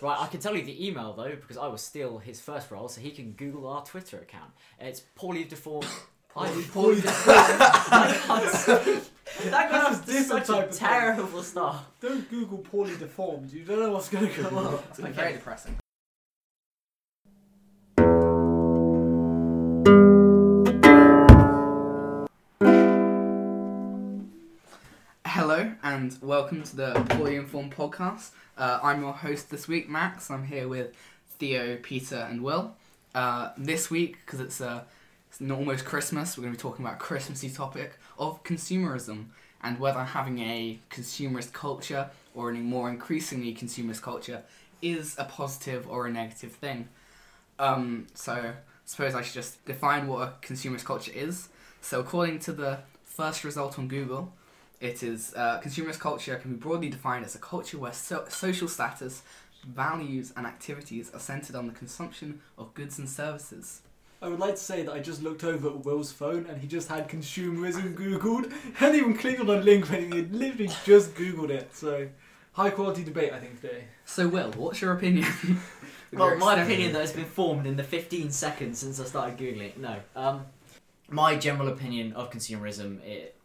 Right, 0.00 0.18
I 0.20 0.26
can 0.28 0.40
tell 0.40 0.54
you 0.56 0.62
the 0.62 0.86
email 0.86 1.12
though 1.12 1.34
because 1.34 1.56
I 1.56 1.66
will 1.66 1.76
steal 1.78 2.18
his 2.18 2.40
first 2.40 2.70
role, 2.70 2.88
so 2.88 3.00
he 3.00 3.10
can 3.10 3.32
Google 3.32 3.66
our 3.68 3.84
Twitter 3.84 4.18
account. 4.18 4.50
It's 4.80 5.00
poorly 5.14 5.44
deformed. 5.44 5.86
Poorly- 6.28 6.50
I- 6.66 6.68
poorly 6.72 7.02
I. 7.06 9.02
That 9.50 9.70
That's 9.70 9.90
was 9.90 10.00
different 10.06 10.46
such 10.46 10.48
a 10.56 10.62
of 10.64 10.70
thing. 10.70 10.78
terrible 10.88 11.42
start. 11.42 11.76
Don't 12.00 12.28
Google 12.30 12.58
poorly 12.58 12.96
deformed. 12.96 13.52
You 13.52 13.64
don't 13.64 13.78
know 13.80 13.92
what's 13.92 14.08
going 14.08 14.26
to 14.28 14.32
come 14.42 14.56
up. 14.58 14.84
It's 14.88 14.98
gonna 14.98 15.10
be 15.10 15.16
very 15.16 15.32
depressing. 15.34 15.76
And 26.08 26.22
welcome 26.22 26.62
to 26.62 26.74
the 26.74 26.92
Poorly 27.10 27.36
Informed 27.36 27.74
podcast. 27.76 28.30
Uh, 28.56 28.80
I'm 28.82 29.02
your 29.02 29.12
host 29.12 29.50
this 29.50 29.68
week, 29.68 29.90
Max. 29.90 30.30
I'm 30.30 30.46
here 30.46 30.66
with 30.66 30.94
Theo, 31.38 31.76
Peter, 31.82 32.26
and 32.30 32.42
Will. 32.42 32.74
Uh, 33.14 33.50
this 33.58 33.90
week, 33.90 34.16
because 34.24 34.40
it's, 34.40 34.58
uh, 34.62 34.84
it's 35.28 35.38
almost 35.50 35.84
Christmas, 35.84 36.38
we're 36.38 36.44
going 36.44 36.54
to 36.54 36.58
be 36.58 36.62
talking 36.62 36.82
about 36.82 36.94
a 36.94 36.98
Christmassy 36.98 37.50
topic 37.50 37.98
of 38.18 38.42
consumerism 38.42 39.26
and 39.62 39.78
whether 39.78 40.02
having 40.02 40.38
a 40.38 40.78
consumerist 40.90 41.52
culture 41.52 42.08
or 42.34 42.52
a 42.52 42.54
more 42.54 42.88
increasingly 42.88 43.54
consumerist 43.54 44.00
culture 44.00 44.42
is 44.80 45.14
a 45.18 45.24
positive 45.24 45.86
or 45.90 46.06
a 46.06 46.10
negative 46.10 46.52
thing. 46.52 46.88
Um, 47.58 48.06
so, 48.14 48.32
I 48.32 48.52
suppose 48.86 49.14
I 49.14 49.20
should 49.20 49.34
just 49.34 49.62
define 49.66 50.06
what 50.06 50.22
a 50.22 50.46
consumerist 50.46 50.86
culture 50.86 51.12
is. 51.14 51.50
So, 51.82 52.00
according 52.00 52.38
to 52.40 52.52
the 52.52 52.78
first 53.04 53.44
result 53.44 53.78
on 53.78 53.88
Google, 53.88 54.32
it 54.80 55.02
is 55.02 55.34
uh, 55.34 55.60
consumerist 55.62 55.98
culture 55.98 56.36
can 56.36 56.52
be 56.52 56.56
broadly 56.56 56.88
defined 56.88 57.24
as 57.24 57.34
a 57.34 57.38
culture 57.38 57.78
where 57.78 57.92
so- 57.92 58.26
social 58.28 58.68
status, 58.68 59.22
values, 59.66 60.32
and 60.36 60.46
activities 60.46 61.10
are 61.12 61.20
centered 61.20 61.56
on 61.56 61.66
the 61.66 61.72
consumption 61.72 62.40
of 62.56 62.72
goods 62.74 62.98
and 62.98 63.08
services. 63.08 63.82
I 64.20 64.28
would 64.28 64.40
like 64.40 64.54
to 64.54 64.60
say 64.60 64.82
that 64.82 64.92
I 64.92 64.98
just 64.98 65.22
looked 65.22 65.44
over 65.44 65.68
at 65.68 65.84
Will's 65.84 66.10
phone 66.10 66.46
and 66.46 66.60
he 66.60 66.66
just 66.66 66.88
had 66.88 67.08
consumerism 67.08 67.94
googled. 67.94 68.52
hadn't 68.74 68.96
even 68.96 69.16
clicked 69.16 69.40
on 69.40 69.48
a 69.48 69.60
link 69.60 69.88
when 69.90 70.10
he 70.10 70.18
had 70.18 70.34
literally 70.34 70.70
just 70.84 71.14
googled 71.14 71.50
it. 71.50 71.74
So, 71.74 72.08
high 72.52 72.70
quality 72.70 73.04
debate, 73.04 73.32
I 73.32 73.38
think, 73.38 73.60
today. 73.60 73.84
So, 74.04 74.26
Will, 74.26 74.50
what's 74.52 74.80
your 74.80 74.92
opinion? 74.92 75.26
Well, 76.12 76.36
my 76.38 76.60
opinion 76.62 76.92
that 76.94 77.00
has 77.00 77.12
been 77.12 77.26
formed 77.26 77.66
in 77.66 77.76
the 77.76 77.84
15 77.84 78.30
seconds 78.30 78.78
since 78.78 78.98
I 78.98 79.04
started 79.04 79.36
googling. 79.36 79.76
No, 79.76 80.00
um, 80.16 80.46
my 81.10 81.36
general 81.36 81.68
opinion 81.68 82.12
of 82.14 82.30
consumerism 82.30 83.04
it, 83.04 83.36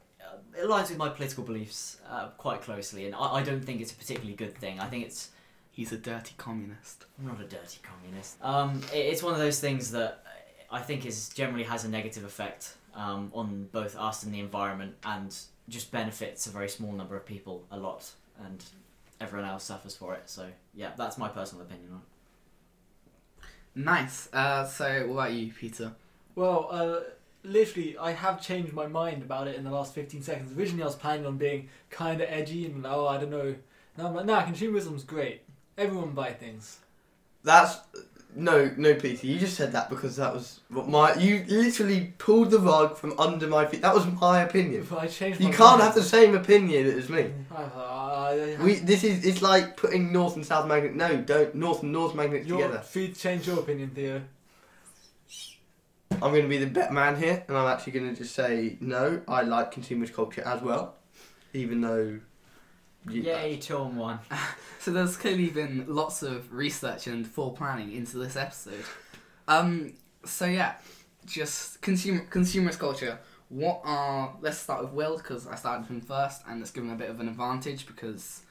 it 0.57 0.65
aligns 0.65 0.89
with 0.89 0.97
my 0.97 1.09
political 1.09 1.43
beliefs 1.43 1.97
uh, 2.09 2.27
quite 2.37 2.61
closely, 2.61 3.05
and 3.05 3.15
I, 3.15 3.35
I 3.35 3.43
don't 3.43 3.63
think 3.63 3.81
it's 3.81 3.91
a 3.91 3.95
particularly 3.95 4.35
good 4.35 4.55
thing. 4.57 4.79
I 4.79 4.87
think 4.87 5.05
it's 5.05 5.29
He's 5.73 5.91
a 5.91 5.97
dirty 5.97 6.35
communist. 6.37 7.05
I'm 7.17 7.25
not 7.25 7.41
a 7.41 7.45
dirty 7.45 7.79
communist. 7.81 8.37
Um, 8.43 8.81
it, 8.93 8.99
it's 8.99 9.23
one 9.23 9.33
of 9.33 9.39
those 9.39 9.59
things 9.59 9.89
that 9.91 10.23
I 10.71 10.81
think 10.81 11.03
is 11.03 11.29
generally 11.29 11.63
has 11.63 11.83
a 11.83 11.89
negative 11.89 12.23
effect 12.23 12.75
um, 12.93 13.31
on 13.33 13.69
both 13.71 13.97
us 13.97 14.21
and 14.21 14.31
the 14.31 14.39
environment, 14.39 14.93
and 15.03 15.35
just 15.69 15.91
benefits 15.91 16.45
a 16.45 16.51
very 16.51 16.69
small 16.69 16.91
number 16.91 17.15
of 17.15 17.25
people 17.25 17.65
a 17.71 17.77
lot, 17.77 18.11
and 18.45 18.63
everyone 19.19 19.49
else 19.49 19.63
suffers 19.63 19.95
for 19.95 20.13
it. 20.13 20.29
So 20.29 20.45
yeah, 20.75 20.91
that's 20.95 21.17
my 21.17 21.27
personal 21.27 21.65
opinion 21.65 21.93
on. 21.93 22.01
it. 22.01 23.83
Nice. 23.83 24.29
Uh, 24.31 24.67
so, 24.67 25.07
what 25.07 25.13
about 25.13 25.33
you, 25.33 25.51
Peter? 25.51 25.93
Well, 26.35 26.67
uh, 26.69 26.99
literally, 27.43 27.97
I 27.97 28.11
have 28.11 28.41
changed 28.41 28.73
my 28.73 28.87
mind 28.87 29.23
about 29.23 29.47
it 29.47 29.55
in 29.55 29.63
the 29.63 29.71
last 29.71 29.93
15 29.93 30.21
seconds. 30.21 30.57
Originally, 30.57 30.83
I 30.83 30.87
was 30.87 30.95
planning 30.95 31.25
on 31.25 31.37
being 31.37 31.69
kind 31.89 32.21
of 32.21 32.27
edgy 32.29 32.65
and, 32.65 32.85
oh, 32.85 33.07
I 33.07 33.17
don't 33.17 33.31
know. 33.31 33.55
Now 33.97 34.07
I'm 34.07 34.15
like, 34.15 34.25
nah, 34.25 34.43
consumerism's 34.43 35.03
great. 35.03 35.41
Everyone 35.77 36.11
buy 36.11 36.33
things. 36.33 36.77
That's 37.43 37.79
no, 38.35 38.71
no, 38.77 38.95
Peter. 38.95 39.27
You 39.27 39.37
just 39.37 39.55
said 39.55 39.71
that 39.73 39.89
because 39.89 40.15
that 40.15 40.33
was 40.33 40.61
what 40.69 40.87
my. 40.87 41.13
You 41.15 41.45
literally 41.47 42.13
pulled 42.17 42.51
the 42.51 42.59
rug 42.59 42.97
from 42.97 43.17
under 43.19 43.47
my 43.47 43.65
feet. 43.65 43.81
That 43.81 43.93
was 43.93 44.05
my 44.19 44.41
opinion. 44.41 44.87
But 44.89 44.99
I 44.99 45.07
changed 45.07 45.39
You 45.39 45.47
can't 45.49 45.79
mind. 45.79 45.81
have 45.83 45.95
the 45.95 46.03
same 46.03 46.35
opinion 46.35 46.87
as 46.87 47.09
me. 47.09 47.31
We. 48.63 48.75
This 48.75 49.03
is. 49.03 49.25
It's 49.25 49.41
like 49.41 49.77
putting 49.77 50.11
North 50.11 50.35
and 50.35 50.45
South 50.45 50.67
magnet. 50.67 50.95
No, 50.95 51.17
don't 51.17 51.53
North 51.55 51.83
and 51.83 51.91
North 51.91 52.15
magnets 52.15 52.47
Your, 52.47 52.61
together. 52.61 52.79
free 52.79 53.09
to 53.09 53.19
change 53.19 53.47
your 53.47 53.59
opinion, 53.59 53.91
Theo. 53.93 54.21
I'm 56.21 56.31
going 56.31 56.43
to 56.43 56.47
be 56.47 56.57
the 56.57 56.67
better 56.67 56.93
man 56.93 57.17
here, 57.17 57.43
and 57.47 57.57
I'm 57.57 57.67
actually 57.67 57.93
going 57.93 58.09
to 58.13 58.15
just 58.21 58.33
say 58.35 58.77
no. 58.79 59.21
I 59.27 59.41
like 59.43 59.73
consumerist 59.73 60.13
culture 60.13 60.41
as 60.45 60.61
well, 60.61 60.95
even 61.53 61.81
though. 61.81 62.19
you- 63.09 63.21
Yay, 63.21 63.57
two 63.57 63.77
on 63.77 63.95
one. 63.95 64.19
So 64.79 64.91
there's 64.91 65.15
clearly 65.15 65.47
been 65.49 65.85
lots 65.87 66.23
of 66.23 66.51
research 66.51 67.07
and 67.07 67.25
full 67.25 67.51
planning 67.51 67.93
into 67.93 68.17
this 68.17 68.35
episode. 68.35 68.83
Um, 69.47 69.93
so 70.25 70.43
yeah, 70.45 70.73
just 71.25 71.81
consumer 71.81 72.25
consumerist 72.29 72.79
culture. 72.79 73.17
What 73.47 73.79
are? 73.85 74.35
Let's 74.41 74.57
start 74.57 74.81
with 74.83 74.91
Will 74.91 75.15
because 75.15 75.47
I 75.47 75.55
started 75.55 75.85
him 75.87 76.01
first, 76.01 76.41
and 76.49 76.59
let's 76.59 76.71
a 76.91 76.95
bit 76.95 77.09
of 77.09 77.21
an 77.21 77.29
advantage 77.29 77.87
because 77.87 78.41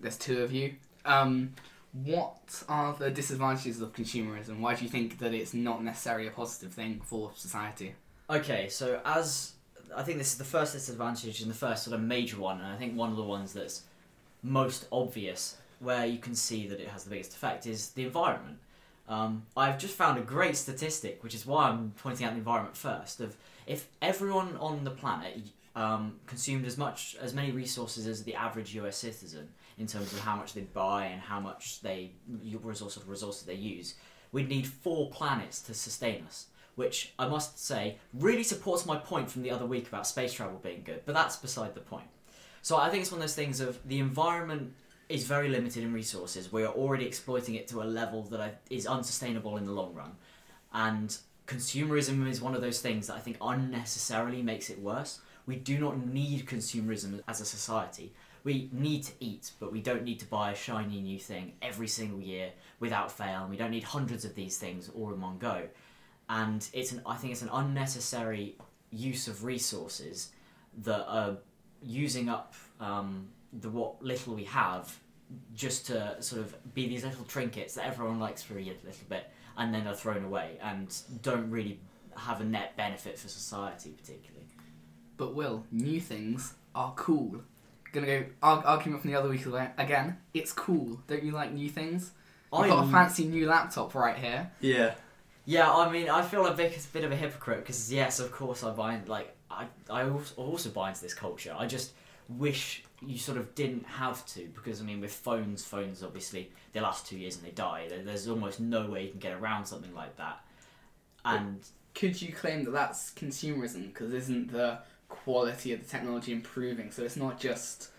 there's 0.00 0.18
two 0.18 0.42
of 0.42 0.50
you. 0.52 0.74
Um, 1.04 1.52
what 1.92 2.62
are 2.68 2.94
the 2.94 3.10
disadvantages 3.10 3.80
of 3.80 3.92
consumerism? 3.92 4.60
Why 4.60 4.74
do 4.74 4.84
you 4.84 4.90
think 4.90 5.18
that 5.18 5.34
it's 5.34 5.52
not 5.52 5.84
necessarily 5.84 6.26
a 6.26 6.30
positive 6.30 6.72
thing 6.72 7.00
for 7.04 7.32
society? 7.34 7.94
Okay, 8.30 8.68
so 8.68 9.00
as 9.04 9.52
I 9.94 10.02
think 10.02 10.18
this 10.18 10.32
is 10.32 10.38
the 10.38 10.44
first 10.44 10.72
disadvantage 10.72 11.42
and 11.42 11.50
the 11.50 11.54
first 11.54 11.84
sort 11.84 11.94
of 11.94 12.00
major 12.00 12.38
one, 12.38 12.58
and 12.58 12.66
I 12.66 12.76
think 12.76 12.96
one 12.96 13.10
of 13.10 13.16
the 13.16 13.22
ones 13.22 13.52
that's 13.52 13.82
most 14.42 14.86
obvious, 14.90 15.56
where 15.80 16.06
you 16.06 16.18
can 16.18 16.34
see 16.34 16.66
that 16.68 16.80
it 16.80 16.88
has 16.88 17.04
the 17.04 17.10
biggest 17.10 17.34
effect, 17.34 17.66
is 17.66 17.90
the 17.90 18.04
environment. 18.04 18.58
Um, 19.08 19.42
I've 19.56 19.78
just 19.78 19.94
found 19.94 20.18
a 20.18 20.22
great 20.22 20.56
statistic, 20.56 21.22
which 21.22 21.34
is 21.34 21.44
why 21.44 21.68
I'm 21.68 21.92
pointing 21.98 22.24
out 22.24 22.32
the 22.32 22.38
environment 22.38 22.76
first. 22.76 23.20
Of 23.20 23.36
if 23.66 23.88
everyone 24.00 24.56
on 24.58 24.84
the 24.84 24.90
planet 24.90 25.42
um, 25.76 26.20
consumed 26.26 26.64
as 26.64 26.78
much 26.78 27.16
as 27.20 27.34
many 27.34 27.50
resources 27.50 28.06
as 28.06 28.24
the 28.24 28.34
average 28.34 28.74
U.S. 28.76 28.96
citizen 28.96 29.48
in 29.78 29.86
terms 29.86 30.12
of 30.12 30.20
how 30.20 30.36
much 30.36 30.54
they 30.54 30.62
buy 30.62 31.06
and 31.06 31.20
how 31.20 31.40
much 31.40 31.80
they 31.80 32.12
resource 32.62 32.96
of 32.96 33.08
resources 33.08 33.44
they 33.44 33.54
use, 33.54 33.94
we'd 34.32 34.48
need 34.48 34.66
four 34.66 35.10
planets 35.10 35.60
to 35.62 35.74
sustain 35.74 36.24
us 36.26 36.46
which 36.74 37.12
I 37.18 37.28
must 37.28 37.62
say 37.64 37.98
really 38.14 38.42
supports 38.42 38.86
my 38.86 38.96
point 38.96 39.30
from 39.30 39.42
the 39.42 39.50
other 39.50 39.66
week 39.66 39.88
about 39.88 40.06
space 40.06 40.32
travel 40.32 40.58
being 40.62 40.82
good, 40.84 41.02
but 41.04 41.14
that's 41.14 41.36
beside 41.36 41.74
the 41.74 41.80
point. 41.80 42.06
So 42.62 42.76
I 42.76 42.88
think 42.88 43.02
it's 43.02 43.10
one 43.10 43.18
of 43.18 43.22
those 43.22 43.34
things 43.34 43.60
of 43.60 43.78
the 43.86 43.98
environment 43.98 44.72
is 45.08 45.24
very 45.24 45.48
limited 45.48 45.82
in 45.82 45.92
resources. 45.92 46.52
We 46.52 46.62
are 46.62 46.72
already 46.72 47.06
exploiting 47.06 47.56
it 47.56 47.68
to 47.68 47.82
a 47.82 47.84
level 47.84 48.22
that 48.24 48.62
is 48.70 48.86
unsustainable 48.86 49.56
in 49.56 49.66
the 49.66 49.72
long 49.72 49.94
run. 49.94 50.12
And 50.72 51.14
consumerism 51.46 52.26
is 52.28 52.40
one 52.40 52.54
of 52.54 52.62
those 52.62 52.80
things 52.80 53.08
that 53.08 53.16
I 53.16 53.18
think 53.18 53.36
unnecessarily 53.42 54.42
makes 54.42 54.70
it 54.70 54.78
worse. 54.78 55.20
We 55.44 55.56
do 55.56 55.78
not 55.78 56.06
need 56.06 56.46
consumerism 56.46 57.20
as 57.28 57.40
a 57.40 57.44
society. 57.44 58.14
We 58.44 58.68
need 58.72 59.04
to 59.04 59.12
eat, 59.20 59.52
but 59.60 59.72
we 59.72 59.80
don't 59.80 60.02
need 60.02 60.18
to 60.20 60.26
buy 60.26 60.50
a 60.50 60.56
shiny 60.56 61.00
new 61.00 61.18
thing 61.18 61.52
every 61.62 61.88
single 61.88 62.20
year 62.20 62.50
without 62.80 63.12
fail. 63.12 63.42
And 63.42 63.50
we 63.50 63.56
don't 63.56 63.70
need 63.70 63.84
hundreds 63.84 64.24
of 64.24 64.34
these 64.34 64.58
things 64.58 64.90
all 64.94 65.12
in 65.12 65.20
one 65.20 65.38
go 65.38 65.68
and 66.28 66.66
it's 66.72 66.92
an 66.92 67.02
I 67.04 67.16
think 67.16 67.32
it's 67.32 67.42
an 67.42 67.50
unnecessary 67.52 68.56
use 68.90 69.28
of 69.28 69.44
resources 69.44 70.30
that 70.78 71.06
are 71.06 71.36
using 71.82 72.28
up 72.28 72.54
um, 72.80 73.28
the 73.52 73.68
what 73.68 74.02
little 74.02 74.34
we 74.34 74.44
have 74.44 74.96
just 75.54 75.86
to 75.86 76.16
sort 76.20 76.40
of 76.42 76.74
be 76.74 76.88
these 76.88 77.04
little 77.04 77.24
trinkets 77.24 77.74
that 77.74 77.86
everyone 77.86 78.18
likes 78.18 78.42
for 78.42 78.54
a 78.54 78.62
little 78.62 79.06
bit 79.08 79.30
and 79.56 79.74
then 79.74 79.86
are 79.86 79.94
thrown 79.94 80.24
away 80.24 80.58
and 80.62 80.94
don't 81.22 81.50
really 81.50 81.78
have 82.16 82.40
a 82.40 82.44
net 82.44 82.76
benefit 82.76 83.18
for 83.18 83.28
society 83.28 83.90
particularly. 83.90 84.46
But 85.16 85.34
Will, 85.34 85.64
new 85.70 86.00
things 86.00 86.54
are 86.74 86.92
cool. 86.96 87.42
Gonna 87.92 88.06
go 88.06 88.24
arg- 88.42 88.64
argument 88.64 89.02
from 89.02 89.10
the 89.10 89.18
other 89.18 89.28
week 89.28 89.44
again. 89.76 90.18
It's 90.32 90.52
cool. 90.52 91.00
Don't 91.06 91.22
you 91.22 91.32
like 91.32 91.52
new 91.52 91.68
things? 91.68 92.12
I've 92.52 92.68
got 92.68 92.84
a 92.86 92.90
fancy 92.90 93.24
new 93.26 93.46
laptop 93.46 93.94
right 93.94 94.16
here. 94.16 94.50
Yeah. 94.60 94.94
Yeah, 95.44 95.72
I 95.72 95.90
mean, 95.90 96.08
I 96.08 96.22
feel 96.22 96.46
a 96.46 96.54
bit, 96.54 96.76
a 96.76 96.88
bit 96.92 97.04
of 97.04 97.10
a 97.10 97.16
hypocrite 97.16 97.60
because 97.60 97.92
yes, 97.92 98.20
of 98.20 98.30
course, 98.30 98.62
I 98.62 98.70
buy 98.70 99.00
like 99.06 99.34
I 99.50 99.66
I 99.90 100.08
also, 100.08 100.34
also 100.36 100.70
buy 100.70 100.90
into 100.90 101.02
this 101.02 101.14
culture. 101.14 101.54
I 101.56 101.66
just 101.66 101.92
wish 102.28 102.84
you 103.04 103.18
sort 103.18 103.36
of 103.36 103.54
didn't 103.54 103.84
have 103.84 104.24
to 104.26 104.48
because 104.54 104.80
I 104.80 104.84
mean, 104.84 105.00
with 105.00 105.12
phones, 105.12 105.64
phones 105.64 106.02
obviously 106.02 106.50
they 106.72 106.80
last 106.80 107.06
two 107.06 107.18
years 107.18 107.36
and 107.36 107.44
they 107.44 107.50
die. 107.50 107.88
There's 108.04 108.28
almost 108.28 108.60
no 108.60 108.86
way 108.88 109.04
you 109.04 109.10
can 109.10 109.18
get 109.18 109.32
around 109.32 109.66
something 109.66 109.94
like 109.94 110.16
that. 110.16 110.40
And 111.24 111.64
Could 111.94 112.20
you 112.22 112.32
claim 112.32 112.64
that 112.64 112.70
that's 112.72 113.10
consumerism? 113.12 113.88
Because 113.88 114.12
isn't 114.12 114.52
the 114.52 114.78
quality 115.12 115.72
of 115.72 115.80
the 115.82 115.88
technology 115.88 116.32
improving? 116.32 116.90
So 116.90 117.02
it's 117.02 117.16
not 117.16 117.38
just 117.38 117.90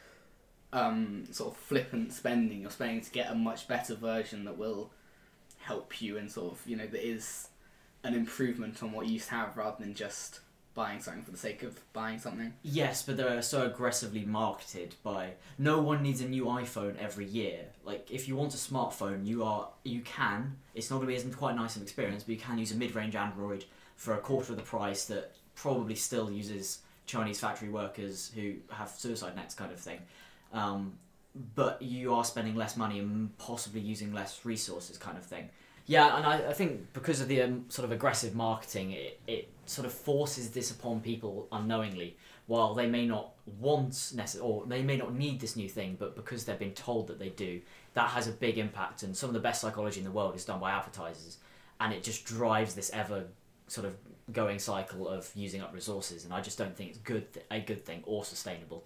um, 0.74 1.26
sort 1.32 1.54
of 1.54 1.58
flippant 1.58 2.12
spending. 2.14 2.62
You're 2.62 2.72
spending 2.72 3.02
to 3.02 3.12
get 3.12 3.32
a 3.32 3.36
much 3.36 3.68
better 3.68 3.96
version 3.96 4.46
that 4.46 4.58
will 4.58 4.92
help 5.60 6.02
you 6.02 6.18
and 6.18 6.30
sort 6.30 6.52
of 6.52 6.60
you 6.68 6.76
know 6.76 6.86
that 6.86 7.08
is 7.08 7.48
an 8.04 8.14
improvement 8.14 8.84
on 8.84 8.92
what 8.92 9.06
you 9.06 9.14
used 9.14 9.30
to 9.30 9.36
have 9.36 9.56
rather 9.56 9.82
than 9.82 9.94
just 9.94 10.42
buying 10.74 11.00
something 11.00 11.24
for 11.24 11.32
the 11.32 11.38
sake 11.38 11.64
of 11.64 11.80
buying 11.94 12.20
something. 12.20 12.54
Yes, 12.64 13.04
but 13.04 13.16
they're 13.16 13.42
so 13.42 13.66
aggressively 13.66 14.26
marketed 14.26 14.96
by 15.04 15.34
no 15.58 15.82
one 15.82 16.02
needs 16.02 16.20
a 16.22 16.28
new 16.28 16.46
iPhone 16.46 16.98
every 16.98 17.26
year. 17.26 17.66
Like 17.86 18.12
if 18.12 18.28
you 18.28 18.36
want 18.36 18.54
a 18.54 18.58
smartphone, 18.58 19.26
you 19.26 19.44
are 19.44 19.70
you 19.84 20.02
can. 20.02 20.58
It's 20.74 20.90
not 20.90 20.98
going 20.98 21.08
to 21.08 21.22
be 21.22 21.30
as 21.30 21.36
quite 21.36 21.56
nice 21.56 21.76
an 21.76 21.84
experience, 21.84 22.24
but 22.24 22.34
you 22.34 22.42
can 22.42 22.58
use 22.58 22.72
a 22.72 22.76
mid-range 22.76 23.16
Android 23.16 23.66
for 23.96 24.16
a 24.16 24.20
quarter 24.20 24.54
of 24.54 24.58
the 24.58 24.64
price 24.64 25.06
that 25.06 25.36
probably 25.56 25.96
still 25.96 26.32
uses 26.32 26.80
Chinese 27.06 27.40
factory 27.40 27.70
workers 27.70 28.32
who 28.36 28.56
have 28.72 28.90
suicide 28.90 29.36
nets 29.36 29.56
kind 29.56 29.72
of 29.72 29.80
thing. 29.80 30.00
Um, 30.54 30.94
but 31.56 31.82
you 31.82 32.14
are 32.14 32.24
spending 32.24 32.56
less 32.56 32.78
money 32.78 33.00
and 33.00 33.36
possibly 33.38 33.82
using 33.82 34.14
less 34.14 34.46
resources 34.46 34.98
kind 34.98 35.18
of 35.18 35.26
thing. 35.26 35.50
Yeah, 35.86 36.16
and 36.16 36.26
I, 36.26 36.50
I 36.50 36.54
think 36.54 36.94
because 36.94 37.20
of 37.20 37.28
the 37.28 37.42
um, 37.42 37.66
sort 37.70 37.86
of 37.86 37.92
aggressive 37.92 38.36
marketing, 38.36 38.92
it, 38.92 39.20
it 39.28 39.50
sort 39.66 39.86
of 39.86 39.94
forces 39.94 40.52
this 40.52 40.72
upon 40.72 41.02
people 41.02 41.48
unknowingly. 41.52 42.18
While 42.46 42.74
they 42.74 42.88
may 42.88 43.06
not 43.06 43.32
want 43.60 43.92
necess- 43.92 44.42
or 44.42 44.66
they 44.66 44.82
may 44.82 44.98
not 44.98 45.14
need 45.14 45.40
this 45.40 45.56
new 45.56 45.70
thing, 45.70 45.96
but 45.98 46.16
because 46.16 46.46
they've 46.46 46.60
been 46.60 46.74
told 46.74 47.08
that 47.08 47.20
they 47.20 47.30
do, 47.30 47.62
that 47.94 48.10
has 48.10 48.28
a 48.28 48.32
big 48.32 48.58
impact. 48.58 49.04
And 49.04 49.16
some 49.16 49.30
of 49.30 49.34
the 49.34 49.40
best 49.40 49.62
psychology 49.62 50.00
in 50.00 50.06
the 50.06 50.12
world 50.12 50.36
is 50.36 50.46
done 50.46 50.60
by 50.60 50.72
advertisers, 50.72 51.38
and 51.80 51.94
it 51.94 52.04
just 52.04 52.26
drives 52.26 52.76
this 52.76 52.90
ever 52.94 53.26
sort 53.74 53.88
of 53.88 53.96
going 54.32 54.60
cycle 54.60 55.08
of 55.08 55.30
using 55.36 55.62
up 55.62 55.74
resources. 55.74 56.26
And 56.26 56.34
I 56.34 56.42
just 56.42 56.58
don't 56.58 56.76
think 56.76 56.92
it's 56.92 57.00
good 57.00 57.26
a 57.50 57.60
good 57.60 57.84
thing 57.86 58.04
or 58.06 58.24
sustainable. 58.24 58.84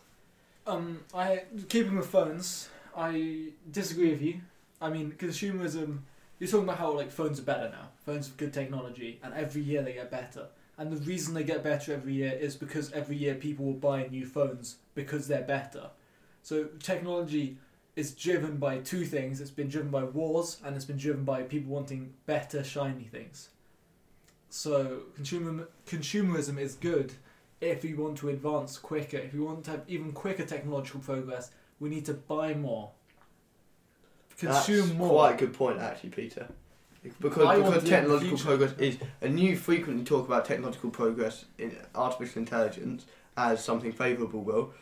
Um, 0.66 1.01
I 1.13 1.44
keeping 1.69 1.98
with 1.98 2.07
phones. 2.07 2.69
I 2.95 3.50
disagree 3.72 4.12
with 4.12 4.22
you. 4.22 4.42
I 4.81 4.89
mean, 4.89 5.13
consumerism. 5.18 6.00
You're 6.39 6.50
talking 6.50 6.66
about 6.66 6.78
how 6.78 6.92
like 6.92 7.12
phones 7.12 7.39
are 7.39 7.44
better 7.44 7.69
now. 7.69 7.89
Phones 8.06 8.28
have 8.28 8.38
good 8.38 8.54
technology, 8.54 9.19
and 9.24 9.34
every 9.34 9.62
year 9.62 9.81
they 9.81 9.94
get 9.94 10.12
better. 10.12 10.48
And 10.78 10.92
the 10.92 10.98
reason 10.98 11.34
they 11.34 11.44
get 11.44 11.63
better 11.63 11.94
every 11.94 12.13
year 12.13 12.31
is 12.31 12.56
because 12.56 12.92
every 12.92 13.16
year 13.16 13.34
people 13.34 13.66
will 13.66 13.74
buy 13.74 14.07
new 14.07 14.28
phones 14.28 14.75
because 14.94 15.28
they're 15.28 15.42
better. 15.42 15.89
So 16.44 16.66
technology 16.80 17.57
is 17.95 18.13
driven 18.13 18.57
by 18.57 18.78
two 18.78 19.04
things. 19.04 19.42
It's 19.42 19.50
been 19.50 19.69
driven 19.69 19.89
by 19.89 20.04
wars, 20.04 20.57
and 20.63 20.75
it's 20.75 20.86
been 20.86 20.98
driven 20.98 21.24
by 21.24 21.42
people 21.42 21.74
wanting 21.74 22.13
better, 22.28 22.63
shiny 22.63 23.06
things. 23.06 23.50
So 24.50 25.02
consumer 25.16 25.68
consumerism 25.86 26.60
is 26.60 26.76
good 26.76 27.14
if 27.62 27.84
we 27.84 27.94
want 27.94 28.18
to 28.20 28.30
advance 28.30 28.78
quicker. 28.78 29.18
If 29.18 29.34
we 29.34 29.40
want 29.40 29.66
to 29.66 29.72
have 29.72 29.82
even 29.88 30.12
quicker 30.12 30.46
technological 30.46 31.00
progress, 31.02 31.52
we 31.80 31.90
need 31.90 32.06
to 32.06 32.14
buy 32.14 32.54
more, 32.54 32.92
consume 34.38 34.88
That's 34.88 34.98
more. 34.98 35.10
Quite 35.10 35.34
a 35.36 35.38
good 35.38 35.54
point, 35.54 35.80
actually, 35.80 36.10
Peter. 36.12 36.48
Because 37.22 37.46
I 37.46 37.58
because 37.58 37.88
technological 37.88 38.38
progress 38.38 38.74
is, 38.78 38.98
and 39.22 39.40
you 39.40 39.56
frequently 39.56 40.04
talk 40.04 40.28
about 40.28 40.46
technological 40.46 40.90
progress 40.90 41.46
in 41.58 41.76
artificial 41.96 42.40
intelligence 42.40 43.06
as 43.38 43.64
something 43.64 43.92
favourable. 43.94 44.42
Will, 44.42 44.74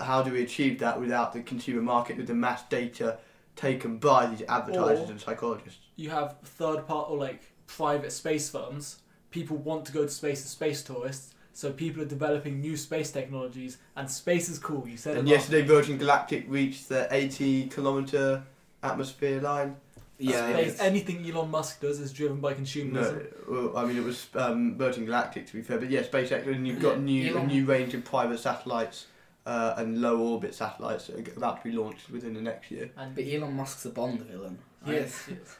how 0.00 0.22
do 0.22 0.30
we 0.32 0.42
achieve 0.42 0.78
that 0.78 0.98
without 0.98 1.32
the 1.32 1.42
consumer 1.42 1.82
market, 1.82 2.16
with 2.16 2.28
the 2.28 2.34
mass 2.34 2.62
data 2.70 3.18
taken 3.56 3.98
by 3.98 4.26
these 4.26 4.42
advertisers 4.48 5.08
Or- 5.08 5.12
and 5.12 5.20
psychologists? 5.20 5.80
you 5.96 6.10
have 6.10 6.36
third 6.44 6.86
part 6.86 7.10
or 7.10 7.16
like 7.16 7.42
private 7.66 8.12
space 8.12 8.48
funds. 8.48 8.98
People 9.30 9.56
want 9.58 9.84
to 9.86 9.92
go 9.92 10.02
to 10.04 10.08
space 10.10 10.44
as 10.44 10.50
space 10.50 10.82
tourists, 10.82 11.34
so 11.52 11.72
people 11.72 12.02
are 12.02 12.06
developing 12.06 12.60
new 12.60 12.76
space 12.76 13.10
technologies, 13.10 13.78
and 13.96 14.10
space 14.10 14.48
is 14.48 14.58
cool. 14.58 14.86
You 14.88 14.96
said 14.96 15.16
And 15.16 15.28
it. 15.28 15.30
last 15.32 15.40
yesterday, 15.50 15.66
Virgin 15.66 15.98
Galactic 15.98 16.44
reached 16.48 16.88
the 16.88 17.08
80 17.10 17.66
kilometre 17.68 18.42
atmosphere 18.82 19.40
line. 19.40 19.76
Yeah, 20.18 20.50
Space, 20.50 20.66
it's- 20.68 20.80
anything 20.80 21.28
Elon 21.30 21.50
Musk 21.50 21.80
does 21.82 22.00
is 22.00 22.10
driven 22.12 22.40
by 22.40 22.54
consumerism. 22.54 22.92
No, 22.92 23.26
well, 23.48 23.76
I 23.76 23.84
mean 23.84 23.98
it 23.98 24.04
was 24.04 24.28
um, 24.34 24.78
Virgin 24.78 25.04
Galactic 25.04 25.46
to 25.48 25.52
be 25.52 25.60
fair, 25.60 25.78
but 25.78 25.90
yeah, 25.90 26.02
SpaceX, 26.02 26.46
and 26.46 26.66
you've 26.66 26.80
got 26.80 26.96
Yeah, 26.96 27.02
new 27.02 27.36
a 27.36 27.44
new 27.46 27.66
range 27.66 27.92
of 27.92 28.02
private 28.04 28.38
satellites 28.38 29.06
uh, 29.44 29.74
and 29.76 30.00
low 30.00 30.16
orbit 30.18 30.54
satellites 30.54 31.08
that 31.08 31.16
are 31.28 31.32
about 31.36 31.62
to 31.62 31.68
be 31.68 31.76
launched 31.76 32.08
within 32.10 32.32
the 32.32 32.40
next 32.40 32.70
year. 32.70 32.90
And 32.96 33.14
But 33.14 33.24
Elon 33.24 33.52
Musk's 33.54 33.84
a 33.84 33.90
Bond 33.90 34.22
villain. 34.22 34.58
yes, 34.86 35.28
yes. 35.28 35.56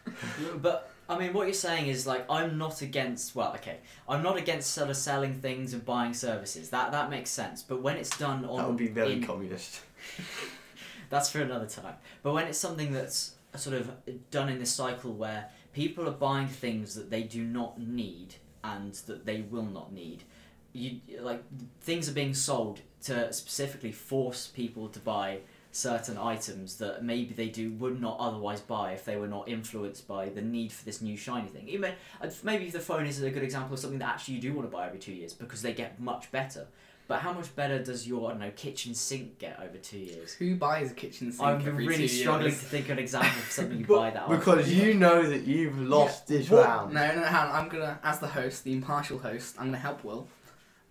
But 0.62 0.90
I 1.08 1.18
mean, 1.18 1.32
what 1.32 1.46
you're 1.46 1.54
saying 1.54 1.86
is 1.86 2.06
like 2.06 2.24
I'm 2.30 2.58
not 2.58 2.82
against. 2.82 3.34
Well, 3.34 3.52
okay, 3.54 3.78
I'm 4.08 4.22
not 4.22 4.36
against 4.36 4.72
sort 4.72 4.90
of 4.90 4.96
selling 4.96 5.34
things 5.34 5.72
and 5.72 5.84
buying 5.84 6.14
services. 6.14 6.70
That 6.70 6.92
that 6.92 7.10
makes 7.10 7.30
sense. 7.30 7.62
But 7.62 7.82
when 7.82 7.96
it's 7.96 8.16
done 8.18 8.44
on 8.44 8.56
that 8.58 8.68
would 8.68 8.76
be 8.76 8.88
very 8.88 9.14
in- 9.14 9.24
communist. 9.24 9.80
that's 11.10 11.30
for 11.30 11.40
another 11.40 11.66
time. 11.66 11.94
But 12.22 12.32
when 12.32 12.46
it's 12.46 12.58
something 12.58 12.92
that's 12.92 13.34
sort 13.54 13.76
of 13.76 13.90
done 14.30 14.48
in 14.48 14.58
this 14.58 14.72
cycle 14.72 15.12
where 15.12 15.48
people 15.72 16.08
are 16.08 16.12
buying 16.12 16.48
things 16.48 16.94
that 16.94 17.10
they 17.10 17.22
do 17.22 17.42
not 17.42 17.80
need 17.80 18.34
and 18.62 18.92
that 19.06 19.24
they 19.24 19.42
will 19.42 19.64
not 19.64 19.92
need, 19.92 20.24
you 20.72 21.00
like 21.20 21.42
things 21.80 22.08
are 22.08 22.12
being 22.12 22.34
sold 22.34 22.80
to 23.04 23.32
specifically 23.32 23.92
force 23.92 24.48
people 24.48 24.88
to 24.88 24.98
buy 24.98 25.38
certain 25.76 26.16
items 26.16 26.76
that 26.78 27.04
maybe 27.04 27.34
they 27.34 27.48
do 27.48 27.70
would 27.72 28.00
not 28.00 28.16
otherwise 28.18 28.60
buy 28.60 28.92
if 28.92 29.04
they 29.04 29.16
were 29.16 29.28
not 29.28 29.46
influenced 29.48 30.08
by 30.08 30.28
the 30.30 30.40
need 30.40 30.72
for 30.72 30.84
this 30.86 31.02
new 31.02 31.16
shiny 31.16 31.48
thing. 31.48 31.68
Even 31.68 31.92
uh, 32.22 32.30
maybe 32.42 32.70
the 32.70 32.80
phone 32.80 33.06
is 33.06 33.22
a 33.22 33.30
good 33.30 33.42
example 33.42 33.74
of 33.74 33.78
something 33.80 33.98
that 33.98 34.08
actually 34.08 34.34
you 34.34 34.40
do 34.40 34.54
want 34.54 34.66
to 34.70 34.74
buy 34.74 34.86
every 34.86 34.98
two 34.98 35.12
years 35.12 35.34
because 35.34 35.60
they 35.62 35.74
get 35.74 36.00
much 36.00 36.32
better. 36.32 36.66
But 37.08 37.20
how 37.20 37.32
much 37.32 37.54
better 37.54 37.80
does 37.80 38.08
your 38.08 38.28
I 38.28 38.30
don't 38.32 38.40
know 38.40 38.50
kitchen 38.56 38.92
sink 38.94 39.38
get 39.38 39.60
over 39.62 39.76
two 39.78 39.98
years? 39.98 40.32
Who 40.34 40.56
buys 40.56 40.90
a 40.90 40.94
kitchen 40.94 41.30
sink 41.30 41.46
I'm 41.46 41.60
every 41.60 41.86
really 41.86 42.08
two 42.08 42.14
struggling 42.22 42.48
years? 42.50 42.58
to 42.60 42.64
think 42.66 42.86
of 42.86 42.92
an 42.92 42.98
example 42.98 43.38
of 43.42 43.50
something 43.52 43.78
you 43.78 43.86
buy 44.00 44.10
that 44.10 44.22
often. 44.22 44.38
Because 44.38 44.72
you 44.72 44.94
know 44.94 45.22
that 45.28 45.42
you've 45.46 45.78
lost 45.78 46.26
this 46.26 46.50
What- 46.50 46.64
round. 46.64 46.94
No, 46.94 47.06
no, 47.14 47.22
hang 47.22 47.48
on. 47.48 47.54
I'm 47.54 47.68
gonna, 47.68 48.00
as 48.02 48.18
the 48.18 48.26
host, 48.26 48.64
the 48.64 48.72
impartial 48.72 49.18
host, 49.18 49.54
I'm 49.58 49.66
gonna 49.66 49.78
help 49.78 50.02
Will. 50.04 50.26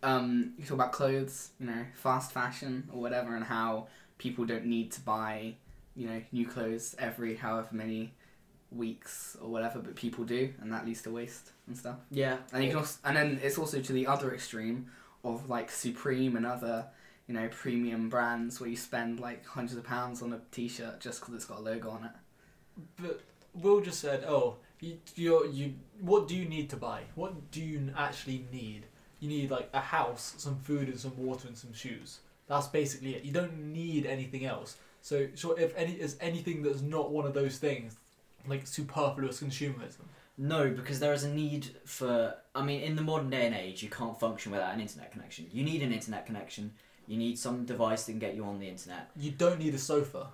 Um, 0.03 0.53
you 0.59 0.63
talk 0.65 0.75
about 0.75 0.91
clothes, 0.91 1.49
you 1.59 1.65
know, 1.65 1.83
fast 1.95 2.31
fashion 2.31 2.87
or 2.93 3.01
whatever, 3.01 3.35
and 3.35 3.43
how 3.43 3.87
people 4.17 4.45
don't 4.45 4.65
need 4.65 4.91
to 4.93 5.01
buy, 5.01 5.55
you 5.95 6.07
know, 6.07 6.21
new 6.31 6.47
clothes 6.47 6.95
every 6.99 7.35
however 7.35 7.69
many 7.71 8.13
weeks 8.71 9.37
or 9.41 9.49
whatever, 9.49 9.79
but 9.79 9.95
people 9.95 10.23
do, 10.23 10.53
and 10.61 10.71
that 10.71 10.85
leads 10.85 11.01
to 11.03 11.11
waste 11.11 11.51
and 11.67 11.77
stuff. 11.77 11.97
yeah, 12.11 12.37
And 12.53 12.63
you 12.63 12.69
can 12.69 12.79
also, 12.79 12.99
and 13.03 13.15
then 13.15 13.39
it's 13.43 13.57
also 13.57 13.81
to 13.81 13.93
the 13.93 14.07
other 14.07 14.33
extreme 14.33 14.87
of 15.23 15.49
like 15.49 15.71
Supreme 15.71 16.35
and 16.35 16.45
other, 16.45 16.85
you 17.27 17.33
know, 17.33 17.47
premium 17.49 18.09
brands 18.09 18.59
where 18.59 18.69
you 18.69 18.77
spend 18.77 19.19
like 19.19 19.45
hundreds 19.45 19.77
of 19.77 19.83
pounds 19.83 20.21
on 20.21 20.33
a 20.33 20.39
T-shirt 20.51 20.99
just 20.99 21.19
because 21.19 21.33
it's 21.35 21.45
got 21.45 21.59
a 21.59 21.61
logo 21.61 21.89
on 21.89 22.05
it. 22.05 22.11
But 23.01 23.21
Will 23.53 23.79
just 23.81 23.99
said, 24.01 24.25
"Oh, 24.27 24.57
you, 24.81 24.97
you, 25.15 25.49
you, 25.49 25.73
what 26.01 26.27
do 26.27 26.35
you 26.35 26.45
need 26.45 26.69
to 26.71 26.75
buy? 26.77 27.03
What 27.15 27.51
do 27.51 27.61
you 27.61 27.89
actually 27.97 28.45
need? 28.51 28.85
You 29.21 29.29
need 29.29 29.49
like 29.49 29.69
a 29.73 29.79
house, 29.79 30.35
some 30.37 30.57
food, 30.57 30.89
and 30.89 30.99
some 30.99 31.17
water, 31.17 31.47
and 31.47 31.57
some 31.57 31.73
shoes. 31.73 32.19
That's 32.47 32.67
basically 32.67 33.15
it. 33.15 33.23
You 33.23 33.31
don't 33.31 33.73
need 33.73 34.05
anything 34.05 34.45
else. 34.45 34.77
So, 35.01 35.27
sure, 35.35 35.59
if 35.59 35.75
any 35.77 35.93
is 35.93 36.17
anything 36.21 36.61
that's 36.63 36.81
not 36.81 37.11
one 37.11 37.25
of 37.25 37.33
those 37.33 37.57
things, 37.57 37.95
like 38.47 38.65
superfluous 38.67 39.41
consumerism. 39.41 40.05
no, 40.37 40.69
because 40.69 40.99
there 40.99 41.13
is 41.13 41.23
a 41.23 41.33
need 41.33 41.67
for. 41.85 42.35
I 42.53 42.63
mean, 42.63 42.81
in 42.81 42.95
the 42.95 43.01
modern 43.01 43.29
day 43.29 43.45
and 43.45 43.55
age, 43.55 43.81
you 43.83 43.89
can't 43.89 44.19
function 44.19 44.51
without 44.51 44.73
an 44.73 44.81
internet 44.81 45.11
connection. 45.11 45.47
You 45.51 45.63
need 45.63 45.81
an 45.81 45.91
internet 45.91 46.25
connection. 46.25 46.71
You 47.07 47.17
need 47.17 47.37
some 47.37 47.65
device 47.65 48.03
that 48.05 48.13
can 48.13 48.19
get 48.19 48.35
you 48.35 48.43
on 48.45 48.59
the 48.59 48.67
internet. 48.67 49.11
You 49.15 49.31
don't 49.31 49.59
need 49.59 49.73
a 49.75 49.77
sofa 49.77 50.27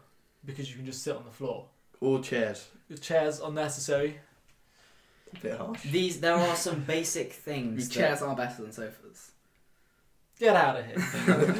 because 0.45 0.69
you 0.69 0.77
can 0.77 0.85
just 0.85 1.03
sit 1.03 1.15
on 1.15 1.23
the 1.25 1.31
floor. 1.31 1.65
Or 1.99 2.21
chairs. 2.21 2.67
Chairs 3.01 3.39
unnecessary. 3.41 4.19
A 5.35 5.39
bit 5.39 5.57
harsh. 5.57 5.83
These 5.83 6.19
there 6.21 6.33
are 6.35 6.55
some 6.55 6.81
basic 6.83 7.29
The 7.29 7.35
things. 7.35 7.87
that- 7.89 7.93
chairs 7.93 8.21
are 8.21 8.35
better 8.35 8.63
than 8.63 8.71
sofas. 8.71 9.31
Get 10.41 10.55
out 10.55 10.75
of 10.79 10.85
here. 10.87 10.95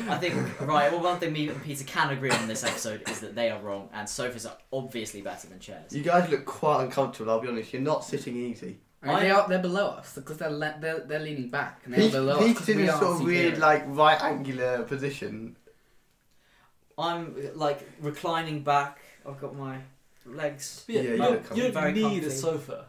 I 0.10 0.18
think 0.18 0.34
right. 0.62 0.92
Well, 0.92 1.02
one 1.04 1.20
thing 1.20 1.32
me 1.34 1.48
and 1.50 1.64
Peter 1.64 1.84
can 1.84 2.10
agree 2.10 2.32
on 2.32 2.48
this 2.48 2.64
episode 2.64 3.08
is 3.12 3.20
that 3.20 3.36
they 3.36 3.52
are 3.52 3.62
wrong, 3.62 3.90
and 3.94 4.10
sofas 4.10 4.48
are 4.48 4.58
obviously 4.74 5.22
better 5.22 5.48
than 5.48 5.60
chairs. 5.60 5.94
You 5.94 6.02
guys 6.02 6.28
look 6.32 6.46
quite 6.46 6.84
uncomfortable. 6.86 7.32
I'll 7.32 7.40
be 7.40 7.48
honest. 7.48 7.72
You're 7.74 7.84
not 7.84 8.04
sitting 8.04 8.36
easy. 8.36 8.80
I 9.04 9.08
mean, 9.08 9.20
they 9.20 9.30
are 9.30 9.48
they're 9.48 9.60
below 9.60 9.90
us 9.90 10.16
because 10.16 10.38
they're 10.38 10.50
le- 10.50 10.78
they're 10.82 11.02
they're 11.02 11.20
leaning 11.20 11.50
back 11.50 11.82
and 11.86 11.94
they're 11.94 12.02
He's, 12.02 12.12
below 12.12 12.38
us. 12.40 12.46
he's 12.46 12.58
'cause 12.58 12.70
in 12.70 12.78
we 12.78 12.88
a 12.88 12.94
are 12.94 13.00
sort 13.00 13.12
of 13.22 13.24
weird, 13.24 13.56
superior. 13.56 13.60
like 13.60 13.84
right 13.88 14.22
angular 14.24 14.84
position. 14.84 15.56
I'm 16.98 17.36
like 17.56 17.88
reclining 18.00 18.64
back. 18.64 19.00
I've 19.28 19.40
got 19.40 19.56
my 19.56 19.78
legs. 20.26 20.86
Yeah, 20.88 21.02
Yeah, 21.02 21.02
you 21.08 21.12
you 21.12 21.18
don't, 21.18 21.32
look 21.34 21.56
you 21.58 21.64
don't 21.64 21.74
very 21.74 21.94
need 21.94 22.24
a 22.24 22.32
sofa. 22.32 22.86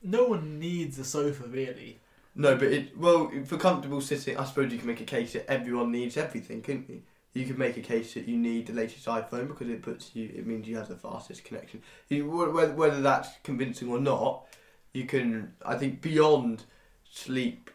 No 0.00 0.24
one 0.26 0.60
needs 0.60 0.96
a 1.00 1.04
sofa 1.04 1.44
really. 1.48 1.98
No, 2.38 2.54
but 2.54 2.68
it 2.68 2.96
well 2.96 3.32
for 3.44 3.58
comfortable 3.58 4.00
sitting. 4.00 4.36
I 4.36 4.44
suppose 4.44 4.72
you 4.72 4.78
can 4.78 4.86
make 4.86 5.00
a 5.00 5.04
case 5.04 5.32
that 5.32 5.50
everyone 5.50 5.90
needs 5.90 6.16
everything, 6.16 6.62
couldn't 6.62 6.88
you? 6.88 7.02
You 7.34 7.44
could 7.44 7.58
make 7.58 7.76
a 7.76 7.80
case 7.80 8.14
that 8.14 8.28
you 8.28 8.36
need 8.36 8.68
the 8.68 8.72
latest 8.72 9.06
iPhone 9.06 9.48
because 9.48 9.68
it 9.68 9.82
puts 9.82 10.14
you. 10.14 10.32
It 10.32 10.46
means 10.46 10.68
you 10.68 10.76
have 10.76 10.86
the 10.86 10.94
fastest 10.94 11.44
connection. 11.44 11.82
You, 12.08 12.30
whether 12.30 12.72
whether 12.74 13.00
that's 13.02 13.30
convincing 13.42 13.88
or 13.88 13.98
not, 13.98 14.46
you 14.94 15.04
can. 15.04 15.54
I 15.66 15.74
think 15.74 16.00
beyond 16.00 16.62
sleep, 17.10 17.72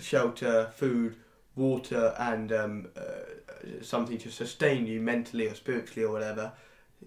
shelter, 0.00 0.70
food, 0.74 1.16
water, 1.56 2.14
and 2.18 2.50
um, 2.52 2.88
uh, 2.96 3.82
something 3.82 4.16
to 4.16 4.30
sustain 4.30 4.86
you 4.86 5.02
mentally 5.02 5.46
or 5.46 5.54
spiritually 5.54 6.06
or 6.06 6.12
whatever. 6.12 6.52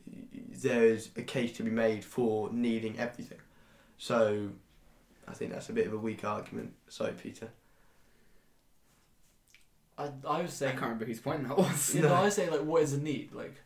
There 0.06 0.86
is 0.86 1.10
a 1.18 1.24
case 1.24 1.54
to 1.54 1.64
be 1.64 1.72
made 1.72 2.06
for 2.06 2.54
needing 2.54 3.00
everything. 3.00 3.40
So 3.98 4.50
I 5.30 5.34
think 5.34 5.52
that's 5.52 5.70
a 5.70 5.74
bit 5.74 5.88
of 5.88 5.94
a 5.94 5.98
weak 5.98 6.24
argument. 6.26 6.74
Sorry, 6.88 7.14
Peter. 7.14 7.50
I, 9.98 10.10
I 10.28 10.42
was 10.42 10.54
saying 10.54 10.70
I 10.70 10.72
saying 10.72 10.72
can't 10.72 10.82
remember 10.84 11.06
whose 11.06 11.20
point 11.20 11.48
that 11.48 11.58
was. 11.58 11.94
You 11.94 12.02
know, 12.02 12.16
I 12.16 12.30
say 12.30 12.50
like, 12.50 12.62
what 12.62 12.82
is 12.82 12.94
the 12.94 13.04
need? 13.04 13.34
Like, 13.34 13.62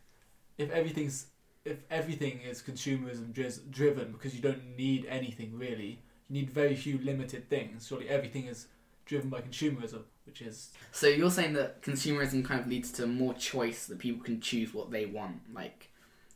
if 0.57 0.71
everything's 0.71 1.27
if 1.63 1.77
everything 1.89 2.41
is 2.41 2.61
consumerism 2.61 3.31
dri- 3.31 3.63
driven 3.69 4.11
because 4.11 4.35
you 4.35 4.41
don't 4.41 4.75
need 4.75 5.05
anything 5.05 5.57
really, 5.57 6.01
you 6.27 6.33
need 6.41 6.49
very 6.49 6.75
few 6.75 6.97
limited 6.97 7.49
things. 7.49 7.87
Surely 7.87 8.09
everything 8.09 8.47
is 8.47 8.67
driven 9.05 9.29
by 9.29 9.39
consumerism, 9.39 10.01
which 10.25 10.41
is 10.41 10.71
So 10.91 11.07
you're 11.07 11.31
saying 11.31 11.53
that 11.53 11.81
consumerism 11.81 12.43
kind 12.43 12.59
of 12.59 12.67
leads 12.67 12.91
to 12.93 13.07
more 13.07 13.33
choice 13.33 13.85
that 13.85 13.99
people 13.99 14.23
can 14.23 14.41
choose 14.41 14.73
what 14.73 14.91
they 14.91 15.05
want, 15.05 15.53
like 15.53 15.91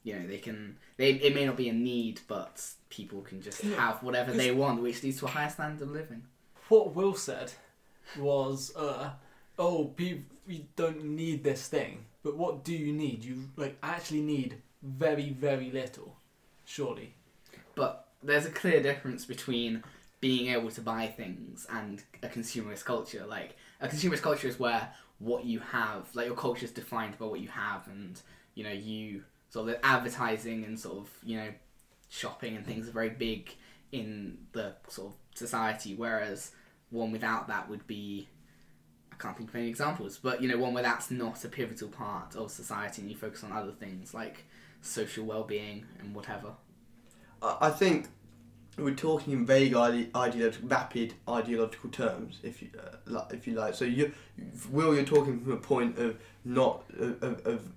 you 0.08 0.18
know 0.18 0.26
they 0.26 0.38
can 0.38 0.78
they 0.96 1.12
it 1.12 1.36
may 1.36 1.46
not 1.46 1.58
be 1.58 1.68
a 1.68 1.74
need, 1.74 2.22
but 2.28 2.66
people 2.90 3.22
can 3.22 3.42
just 3.42 3.62
have 3.62 4.02
whatever 4.02 4.32
they 4.32 4.52
want, 4.52 4.82
which 4.82 5.04
leads 5.04 5.20
to 5.20 5.26
a 5.26 5.30
higher 5.30 5.50
standard 5.50 5.82
of 5.82 5.92
living. 5.92 6.24
what 6.70 6.96
Will 6.96 7.14
said 7.14 7.52
was, 8.18 8.74
uh, 8.78 9.10
oh, 9.60 9.86
people, 9.98 10.24
we 10.48 10.66
don't 10.78 11.04
need 11.04 11.44
this 11.44 11.68
thing, 11.68 12.06
but 12.24 12.38
what 12.38 12.64
do 12.64 12.74
you 12.74 12.94
need? 12.94 13.26
You 13.26 13.50
like 13.58 13.78
actually 13.84 14.22
need 14.22 14.62
very 14.82 15.32
very 15.32 15.72
little, 15.72 16.16
surely. 16.64 17.14
But 17.76 18.08
there's 18.24 18.46
a 18.46 18.52
clear 18.52 18.82
difference 18.82 19.26
between 19.26 19.84
being 20.22 20.48
able 20.48 20.72
to 20.72 20.82
buy 20.82 21.08
things 21.08 21.68
and 21.70 22.02
a 22.24 22.28
consumerist 22.28 22.86
culture. 22.86 23.26
Like 23.28 23.58
a 23.82 23.90
consumerist 23.90 24.22
culture 24.22 24.48
is 24.48 24.58
where 24.58 24.90
what 25.20 25.44
you 25.44 25.60
have, 25.60 26.08
like 26.16 26.28
your 26.28 26.36
culture 26.36 26.64
is 26.64 26.72
defined 26.72 27.18
by 27.20 27.26
what 27.26 27.42
you 27.42 27.50
have, 27.50 27.86
and 27.88 28.18
you 28.56 28.64
know 28.64 28.72
you 28.72 29.24
sort 29.50 29.70
of 29.70 29.76
advertising 29.84 30.64
and 30.66 30.80
sort 30.80 30.98
of 30.98 31.10
you 31.24 31.38
know 31.38 31.50
shopping 32.10 32.56
and 32.56 32.66
things 32.66 32.88
are 32.88 32.92
very 32.92 33.10
big 33.10 33.50
in 33.92 34.38
the 34.54 34.74
sort 34.88 35.10
of 35.10 35.14
society. 35.36 35.96
Whereas 35.96 36.52
one 36.90 37.12
without 37.12 37.48
that 37.48 37.70
would 37.70 37.86
be 37.88 38.28
I 39.12 39.16
can't 39.16 39.36
think 39.36 39.50
of 39.50 39.56
any 39.56 39.68
examples, 39.68 40.18
but 40.18 40.42
you 40.42 40.48
know 40.48 40.58
one 40.58 40.74
where 40.74 40.84
that's 40.84 41.10
not 41.12 41.44
a 41.44 41.50
pivotal 41.50 41.90
part 41.90 42.36
of 42.36 42.52
society, 42.52 43.02
and 43.02 43.12
you 43.12 43.18
focus 43.18 43.44
on 43.44 43.52
other 43.52 43.72
things 43.72 44.14
like 44.14 44.46
social 44.82 45.26
well-being 45.26 45.86
and 46.00 46.16
whatever. 46.16 46.54
I 47.42 47.70
think 47.70 48.08
we're 48.78 48.94
talking 48.94 49.34
in 49.34 49.46
vague 49.46 49.74
ide- 49.74 50.16
ideological, 50.16 50.68
vapid 50.70 51.14
ideological 51.28 51.90
terms, 51.90 52.40
if 52.44 52.62
you 52.62 52.70
uh, 52.80 53.26
if 53.32 53.48
you 53.48 53.54
like. 53.54 53.74
So 53.74 53.86
you, 53.86 54.12
Will, 54.72 54.94
you're 54.94 55.04
talking 55.04 55.40
from 55.40 55.54
a 55.54 55.58
point 55.58 55.98
of 55.98 56.18
not 56.46 56.84
of, 57.00 57.46
of 57.46 57.72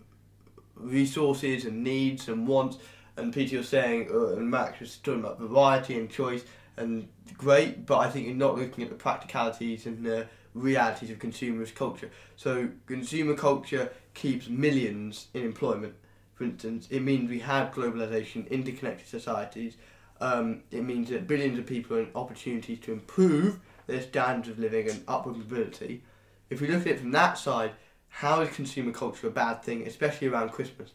resources 0.81 1.65
and 1.65 1.85
needs 1.85 2.29
and 2.29 2.47
wants, 2.47 2.79
and 3.17 3.33
Peter, 3.33 3.57
you're 3.57 3.65
saying, 3.65 4.09
uh, 4.11 4.37
and 4.37 4.51
Max 4.51 4.81
was 4.81 4.97
talking 4.97 5.21
about 5.21 5.39
variety 5.39 5.99
and 5.99 6.11
choice, 6.11 6.45
and 6.77 7.09
great, 7.37 7.87
but 7.87 7.99
I 7.99 8.09
think 8.09 8.27
you're 8.27 8.35
not 8.35 8.57
looking 8.57 8.85
at 8.85 8.91
the 8.91 8.97
practicalities 8.97 9.87
and 9.87 10.05
the 10.05 10.27
realities 10.55 11.11
of 11.11 11.19
consumerist 11.19 11.75
culture. 11.75 12.11
So 12.37 12.69
consumer 12.87 13.35
culture 13.35 13.93
keeps 14.15 14.49
millions 14.49 15.29
in 15.35 15.45
employment. 15.45 15.95
For 16.35 16.45
instance, 16.45 16.89
it 16.91 17.03
means 17.03 17.29
we 17.29 17.41
have 17.41 17.73
globalization, 17.73 18.49
interconnected 18.51 19.07
societies. 19.07 19.77
Um, 20.21 20.63
it 20.71 20.85
means 20.85 21.11
that 21.11 21.27
billions 21.27 21.59
of 21.59 21.67
people 21.67 21.99
have 21.99 22.09
opportunities 22.15 22.81
to 22.81 22.93
improve 22.93 23.61
their 23.87 24.03
standards 24.03 24.49
of 24.49 24.59
living 24.59 24.89
and 24.89 25.05
upward 25.07 25.37
mobility. 25.37 26.03
If 26.49 26.61
we 26.61 26.69
look 26.69 26.83
at 26.83 26.87
it 26.87 27.01
from 27.01 27.13
that 27.13 27.39
side, 27.39 27.73
how 28.11 28.41
is 28.43 28.55
consumer 28.55 28.93
culture 28.93 29.29
a 29.29 29.31
bad 29.31 29.63
thing, 29.63 29.87
especially 29.87 30.29
around 30.29 30.51
Christmas? 30.51 30.91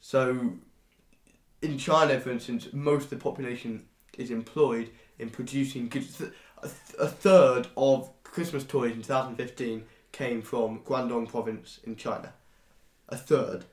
So, 0.00 0.52
in 1.62 1.78
China, 1.78 2.20
for 2.20 2.30
instance, 2.30 2.68
most 2.72 3.04
of 3.04 3.10
the 3.10 3.16
population 3.16 3.86
is 4.16 4.30
employed 4.30 4.90
in 5.18 5.30
producing 5.30 5.88
goods. 5.88 6.22
A 6.62 7.08
third 7.08 7.68
of 7.76 8.10
Christmas 8.24 8.64
toys 8.64 8.92
in 8.92 9.02
2015 9.02 9.84
came 10.12 10.42
from 10.42 10.80
Guangdong 10.80 11.28
province 11.28 11.80
in 11.84 11.96
China. 11.96 12.32
A 13.08 13.16
third. 13.16 13.64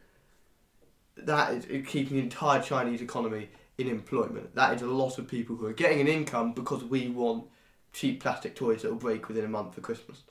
That 1.17 1.53
is 1.53 1.87
keeping 1.87 2.17
the 2.17 2.23
entire 2.23 2.61
Chinese 2.61 3.01
economy 3.01 3.49
in 3.77 3.87
employment. 3.87 4.55
That 4.55 4.75
is 4.75 4.81
a 4.81 4.87
lot 4.87 5.17
of 5.17 5.27
people 5.27 5.55
who 5.55 5.65
are 5.65 5.73
getting 5.73 5.99
an 5.99 6.07
income 6.07 6.53
because 6.53 6.83
we 6.83 7.09
want 7.09 7.45
cheap 7.93 8.21
plastic 8.21 8.55
toys 8.55 8.81
that 8.81 8.91
will 8.91 8.97
break 8.97 9.27
within 9.27 9.45
a 9.45 9.49
month 9.49 9.75
for 9.75 9.81
Christmas. 9.81 10.23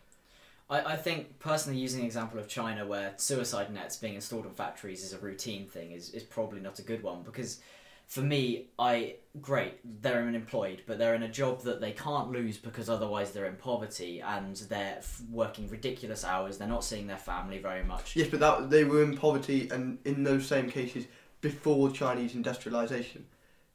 I, 0.74 0.92
I 0.92 0.96
think 0.96 1.38
personally 1.38 1.78
using 1.78 2.00
the 2.00 2.06
example 2.06 2.38
of 2.38 2.48
China 2.48 2.86
where 2.86 3.12
suicide 3.16 3.72
nets 3.72 3.96
being 3.96 4.14
installed 4.14 4.46
in 4.46 4.52
factories 4.52 5.04
is 5.04 5.12
a 5.12 5.18
routine 5.18 5.66
thing 5.66 5.92
is, 5.92 6.10
is 6.10 6.22
probably 6.22 6.60
not 6.60 6.78
a 6.78 6.82
good 6.82 7.02
one 7.02 7.22
because 7.22 7.60
for 8.06 8.20
me 8.20 8.66
I 8.78 9.16
great 9.40 10.02
they're 10.02 10.26
unemployed 10.26 10.82
but 10.86 10.98
they're 10.98 11.14
in 11.14 11.22
a 11.22 11.28
job 11.28 11.62
that 11.62 11.80
they 11.80 11.92
can't 11.92 12.30
lose 12.30 12.58
because 12.58 12.90
otherwise 12.90 13.30
they're 13.30 13.46
in 13.46 13.56
poverty 13.56 14.20
and 14.20 14.56
they're 14.68 14.96
f- 14.98 15.22
working 15.30 15.68
ridiculous 15.70 16.24
hours 16.24 16.58
they're 16.58 16.68
not 16.68 16.84
seeing 16.84 17.06
their 17.06 17.16
family 17.16 17.58
very 17.58 17.82
much 17.82 18.14
Yes, 18.14 18.28
but 18.28 18.40
that 18.40 18.70
they 18.70 18.84
were 18.84 19.02
in 19.02 19.16
poverty, 19.16 19.68
and 19.70 19.98
in 20.04 20.22
those 20.22 20.46
same 20.46 20.70
cases 20.70 21.06
before 21.40 21.90
Chinese 21.90 22.34
industrialization, 22.34 23.26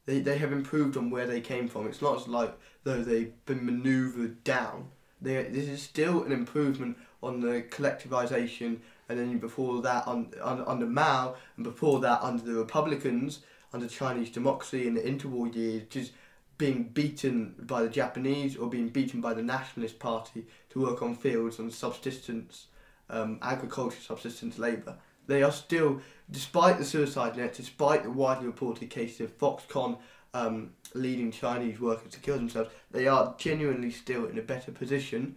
they 0.06 0.20
they 0.20 0.38
have 0.38 0.52
improved 0.52 0.98
on 0.98 1.10
where 1.10 1.28
they 1.28 1.42
came 1.42 1.68
from. 1.68 1.88
It's 1.88 2.02
not 2.02 2.22
as 2.22 2.28
like 2.28 2.58
though 2.84 3.02
they've 3.02 3.34
been 3.46 3.66
manoeuvred 3.66 4.44
down. 4.44 4.90
They 5.22 5.44
this 5.44 5.68
is 5.68 5.82
still 5.82 6.24
an 6.24 6.32
improvement 6.32 6.98
on 7.22 7.42
the 7.42 7.64
collectivization, 7.70 8.80
and 9.10 9.20
then 9.20 9.38
before 9.40 9.82
that 9.82 10.08
on, 10.08 10.34
on 10.42 10.64
under 10.66 10.86
Mao, 10.86 11.36
and 11.56 11.64
before 11.64 12.00
that 12.00 12.22
under 12.22 12.44
the 12.44 12.54
Republicans, 12.54 13.42
under 13.74 13.88
Chinese 13.88 14.30
democracy 14.30 14.88
in 14.88 14.94
the 14.94 15.02
interwar 15.02 15.54
years, 15.54 15.84
just 15.90 16.12
being 16.58 16.84
beaten 16.84 17.56
by 17.60 17.82
the 17.82 17.90
Japanese 17.90 18.58
or 18.58 18.70
being 18.70 18.90
beaten 18.90 19.22
by 19.22 19.34
the 19.34 19.42
Nationalist 19.42 19.98
Party 19.98 20.46
to 20.70 20.82
work 20.82 21.02
on 21.02 21.16
fields 21.16 21.60
on 21.60 21.72
subsistence 21.72 22.68
um, 23.10 23.40
agriculture 23.42 24.02
subsistence 24.02 24.60
labour. 24.60 24.98
They 25.28 25.44
are 25.44 25.52
still, 25.52 26.02
despite 26.30 26.78
the 26.78 26.86
suicide 26.86 27.38
net, 27.38 27.54
despite 27.54 28.04
the 28.04 28.12
widely 28.12 28.48
reported 28.48 28.90
cases 28.90 29.22
of 29.22 29.38
Foxconn 29.38 29.98
um, 30.34 30.72
leading 30.94 31.32
Chinese 31.32 31.80
workers 31.80 32.12
to 32.14 32.20
kill 32.20 32.36
themselves, 32.36 32.70
they 32.92 33.08
are 33.08 33.36
genuinely 33.38 33.92
still 33.92 34.26
in 34.26 34.38
a 34.38 34.42
better 34.42 34.72
position 34.72 35.36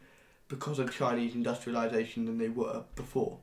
because 0.49 0.79
of 0.79 0.95
Chinese 0.95 1.35
industrialisation 1.35 2.27
than 2.27 2.39
they 2.39 2.49
were 2.49 2.85
before. 2.95 3.39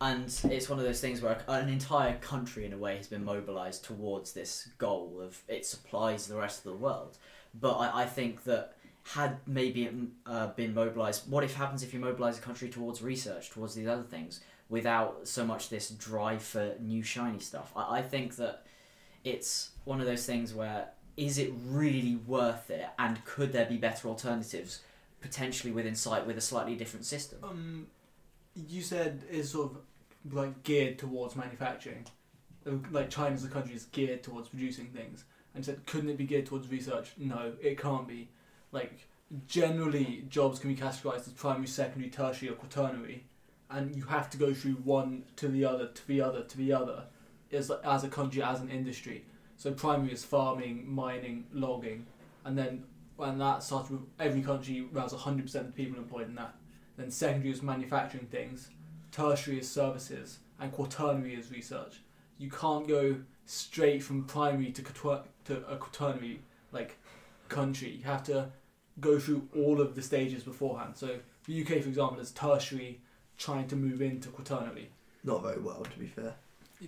and 0.00 0.40
it's 0.50 0.68
one 0.68 0.78
of 0.78 0.84
those 0.84 1.00
things 1.00 1.20
where 1.20 1.42
an 1.46 1.68
entire 1.68 2.16
country 2.18 2.64
in 2.64 2.72
a 2.72 2.78
way 2.78 2.96
has 2.96 3.06
been 3.06 3.24
mobilized 3.24 3.84
towards 3.84 4.32
this 4.32 4.68
goal 4.78 5.20
of 5.22 5.42
it 5.48 5.66
supplies 5.66 6.26
the 6.26 6.36
rest 6.36 6.64
of 6.64 6.72
the 6.72 6.78
world 6.78 7.18
but 7.60 7.74
i, 7.74 8.02
I 8.02 8.06
think 8.06 8.44
that 8.44 8.76
had 9.02 9.38
maybe 9.46 9.84
it 9.84 9.94
uh, 10.26 10.48
been 10.48 10.74
mobilized 10.74 11.30
what 11.30 11.44
if 11.44 11.54
happens 11.54 11.82
if 11.82 11.92
you 11.92 12.00
mobilize 12.00 12.38
a 12.38 12.40
country 12.40 12.68
towards 12.68 13.02
research 13.02 13.50
towards 13.50 13.74
these 13.74 13.86
other 13.88 14.02
things 14.02 14.40
without 14.68 15.26
so 15.26 15.44
much 15.44 15.68
this 15.68 15.90
drive 15.90 16.42
for 16.42 16.74
new 16.80 17.02
shiny 17.02 17.38
stuff 17.38 17.72
i, 17.76 17.98
I 17.98 18.02
think 18.02 18.36
that 18.36 18.64
it's 19.24 19.70
one 19.84 20.00
of 20.00 20.06
those 20.06 20.24
things 20.24 20.54
where 20.54 20.88
is 21.16 21.38
it 21.38 21.52
really 21.66 22.16
worth 22.16 22.70
it 22.70 22.88
and 22.98 23.24
could 23.24 23.52
there 23.52 23.66
be 23.66 23.76
better 23.76 24.08
alternatives 24.08 24.80
potentially 25.20 25.72
within 25.72 25.94
sight 25.94 26.26
with 26.26 26.38
a 26.38 26.40
slightly 26.40 26.74
different 26.74 27.04
system 27.04 27.38
Um, 27.42 27.86
you 28.54 28.82
said 28.82 29.22
it's 29.30 29.50
sort 29.50 29.72
of 29.72 29.78
like 30.34 30.62
geared 30.62 30.98
towards 30.98 31.36
manufacturing. 31.36 32.06
Like 32.90 33.10
China's 33.10 33.44
a 33.44 33.48
country 33.48 33.74
is 33.74 33.84
geared 33.86 34.22
towards 34.22 34.48
producing 34.48 34.86
things, 34.86 35.24
and 35.54 35.64
said 35.64 35.84
couldn't 35.86 36.10
it 36.10 36.18
be 36.18 36.24
geared 36.24 36.46
towards 36.46 36.68
research? 36.68 37.12
No, 37.16 37.52
it 37.60 37.78
can't 37.78 38.06
be. 38.06 38.28
Like 38.70 39.06
generally, 39.46 40.24
jobs 40.28 40.58
can 40.58 40.74
be 40.74 40.80
categorized 40.80 41.26
as 41.26 41.32
primary, 41.32 41.66
secondary, 41.66 42.10
tertiary, 42.10 42.50
or 42.50 42.54
quaternary, 42.54 43.24
and 43.70 43.94
you 43.96 44.02
have 44.04 44.28
to 44.30 44.36
go 44.36 44.52
through 44.52 44.74
one 44.74 45.24
to 45.36 45.48
the 45.48 45.64
other 45.64 45.86
to 45.86 46.08
the 46.08 46.20
other 46.20 46.42
to 46.42 46.56
the 46.58 46.72
other, 46.72 47.04
as 47.50 47.70
as 47.70 48.04
a 48.04 48.08
country 48.08 48.42
as 48.42 48.60
an 48.60 48.68
industry. 48.68 49.24
So 49.60 49.70
primary 49.72 50.14
is 50.14 50.24
farming, 50.24 50.90
mining, 50.90 51.44
logging, 51.52 52.06
and 52.46 52.56
then 52.56 52.84
when 53.16 53.36
that 53.40 53.62
starts 53.62 53.90
with 53.90 54.00
every 54.18 54.40
country 54.40 54.88
has 54.94 55.12
hundred 55.12 55.42
percent 55.42 55.66
of 55.66 55.74
the 55.74 55.84
people 55.84 55.98
employed 55.98 56.28
in 56.28 56.34
that. 56.36 56.54
Then 56.96 57.10
secondary 57.10 57.50
is 57.50 57.60
manufacturing 57.60 58.24
things, 58.28 58.70
tertiary 59.12 59.58
is 59.58 59.70
services, 59.70 60.38
and 60.58 60.72
quaternary 60.72 61.34
is 61.34 61.52
research. 61.52 62.00
You 62.38 62.50
can't 62.50 62.88
go 62.88 63.16
straight 63.44 64.02
from 64.02 64.24
primary 64.24 64.72
to 64.72 64.80
quater- 64.80 65.24
to 65.44 65.66
a 65.66 65.76
quaternary 65.76 66.40
like 66.72 66.96
country. 67.50 67.90
You 67.90 68.04
have 68.04 68.24
to 68.24 68.48
go 68.98 69.18
through 69.18 69.46
all 69.54 69.82
of 69.82 69.94
the 69.94 70.00
stages 70.00 70.42
beforehand. 70.42 70.96
So 70.96 71.18
the 71.44 71.60
UK, 71.60 71.82
for 71.82 71.90
example, 71.90 72.18
is 72.18 72.30
tertiary 72.30 73.02
trying 73.36 73.68
to 73.68 73.76
move 73.76 74.00
into 74.00 74.30
quaternary. 74.30 74.88
Not 75.22 75.42
very 75.42 75.60
well, 75.60 75.82
to 75.82 75.98
be 75.98 76.06
fair. 76.06 76.36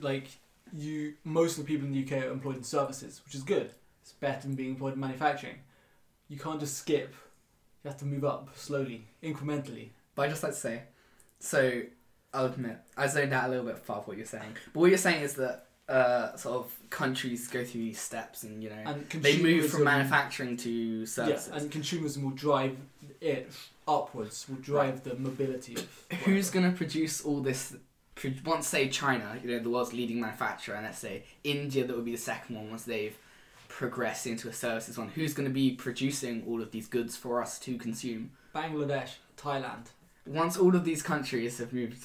Like 0.00 0.28
you, 0.72 1.14
most 1.24 1.58
of 1.58 1.64
the 1.64 1.72
people 1.72 1.86
in 1.86 1.92
the 1.92 2.04
UK 2.04 2.24
are 2.24 2.30
employed 2.30 2.56
in 2.56 2.62
services, 2.62 3.20
which 3.24 3.34
is 3.34 3.42
good. 3.42 3.70
It's 4.02 4.12
better 4.12 4.42
than 4.42 4.54
being 4.54 4.70
employed 4.70 4.94
in 4.94 5.00
manufacturing. 5.00 5.56
You 6.28 6.38
can't 6.38 6.60
just 6.60 6.76
skip. 6.76 7.14
You 7.84 7.90
have 7.90 7.98
to 7.98 8.04
move 8.04 8.24
up 8.24 8.50
slowly, 8.56 9.06
incrementally. 9.22 9.90
But 10.14 10.22
I 10.22 10.28
just 10.28 10.42
like 10.42 10.52
to 10.52 10.58
say, 10.58 10.82
so 11.38 11.82
I'll 12.32 12.46
admit 12.46 12.78
I 12.96 13.06
zoned 13.06 13.32
out 13.32 13.46
a 13.46 13.48
little 13.48 13.66
bit 13.66 13.78
far 13.78 13.98
of 13.98 14.08
what 14.08 14.16
you're 14.16 14.26
saying. 14.26 14.56
But 14.72 14.80
what 14.80 14.88
you're 14.88 14.98
saying 14.98 15.22
is 15.22 15.34
that 15.34 15.66
uh, 15.88 16.36
sort 16.36 16.64
of 16.64 16.90
countries 16.90 17.48
go 17.48 17.64
through 17.64 17.82
these 17.82 18.00
steps, 18.00 18.44
and 18.44 18.62
you 18.62 18.70
know 18.70 18.82
And 18.86 19.08
they 19.10 19.42
move 19.42 19.68
from 19.68 19.84
manufacturing 19.84 20.56
to 20.58 21.06
services. 21.06 21.50
Yeah, 21.52 21.58
and 21.58 21.70
consumerism 21.70 22.22
will 22.22 22.30
drive 22.30 22.76
it 23.20 23.52
upwards 23.86 24.46
will 24.48 24.56
drive 24.56 25.04
the 25.04 25.14
mobility 25.16 25.74
of. 25.74 26.06
Who's 26.24 26.50
going 26.50 26.70
to 26.70 26.76
produce 26.76 27.20
all 27.22 27.40
this? 27.40 27.76
Pro- 28.14 28.32
Once, 28.44 28.66
say, 28.68 28.88
China, 28.88 29.38
you 29.42 29.50
know, 29.50 29.58
the 29.58 29.70
world's 29.70 29.92
leading 29.92 30.20
manufacturer, 30.20 30.74
and 30.76 30.84
let's 30.86 30.98
say 30.98 31.24
India, 31.44 31.84
that 31.86 31.94
would 31.94 32.04
be 32.04 32.12
the 32.12 32.18
second 32.18 32.56
one 32.56 32.70
once 32.70 32.84
they've 32.84 33.16
progressed 33.68 34.26
into 34.26 34.48
a 34.48 34.52
services 34.52 34.98
one. 34.98 35.08
Who's 35.08 35.34
going 35.34 35.48
to 35.48 35.54
be 35.54 35.72
producing 35.72 36.44
all 36.46 36.60
of 36.60 36.70
these 36.70 36.86
goods 36.88 37.16
for 37.16 37.40
us 37.42 37.58
to 37.60 37.78
consume? 37.78 38.30
Bangladesh, 38.54 39.12
Thailand. 39.36 39.86
Once 40.26 40.56
all 40.56 40.76
of 40.76 40.84
these 40.84 41.02
countries 41.02 41.58
have 41.58 41.72
moved. 41.72 41.96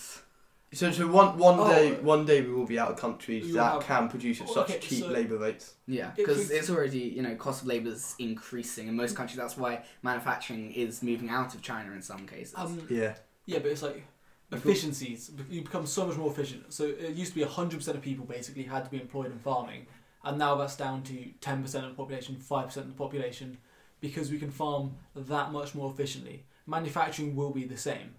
So, 0.73 0.91
so 0.91 1.07
one 1.07 1.37
one 1.37 1.59
Oh. 1.59 1.69
day, 1.69 1.93
one 2.01 2.25
day 2.25 2.41
we 2.41 2.51
will 2.53 2.65
be 2.65 2.77
out 2.77 2.91
of 2.91 2.97
countries 2.97 3.47
You 3.47 3.53
that 3.53 3.73
have- 3.73 3.83
can 3.83 4.09
produce 4.09 4.41
at 4.41 4.49
such 4.49 4.69
Okay, 4.69 4.79
cheap 4.79 4.99
so- 5.03 5.07
labour 5.07 5.37
rates. 5.37 5.75
Yeah, 5.87 6.11
because 6.15 6.49
we- 6.49 6.55
it's 6.55 6.69
already, 6.69 6.99
you 6.99 7.21
know, 7.21 7.35
cost 7.35 7.61
of 7.61 7.67
labour 7.69 7.89
is 7.91 8.15
increasing 8.19 8.87
in 8.89 8.95
most 8.95 9.15
countries. 9.15 9.37
That's 9.37 9.55
why 9.55 9.83
manufacturing 10.03 10.71
is 10.73 11.01
moving 11.01 11.29
out 11.29 11.55
of 11.55 11.61
China 11.61 11.91
in 11.93 12.01
some 12.01 12.27
cases. 12.27 12.53
Um, 12.57 12.81
Yeah. 12.89 13.15
yeah, 13.45 13.59
but 13.59 13.71
it's 13.71 13.81
like 13.81 14.03
efficiencies. 14.51 15.31
You 15.49 15.61
become 15.61 15.85
so 15.85 16.05
much 16.07 16.17
more 16.17 16.31
efficient. 16.31 16.73
So 16.73 16.85
it 16.85 17.15
used 17.15 17.33
to 17.33 17.39
be 17.39 17.43
hundred 17.43 17.77
percent 17.77 17.97
of 17.97 18.03
people 18.03 18.25
basically 18.25 18.63
had 18.63 18.85
to 18.85 18.91
be 18.91 18.99
employed 19.01 19.27
in 19.27 19.39
farming, 19.39 19.87
and 20.23 20.37
now 20.37 20.55
that's 20.55 20.75
down 20.75 21.03
to 21.03 21.15
ten 21.41 21.61
percent 21.61 21.85
of 21.85 21.91
the 21.91 21.97
population, 21.97 22.35
five 22.37 22.67
percent 22.67 22.85
of 22.85 22.93
the 22.93 22.97
population, 22.97 23.57
because 23.99 24.31
we 24.31 24.39
can 24.39 24.51
farm 24.51 24.95
that 25.15 25.51
much 25.51 25.75
more 25.75 25.91
efficiently. 25.91 26.45
Manufacturing 26.65 27.35
will 27.35 27.51
be 27.51 27.65
the 27.65 27.77
same. 27.77 28.15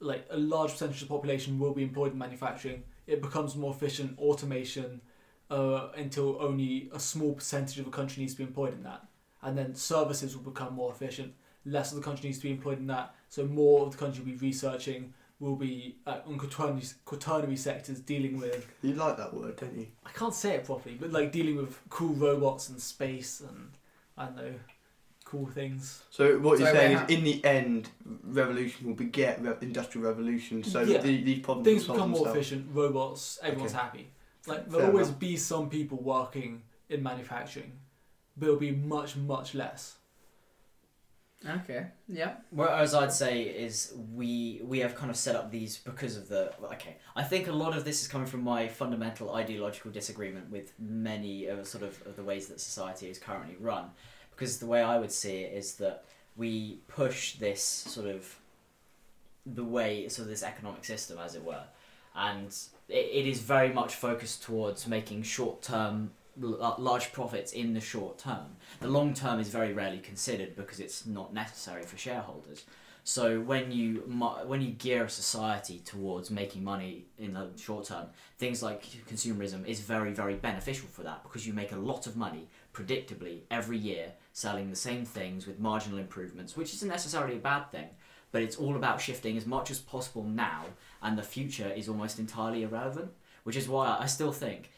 Like 0.00 0.26
a 0.30 0.36
large 0.36 0.72
percentage 0.72 1.02
of 1.02 1.08
the 1.08 1.14
population 1.14 1.58
will 1.58 1.72
be 1.72 1.82
employed 1.82 2.12
in 2.12 2.18
manufacturing. 2.18 2.82
It 3.06 3.22
becomes 3.22 3.56
more 3.56 3.72
efficient, 3.72 4.18
automation, 4.18 5.00
uh, 5.50 5.88
until 5.96 6.42
only 6.42 6.90
a 6.92 7.00
small 7.00 7.34
percentage 7.34 7.78
of 7.78 7.84
the 7.84 7.90
country 7.90 8.22
needs 8.22 8.34
to 8.34 8.38
be 8.38 8.44
employed 8.44 8.74
in 8.74 8.82
that, 8.82 9.06
and 9.42 9.56
then 9.56 9.74
services 9.74 10.36
will 10.36 10.50
become 10.50 10.74
more 10.74 10.90
efficient. 10.90 11.32
Less 11.64 11.92
of 11.92 11.96
the 11.98 12.04
country 12.04 12.28
needs 12.28 12.38
to 12.38 12.44
be 12.44 12.50
employed 12.50 12.78
in 12.78 12.86
that, 12.88 13.14
so 13.28 13.44
more 13.44 13.86
of 13.86 13.92
the 13.92 13.98
country 13.98 14.22
will 14.22 14.32
be 14.32 14.36
researching, 14.36 15.14
will 15.38 15.56
be 15.56 15.96
uh, 16.06 16.18
on 16.26 16.38
quaternary, 16.38 16.82
quaternary 17.04 17.56
sectors 17.56 18.00
dealing 18.00 18.38
with 18.38 18.66
You 18.82 18.94
like 18.94 19.16
that 19.18 19.34
word, 19.34 19.56
don't 19.56 19.76
you? 19.76 19.86
I 20.04 20.10
can't 20.10 20.34
say 20.34 20.54
it 20.54 20.64
properly, 20.64 20.96
but 20.98 21.12
like 21.12 21.30
dealing 21.32 21.56
with 21.56 21.78
cool 21.90 22.14
robots 22.14 22.68
and 22.70 22.80
space 22.80 23.40
and 23.40 23.70
I 24.16 24.26
don't 24.26 24.36
know 24.36 24.54
cool 25.26 25.46
things. 25.46 26.04
So 26.10 26.38
what 26.38 26.58
you're 26.60 26.70
saying 26.72 26.98
is, 26.98 27.10
in 27.18 27.24
the 27.24 27.44
end, 27.44 27.88
revolution 28.22 28.86
will 28.86 28.94
beget 28.94 29.42
re- 29.42 29.56
industrial 29.60 30.06
revolution. 30.06 30.62
So 30.62 30.82
Yeah. 30.82 30.98
the, 31.00 31.20
these 31.22 31.40
problems 31.40 31.66
Things 31.66 31.88
will 31.88 31.96
become 31.96 32.10
more 32.10 32.24
themselves. 32.26 32.38
efficient. 32.52 32.68
Robots, 32.72 33.38
everyone's 33.42 33.72
Okay. 33.74 33.82
happy. 33.82 34.10
Like 34.46 34.70
there'll 34.70 34.86
always 34.86 35.08
enough. 35.08 35.18
be 35.18 35.36
some 35.36 35.68
people 35.68 35.98
working 35.98 36.62
in 36.88 37.02
manufacturing, 37.02 37.72
but 38.36 38.46
it'll 38.46 38.60
be 38.60 38.70
much 38.70 39.16
much 39.16 39.52
less. 39.56 39.96
Okay. 41.44 41.86
Yeah. 42.08 42.34
Whereas 42.50 42.94
I'd 42.94 43.12
say 43.12 43.42
is 43.42 43.92
we 44.14 44.62
we 44.64 44.78
have 44.80 44.94
kind 44.94 45.10
of 45.10 45.16
set 45.16 45.36
up 45.36 45.50
these 45.50 45.76
because 45.76 46.16
of 46.16 46.28
the 46.28 46.52
okay. 46.72 46.96
I 47.14 47.22
think 47.22 47.46
a 47.48 47.52
lot 47.52 47.76
of 47.76 47.84
this 47.84 48.02
is 48.02 48.08
coming 48.08 48.26
from 48.26 48.42
my 48.42 48.68
fundamental 48.68 49.34
ideological 49.34 49.90
disagreement 49.90 50.50
with 50.50 50.72
many 50.78 51.46
of 51.46 51.66
sort 51.66 51.84
of, 51.84 52.00
of 52.06 52.16
the 52.16 52.22
ways 52.22 52.46
that 52.48 52.60
society 52.60 53.10
is 53.10 53.18
currently 53.18 53.56
run. 53.60 53.90
Because 54.30 54.58
the 54.58 54.66
way 54.66 54.82
I 54.82 54.98
would 54.98 55.12
see 55.12 55.42
it 55.42 55.52
is 55.56 55.74
that 55.74 56.04
we 56.36 56.80
push 56.88 57.36
this 57.36 57.62
sort 57.62 58.06
of 58.06 58.36
the 59.44 59.64
way 59.64 60.08
sort 60.08 60.24
of 60.24 60.30
this 60.30 60.42
economic 60.42 60.84
system, 60.84 61.18
as 61.18 61.34
it 61.34 61.44
were, 61.44 61.64
and 62.14 62.48
it, 62.88 63.10
it 63.12 63.26
is 63.26 63.40
very 63.40 63.72
much 63.72 63.94
focused 63.94 64.42
towards 64.42 64.86
making 64.86 65.22
short 65.22 65.62
term 65.62 66.10
Uh, 66.42 66.74
large 66.76 67.12
profits 67.12 67.52
in 67.52 67.72
the 67.72 67.80
short 67.80 68.18
term. 68.18 68.56
The 68.80 68.88
long 68.88 69.14
term 69.14 69.40
is 69.40 69.48
very 69.48 69.72
rarely 69.72 69.98
considered 70.00 70.54
because 70.54 70.80
it's 70.80 71.06
not 71.06 71.32
necessary 71.32 71.82
for 71.82 71.96
shareholders. 71.96 72.66
So 73.04 73.40
when 73.40 73.72
you 73.72 74.00
when 74.46 74.60
you 74.60 74.72
gear 74.72 75.04
a 75.04 75.08
society 75.08 75.80
towards 75.84 76.30
making 76.30 76.62
money 76.62 77.06
in 77.18 77.32
the 77.32 77.48
short 77.56 77.86
term, 77.86 78.08
things 78.36 78.62
like 78.62 78.84
consumerism 79.08 79.64
is 79.66 79.80
very 79.80 80.12
very 80.12 80.34
beneficial 80.34 80.88
for 80.88 81.02
that 81.04 81.22
because 81.22 81.46
you 81.46 81.54
make 81.54 81.72
a 81.72 81.76
lot 81.76 82.06
of 82.06 82.16
money 82.16 82.48
predictably 82.74 83.42
every 83.50 83.78
year 83.78 84.12
selling 84.32 84.68
the 84.68 84.76
same 84.76 85.06
things 85.06 85.46
with 85.46 85.58
marginal 85.58 85.98
improvements, 85.98 86.54
which 86.54 86.74
isn't 86.74 86.88
necessarily 86.88 87.36
a 87.36 87.38
bad 87.38 87.70
thing. 87.70 87.88
But 88.30 88.42
it's 88.42 88.56
all 88.56 88.76
about 88.76 89.00
shifting 89.00 89.38
as 89.38 89.46
much 89.46 89.70
as 89.70 89.78
possible 89.78 90.24
now, 90.24 90.64
and 91.00 91.16
the 91.16 91.22
future 91.22 91.72
is 91.74 91.88
almost 91.88 92.18
entirely 92.18 92.62
irrelevant. 92.64 93.12
Which 93.44 93.56
is 93.56 93.68
why 93.68 93.96
I 94.00 94.06
still 94.06 94.32
think 94.32 94.70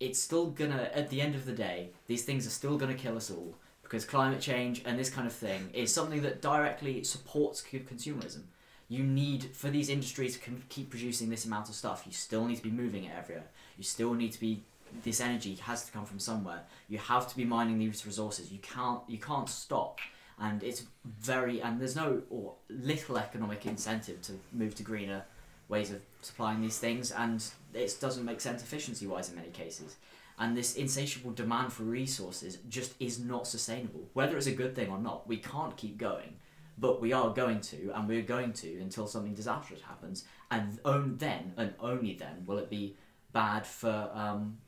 it's 0.00 0.20
still 0.20 0.46
gonna 0.46 0.90
at 0.94 1.10
the 1.10 1.20
end 1.20 1.34
of 1.34 1.44
the 1.44 1.52
day 1.52 1.90
these 2.06 2.24
things 2.24 2.46
are 2.46 2.50
still 2.50 2.76
gonna 2.76 2.94
kill 2.94 3.16
us 3.16 3.30
all 3.30 3.54
because 3.82 4.04
climate 4.04 4.40
change 4.40 4.82
and 4.86 4.98
this 4.98 5.10
kind 5.10 5.26
of 5.26 5.32
thing 5.32 5.68
is 5.72 5.92
something 5.92 6.22
that 6.22 6.40
directly 6.40 7.02
supports 7.02 7.60
consumerism. 7.60 8.42
You 8.88 9.02
need 9.02 9.44
for 9.52 9.68
these 9.68 9.88
industries 9.88 10.38
to 10.38 10.50
keep 10.68 10.90
producing 10.90 11.28
this 11.28 11.44
amount 11.44 11.68
of 11.68 11.74
stuff 11.74 12.04
you 12.06 12.12
still 12.12 12.46
need 12.46 12.56
to 12.56 12.62
be 12.62 12.70
moving 12.70 13.04
it 13.04 13.12
everywhere. 13.16 13.46
You 13.76 13.84
still 13.84 14.14
need 14.14 14.32
to 14.32 14.40
be 14.40 14.62
this 15.04 15.20
energy 15.20 15.54
has 15.56 15.84
to 15.84 15.92
come 15.92 16.04
from 16.04 16.18
somewhere. 16.18 16.62
You 16.88 16.98
have 16.98 17.28
to 17.28 17.36
be 17.36 17.44
mining 17.44 17.78
these 17.78 18.06
resources. 18.06 18.50
You 18.50 18.58
can't 18.58 19.00
you 19.08 19.18
can't 19.18 19.48
stop. 19.48 19.98
And 20.38 20.62
it's 20.62 20.84
very 21.04 21.60
and 21.60 21.80
there's 21.80 21.96
no 21.96 22.22
or 22.30 22.54
little 22.68 23.18
economic 23.18 23.66
incentive 23.66 24.22
to 24.22 24.32
move 24.52 24.74
to 24.76 24.82
greener 24.82 25.24
ways 25.70 25.90
of 25.90 26.02
supplying 26.20 26.60
these 26.60 26.78
things 26.78 27.10
and 27.12 27.44
it 27.72 27.96
doesn't 28.00 28.24
make 28.24 28.40
sense 28.40 28.62
efficiency 28.62 29.06
wise 29.06 29.30
in 29.30 29.36
many 29.36 29.50
cases. 29.50 29.96
And 30.38 30.56
this 30.56 30.74
insatiable 30.74 31.32
demand 31.32 31.72
for 31.72 31.84
resources 31.84 32.58
just 32.68 32.94
is 32.98 33.20
not 33.20 33.46
sustainable. 33.46 34.08
Whether 34.14 34.36
it's 34.36 34.46
a 34.46 34.52
good 34.52 34.74
thing 34.74 34.90
or 34.90 34.98
not 34.98 35.26
we 35.28 35.36
can't 35.38 35.76
keep 35.76 35.96
going 35.96 36.36
but 36.78 37.00
we 37.00 37.12
are 37.12 37.30
going 37.30 37.60
to 37.60 37.92
and 37.94 38.08
we're 38.08 38.22
going 38.22 38.52
to 38.54 38.80
until 38.80 39.06
something 39.06 39.34
disastrous 39.34 39.82
happens. 39.82 40.24
And 40.50 40.78
then 41.18 41.52
and 41.56 41.74
only 41.80 42.14
then 42.14 42.44
will 42.46 42.58
it 42.58 42.70
be 42.70 42.96
bad 43.32 43.66
for 43.66 44.10
um, 44.12 44.58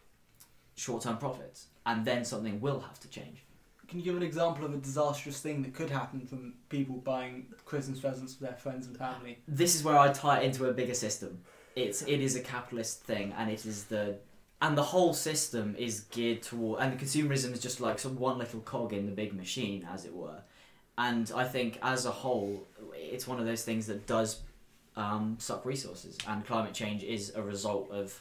short-term 0.76 1.18
profits. 1.18 1.66
And 1.84 2.04
then 2.04 2.24
something 2.24 2.60
will 2.60 2.80
have 2.80 3.00
to 3.00 3.08
change 3.08 3.44
Can 3.92 3.98
you 3.98 4.06
give 4.06 4.16
an 4.16 4.22
example 4.22 4.64
of 4.64 4.72
a 4.72 4.78
disastrous 4.78 5.38
thing 5.42 5.60
that 5.60 5.74
could 5.74 5.90
happen 5.90 6.26
from 6.26 6.54
people 6.70 6.96
buying 6.96 7.44
Christmas 7.66 8.00
presents 8.00 8.32
for 8.32 8.44
their 8.44 8.54
friends 8.54 8.86
and 8.86 8.96
family? 8.96 9.36
this 9.46 9.74
is 9.74 9.84
where 9.84 9.98
I 9.98 10.10
tie 10.10 10.40
it 10.40 10.44
into 10.46 10.64
a 10.64 10.72
bigger 10.72 10.94
system. 10.94 11.42
It's 11.76 12.00
it 12.00 12.22
is 12.22 12.34
a 12.34 12.40
capitalist 12.40 13.04
thing, 13.04 13.34
and 13.36 13.50
it 13.50 13.66
is 13.66 13.84
the 13.84 14.16
and 14.62 14.78
the 14.78 14.82
whole 14.82 15.12
system 15.12 15.76
is 15.78 16.04
geared 16.10 16.40
toward 16.40 16.80
and 16.80 16.98
the 16.98 17.04
consumerism 17.04 17.52
is 17.52 17.60
just 17.60 17.82
like 17.82 17.98
some 17.98 18.16
one 18.16 18.38
little 18.38 18.60
cog 18.60 18.94
in 18.94 19.04
the 19.04 19.12
big 19.12 19.34
machine, 19.34 19.86
as 19.92 20.06
it 20.06 20.14
were. 20.14 20.40
And 20.96 21.30
I 21.36 21.44
think 21.44 21.78
as 21.82 22.06
a 22.06 22.10
whole, 22.10 22.66
it's 22.94 23.28
one 23.28 23.38
of 23.40 23.44
those 23.44 23.62
things 23.62 23.86
that 23.88 24.06
does 24.06 24.40
um, 24.96 25.36
suck 25.38 25.66
resources, 25.66 26.16
and 26.26 26.46
climate 26.46 26.72
change 26.72 27.04
is 27.04 27.34
a 27.36 27.42
result 27.42 27.90
of 27.90 28.18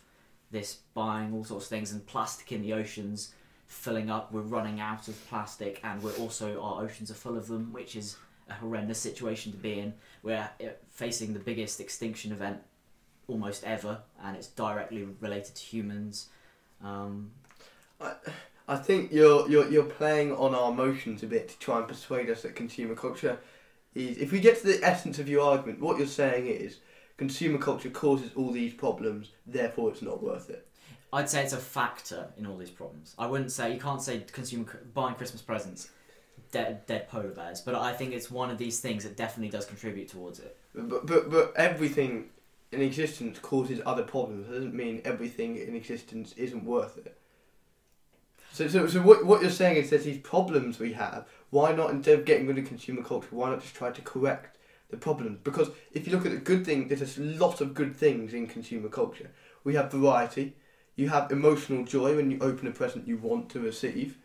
this 0.52 0.80
buying 0.94 1.34
all 1.34 1.46
sorts 1.46 1.68
of 1.68 1.70
things 1.70 1.94
and 1.94 2.06
plastic 2.06 2.52
in 2.52 2.62
the 2.62 2.74
oceans 2.74 3.34
filling 3.72 4.10
up. 4.10 4.32
We're 4.32 4.42
running 4.42 4.80
out 4.80 5.08
of 5.08 5.28
plastic, 5.28 5.80
and 5.84 6.04
we're 6.04 6.16
also 6.18 6.62
our 6.62 6.84
oceans 6.84 7.10
are 7.10 7.16
full 7.16 7.38
of 7.38 7.48
them, 7.48 7.72
which 7.72 7.96
is 7.96 8.18
a 8.50 8.54
horrendous 8.54 9.00
situation 9.00 9.52
to 9.54 9.58
be 9.58 9.80
in. 9.80 9.94
We're 10.24 10.50
uh, 10.62 10.68
facing 10.90 11.34
the 11.34 11.40
biggest 11.40 11.80
extinction 11.80 12.32
event 12.32 12.60
almost 13.28 13.64
ever, 13.64 14.00
and 14.24 14.36
it's 14.36 14.48
directly 14.48 15.08
related 15.22 15.56
to 15.56 15.64
humans. 15.64 16.30
Um, 16.84 17.32
I 18.68 18.76
think 18.76 19.12
you're 19.12 19.50
you're 19.50 19.70
you're 19.70 19.84
playing 19.84 20.34
on 20.34 20.54
our 20.54 20.72
emotions 20.72 21.24
a 21.24 21.28
bit 21.28 21.50
to 21.50 21.60
try 21.60 21.78
and 21.78 21.88
persuade 21.88 22.30
us 22.30 22.42
that 22.42 22.56
consumer 22.56 22.96
culture 22.96 23.40
is. 23.96 24.18
If 24.18 24.32
we 24.34 24.42
get 24.42 24.60
to 24.62 24.68
the 24.68 24.84
essence 24.84 25.18
of 25.18 25.30
your 25.30 25.50
argument, 25.50 25.80
what 25.80 25.98
you're 25.98 26.08
saying 26.08 26.48
is 26.48 26.80
consumer 27.18 27.58
culture 27.58 27.90
causes 27.90 28.32
all 28.36 28.52
these 28.52 28.74
problems, 28.74 29.32
therefore 29.46 29.92
it's 29.92 30.02
not 30.02 30.22
worth 30.22 30.50
it. 30.50 30.68
I'd 31.14 31.30
say 31.30 31.44
it's 31.44 31.54
a 31.54 31.58
factor 31.58 32.28
in 32.38 32.46
all 32.46 32.58
these 32.58 32.70
problems. 32.70 33.16
I 33.20 33.28
wouldn't 33.28 33.52
say 33.52 33.74
you 33.74 33.80
can't 33.80 34.02
say 34.02 34.24
consumer 34.32 34.66
buying 34.94 35.16
Christmas 35.16 35.42
presents 35.42 35.90
dead 36.52 36.86
dead 36.86 37.10
polar 37.10 37.30
bears, 37.30 37.62
but 37.62 37.76
I 37.76 37.94
think 37.94 38.14
it's 38.14 38.30
one 38.30 38.50
of 38.50 38.58
these 38.58 38.80
things 38.80 39.04
that 39.04 39.18
definitely 39.18 39.50
does 39.50 39.66
contribute 39.66 40.10
towards 40.10 40.40
it. 40.40 40.58
But 40.74 41.06
but 41.06 41.30
but 41.30 41.54
everything 41.56 42.30
in 42.72 42.82
existence 42.82 43.40
causes 43.40 43.82
other 43.86 44.04
problems. 44.04 44.48
It 44.50 44.54
doesn't 44.54 44.74
mean 44.74 45.02
everything 45.04 45.58
in 45.58 45.76
existence 45.76 46.34
isn't 46.38 46.64
worth 46.64 46.98
it. 46.98 47.18
So 48.52 48.68
so 48.68 48.88
so 48.88 49.02
what 49.02 49.26
what 49.26 49.42
you're 49.42 49.52
saying 49.52 49.78
is 49.78 49.90
there's 49.90 50.06
these 50.06 50.20
problems 50.20 50.80
we 50.80 50.94
have. 50.94 51.28
Why 51.50 51.74
not 51.74 51.92
instead 51.92 52.20
of 52.20 52.26
getting 52.26 52.48
rid 52.48 52.58
of 52.58 52.66
consumer 52.68 53.04
culture, 53.04 53.28
why 53.32 53.50
not 53.50 53.62
just 53.62 53.76
try 53.76 53.92
to 53.92 54.02
correct 54.02 54.58
the 54.90 54.98
problems? 54.98 55.40
Because 55.44 55.70
if 55.92 56.08
you 56.08 56.14
look 56.14 56.26
at 56.26 56.32
the 56.32 56.38
good 56.38 56.66
thing, 56.66 56.88
there's 56.88 57.18
a 57.18 57.22
lot 57.22 57.60
of 57.60 57.74
good 57.74 57.96
things 57.96 58.34
in 58.34 58.48
consumer 58.48 58.90
culture. 58.90 59.32
We 59.64 59.76
have 59.76 59.92
variety. 59.92 60.56
You 61.02 61.10
have 61.10 61.32
emotional 61.32 61.84
joy 61.84 62.16
when 62.16 62.30
you 62.30 62.38
open 62.42 62.68
a 62.68 62.72
present 62.72 63.08
you 63.08 63.18
want 63.18 63.50
to 63.50 63.60
receive. 63.60 64.20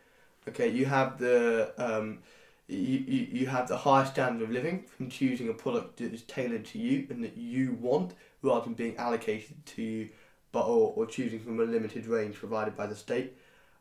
Okay, 0.47 0.69
you 0.69 0.85
have 0.85 1.17
the 1.17 1.73
um, 1.79 2.19
you, 2.67 2.77
you, 2.77 3.27
you 3.31 3.47
have 3.47 3.67
the 3.67 3.77
high 3.77 4.05
standard 4.05 4.43
of 4.43 4.51
living 4.51 4.83
from 4.95 5.09
choosing 5.09 5.49
a 5.49 5.53
product 5.53 5.97
that 5.97 6.13
is 6.13 6.21
tailored 6.21 6.65
to 6.65 6.77
you 6.77 7.07
and 7.09 7.23
that 7.23 7.35
you 7.35 7.71
want 7.81 8.13
rather 8.43 8.65
than 8.65 8.75
being 8.75 8.95
allocated 8.97 9.65
to 9.65 9.81
you 9.81 10.09
but 10.51 10.67
or, 10.67 10.93
or 10.95 11.07
choosing 11.07 11.39
from 11.39 11.59
a 11.59 11.63
limited 11.63 12.05
range 12.05 12.35
provided 12.35 12.77
by 12.77 12.85
the 12.85 12.95
state. 12.95 13.35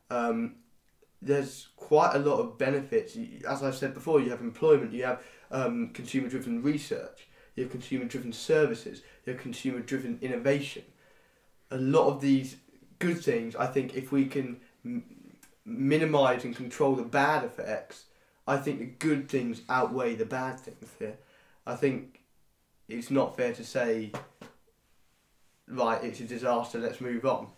Um, 0.09 0.55
there's 1.21 1.69
quite 1.77 2.15
a 2.15 2.19
lot 2.19 2.41
of 2.41 2.57
benefits. 2.57 3.15
As 3.47 3.63
I've 3.63 3.77
said 3.77 3.93
before, 3.93 4.23
you 4.23 4.31
have 4.31 4.41
employment, 4.41 4.95
you 4.95 5.05
have 5.05 5.23
um, 5.51 5.91
consumer 5.91 6.31
driven 6.31 6.63
research, 6.63 7.29
you 7.57 7.65
have 7.65 7.73
consumer 7.73 8.07
driven 8.07 8.33
services, 8.33 9.03
you 9.27 9.35
have 9.35 9.43
consumer 9.43 9.81
driven 9.81 10.19
innovation. 10.23 10.85
A 11.71 11.77
lot 11.77 12.07
of 12.07 12.23
these 12.23 12.57
good 12.99 13.23
things, 13.23 13.57
I 13.57 13.67
think, 13.67 13.95
if 13.95 14.13
we 14.13 14.27
can 14.27 14.59
m- 14.85 15.05
minimize 15.65 16.45
and 16.45 16.55
control 16.55 16.95
the 16.95 17.03
bad 17.03 17.45
effects, 17.45 18.05
I 18.47 18.57
think 18.57 18.79
the 18.79 18.87
good 18.87 19.29
things 19.29 19.63
outweigh 19.69 20.15
the 20.15 20.25
bad 20.25 20.61
things 20.61 20.91
here. 20.99 21.19
I 21.67 21.75
think 21.75 22.21
it's 22.89 23.11
not 23.11 23.37
fair 23.37 23.53
to 23.55 23.65
say, 23.65 24.13
right, 25.69 26.03
it's 26.03 26.21
a 26.21 26.25
disaster, 26.25 26.79
let's 26.79 27.01
move 27.01 27.27
on. 27.27 27.49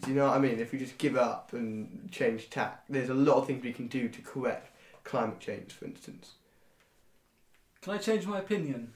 Do 0.00 0.10
you 0.10 0.16
know 0.16 0.26
what 0.26 0.36
I 0.36 0.38
mean? 0.38 0.60
If 0.60 0.70
we 0.70 0.78
just 0.78 0.98
give 0.98 1.16
up 1.16 1.52
and 1.52 2.08
change 2.12 2.48
tack, 2.48 2.84
there's 2.88 3.08
a 3.08 3.14
lot 3.14 3.38
of 3.38 3.46
things 3.46 3.64
we 3.64 3.72
can 3.72 3.88
do 3.88 4.08
to 4.08 4.22
correct 4.22 4.70
climate 5.02 5.40
change, 5.40 5.72
for 5.72 5.84
instance. 5.84 6.34
Can 7.82 7.94
I 7.94 7.98
change 7.98 8.26
my 8.26 8.38
opinion? 8.38 8.92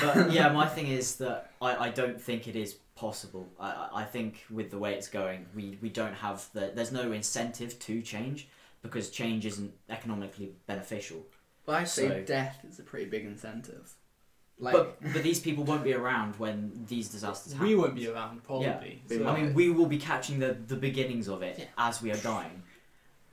But 0.00 0.32
yeah, 0.32 0.50
my 0.50 0.66
thing 0.66 0.88
is 0.88 1.16
that 1.16 1.52
I, 1.60 1.76
I 1.76 1.88
don't 1.90 2.20
think 2.20 2.48
it 2.48 2.56
is 2.56 2.78
possible. 3.02 3.48
I, 3.58 3.68
I- 3.70 3.90
I 4.02 4.04
think 4.04 4.44
with 4.50 4.70
the 4.70 4.78
way 4.78 4.94
it's 4.94 5.08
going, 5.08 5.46
we, 5.54 5.78
we 5.80 5.88
don't 6.00 6.14
have 6.14 6.38
the 6.52 6.72
there's 6.74 6.92
no 6.92 7.12
incentive 7.12 7.78
to 7.86 8.02
change 8.02 8.48
because 8.82 9.10
change 9.10 9.46
isn't 9.46 9.72
economically 9.88 10.48
beneficial. 10.66 11.20
Well, 11.66 11.76
I 11.76 11.84
say 11.84 12.08
So- 12.08 12.22
death 12.22 12.56
is 12.68 12.78
a 12.78 12.82
pretty 12.82 13.06
big 13.14 13.24
incentive. 13.24 13.94
Like, 14.60 14.74
but 14.74 15.00
but 15.14 15.22
these 15.22 15.38
people 15.38 15.62
won't 15.62 15.84
be 15.84 15.94
around 15.94 16.34
when 16.44 16.84
these 16.88 17.08
disasters 17.08 17.52
happen. 17.52 17.68
We 17.68 17.76
won't 17.76 17.94
be 17.94 18.08
around, 18.08 18.42
probably. 18.42 19.02
Yeah. 19.08 19.18
So- 19.18 19.28
I 19.28 19.40
mean, 19.40 19.54
we 19.54 19.70
will 19.70 19.86
be 19.86 19.98
catching 19.98 20.40
the, 20.40 20.52
the 20.66 20.74
beginnings 20.88 21.28
of 21.28 21.42
it 21.42 21.56
Yeah. 21.60 21.64
as 21.88 22.02
we 22.02 22.10
are 22.10 22.16
dying. 22.16 22.62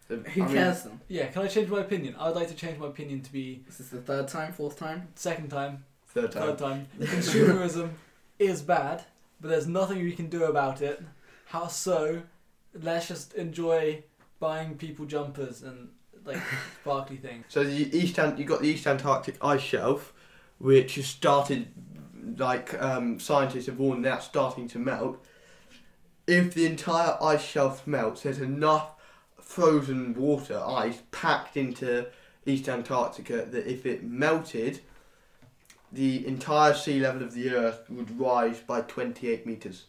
Who 0.07 0.21
I 0.43 0.53
cares 0.53 0.83
then? 0.83 0.99
yeah, 1.07 1.25
can 1.31 1.41
I 1.41 1.47
change 1.47 1.67
my 1.67 1.79
opinion? 1.79 2.15
I 2.19 2.27
would 2.27 2.35
like 2.35 2.47
to 2.49 2.53
change 2.53 2.77
my 2.77 2.85
opinion 2.85 3.21
to 3.23 3.31
be 3.31 3.63
This 3.65 3.79
Is 3.79 3.89
this 3.89 3.99
the 3.99 4.05
third 4.05 4.27
time, 4.27 4.53
fourth 4.53 4.77
time? 4.77 5.07
second 5.15 5.49
time, 5.49 5.83
Third 6.09 6.31
time. 6.31 6.43
third 6.43 6.57
time. 6.59 6.87
Consumerism 6.99 7.89
is 8.37 8.61
bad, 8.61 9.03
but 9.39 9.49
there's 9.49 9.67
nothing 9.67 10.03
we 10.03 10.13
can 10.13 10.29
do 10.29 10.45
about 10.45 10.81
it. 10.81 11.01
How 11.45 11.67
so? 11.67 12.23
Let's 12.73 13.07
just 13.07 13.33
enjoy 13.33 14.03
buying 14.39 14.77
people 14.77 15.05
jumpers 15.05 15.61
and 15.63 15.89
like 16.25 16.41
sparkly 16.81 17.17
things. 17.17 17.45
So 17.49 17.63
the 17.63 17.97
East 17.97 18.19
Ant- 18.19 18.39
you 18.39 18.45
got 18.45 18.61
the 18.61 18.67
East 18.67 18.87
Antarctic 18.87 19.37
ice 19.43 19.61
shelf, 19.61 20.13
which 20.57 20.95
has 20.95 21.05
started, 21.05 21.67
like 22.37 22.79
um, 22.81 23.19
scientists 23.19 23.67
have 23.67 23.79
warned, 23.79 24.05
that's 24.05 24.25
starting 24.25 24.67
to 24.69 24.79
melt. 24.79 25.23
If 26.27 26.53
the 26.53 26.65
entire 26.65 27.17
ice 27.21 27.43
shelf 27.43 27.85
melts, 27.85 28.23
there's 28.23 28.39
enough 28.39 28.93
frozen 29.39 30.15
water, 30.15 30.59
ice, 30.65 31.03
packed 31.11 31.55
into 31.55 32.07
East 32.45 32.67
Antarctica 32.67 33.45
that 33.45 33.67
if 33.67 33.85
it 33.85 34.03
melted, 34.03 34.81
the 35.95 36.27
entire 36.27 36.73
sea 36.73 36.99
level 36.99 37.23
of 37.23 37.33
the 37.33 37.51
Earth 37.51 37.89
would 37.89 38.19
rise 38.19 38.59
by 38.59 38.81
28 38.81 39.45
meters. 39.45 39.85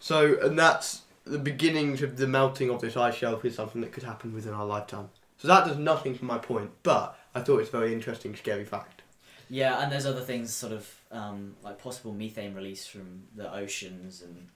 So, 0.00 0.38
and 0.40 0.58
that's 0.58 1.02
the 1.24 1.38
beginnings 1.38 2.02
of 2.02 2.16
the 2.16 2.26
melting 2.26 2.70
of 2.70 2.80
this 2.80 2.96
ice 2.96 3.14
shelf 3.14 3.44
is 3.44 3.54
something 3.54 3.80
that 3.82 3.92
could 3.92 4.02
happen 4.02 4.34
within 4.34 4.54
our 4.54 4.66
lifetime. 4.66 5.10
So 5.38 5.48
that 5.48 5.66
does 5.66 5.76
nothing 5.76 6.14
for 6.14 6.24
my 6.24 6.38
point, 6.38 6.70
but 6.82 7.18
I 7.34 7.40
thought 7.40 7.60
it's 7.60 7.68
a 7.68 7.78
very 7.78 7.92
interesting, 7.92 8.34
scary 8.34 8.64
fact. 8.64 9.02
Yeah, 9.50 9.82
and 9.82 9.92
there's 9.92 10.06
other 10.06 10.22
things, 10.22 10.52
sort 10.52 10.72
of 10.72 10.90
um, 11.10 11.56
like 11.62 11.78
possible 11.78 12.12
methane 12.12 12.54
release 12.54 12.86
from 12.86 13.24
the 13.36 13.52
oceans 13.52 14.22
and 14.22 14.48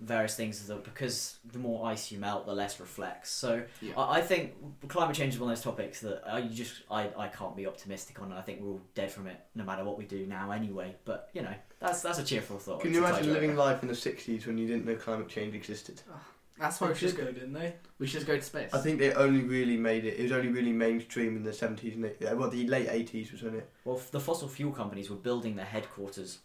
various 0.00 0.34
things 0.34 0.66
that 0.66 0.84
because 0.84 1.38
the 1.52 1.58
more 1.58 1.86
ice 1.86 2.10
you 2.12 2.18
melt, 2.18 2.46
the 2.46 2.54
less 2.54 2.80
reflects. 2.80 3.30
So 3.30 3.62
Yeah. 3.80 3.94
I, 3.96 4.18
I 4.18 4.20
think 4.20 4.54
climate 4.88 5.16
change 5.16 5.34
is 5.34 5.40
one 5.40 5.50
of 5.50 5.56
those 5.56 5.64
topics 5.64 6.00
that 6.00 6.22
I 6.26 6.38
you 6.38 6.50
just 6.50 6.82
I, 6.90 7.10
I 7.16 7.28
can't 7.28 7.56
be 7.56 7.66
optimistic 7.66 8.20
on. 8.20 8.32
I 8.32 8.42
think 8.42 8.60
we're 8.60 8.70
all 8.70 8.80
dead 8.94 9.10
from 9.10 9.26
it, 9.26 9.40
no 9.54 9.64
matter 9.64 9.84
what 9.84 9.98
we 9.98 10.04
do 10.04 10.26
now 10.26 10.50
anyway. 10.50 10.96
But 11.04 11.30
you 11.32 11.42
know, 11.42 11.54
that's 11.80 12.02
that's 12.02 12.18
a 12.18 12.24
cheerful 12.24 12.58
thought. 12.58 12.80
Can 12.80 12.92
you 12.92 13.00
tide 13.00 13.10
imagine 13.10 13.30
over. 13.30 13.40
living 13.40 13.56
life 13.56 13.82
in 13.82 13.88
the 13.88 13.94
60s 13.94 14.46
when 14.46 14.58
you 14.58 14.66
didn't 14.66 14.84
know 14.84 14.96
climate 14.96 15.28
change 15.28 15.54
existed? 15.54 16.00
Ah, 16.12 16.20
that's 16.58 16.80
why 16.80 16.88
we 16.88 16.94
should 16.94 17.10
should 17.10 17.18
go. 17.18 17.24
go, 17.26 17.32
didn't 17.32 17.52
they? 17.52 17.74
We 17.98 18.06
should 18.06 18.26
go 18.26 18.36
to 18.36 18.42
space. 18.42 18.74
I 18.74 18.78
think 18.78 18.98
they 18.98 19.12
only 19.14 19.42
really 19.42 19.76
made 19.76 20.04
it, 20.04 20.18
it 20.18 20.22
was 20.24 20.32
only 20.32 20.48
really 20.48 20.72
mainstream 20.72 21.36
in 21.36 21.42
the 21.44 21.50
70s 21.52 21.94
and 21.94 22.04
the, 22.04 22.32
uh, 22.32 22.34
well, 22.36 22.50
the 22.50 22.66
late 22.66 22.88
80s, 22.88 23.32
wasn't 23.32 23.56
it? 23.56 23.70
Well, 23.84 24.00
the 24.10 24.20
fossil 24.20 24.48
fuel 24.48 24.72
companies 24.72 25.08
were 25.08 25.16
building 25.16 25.54
their 25.56 25.66
headquarters 25.66 26.38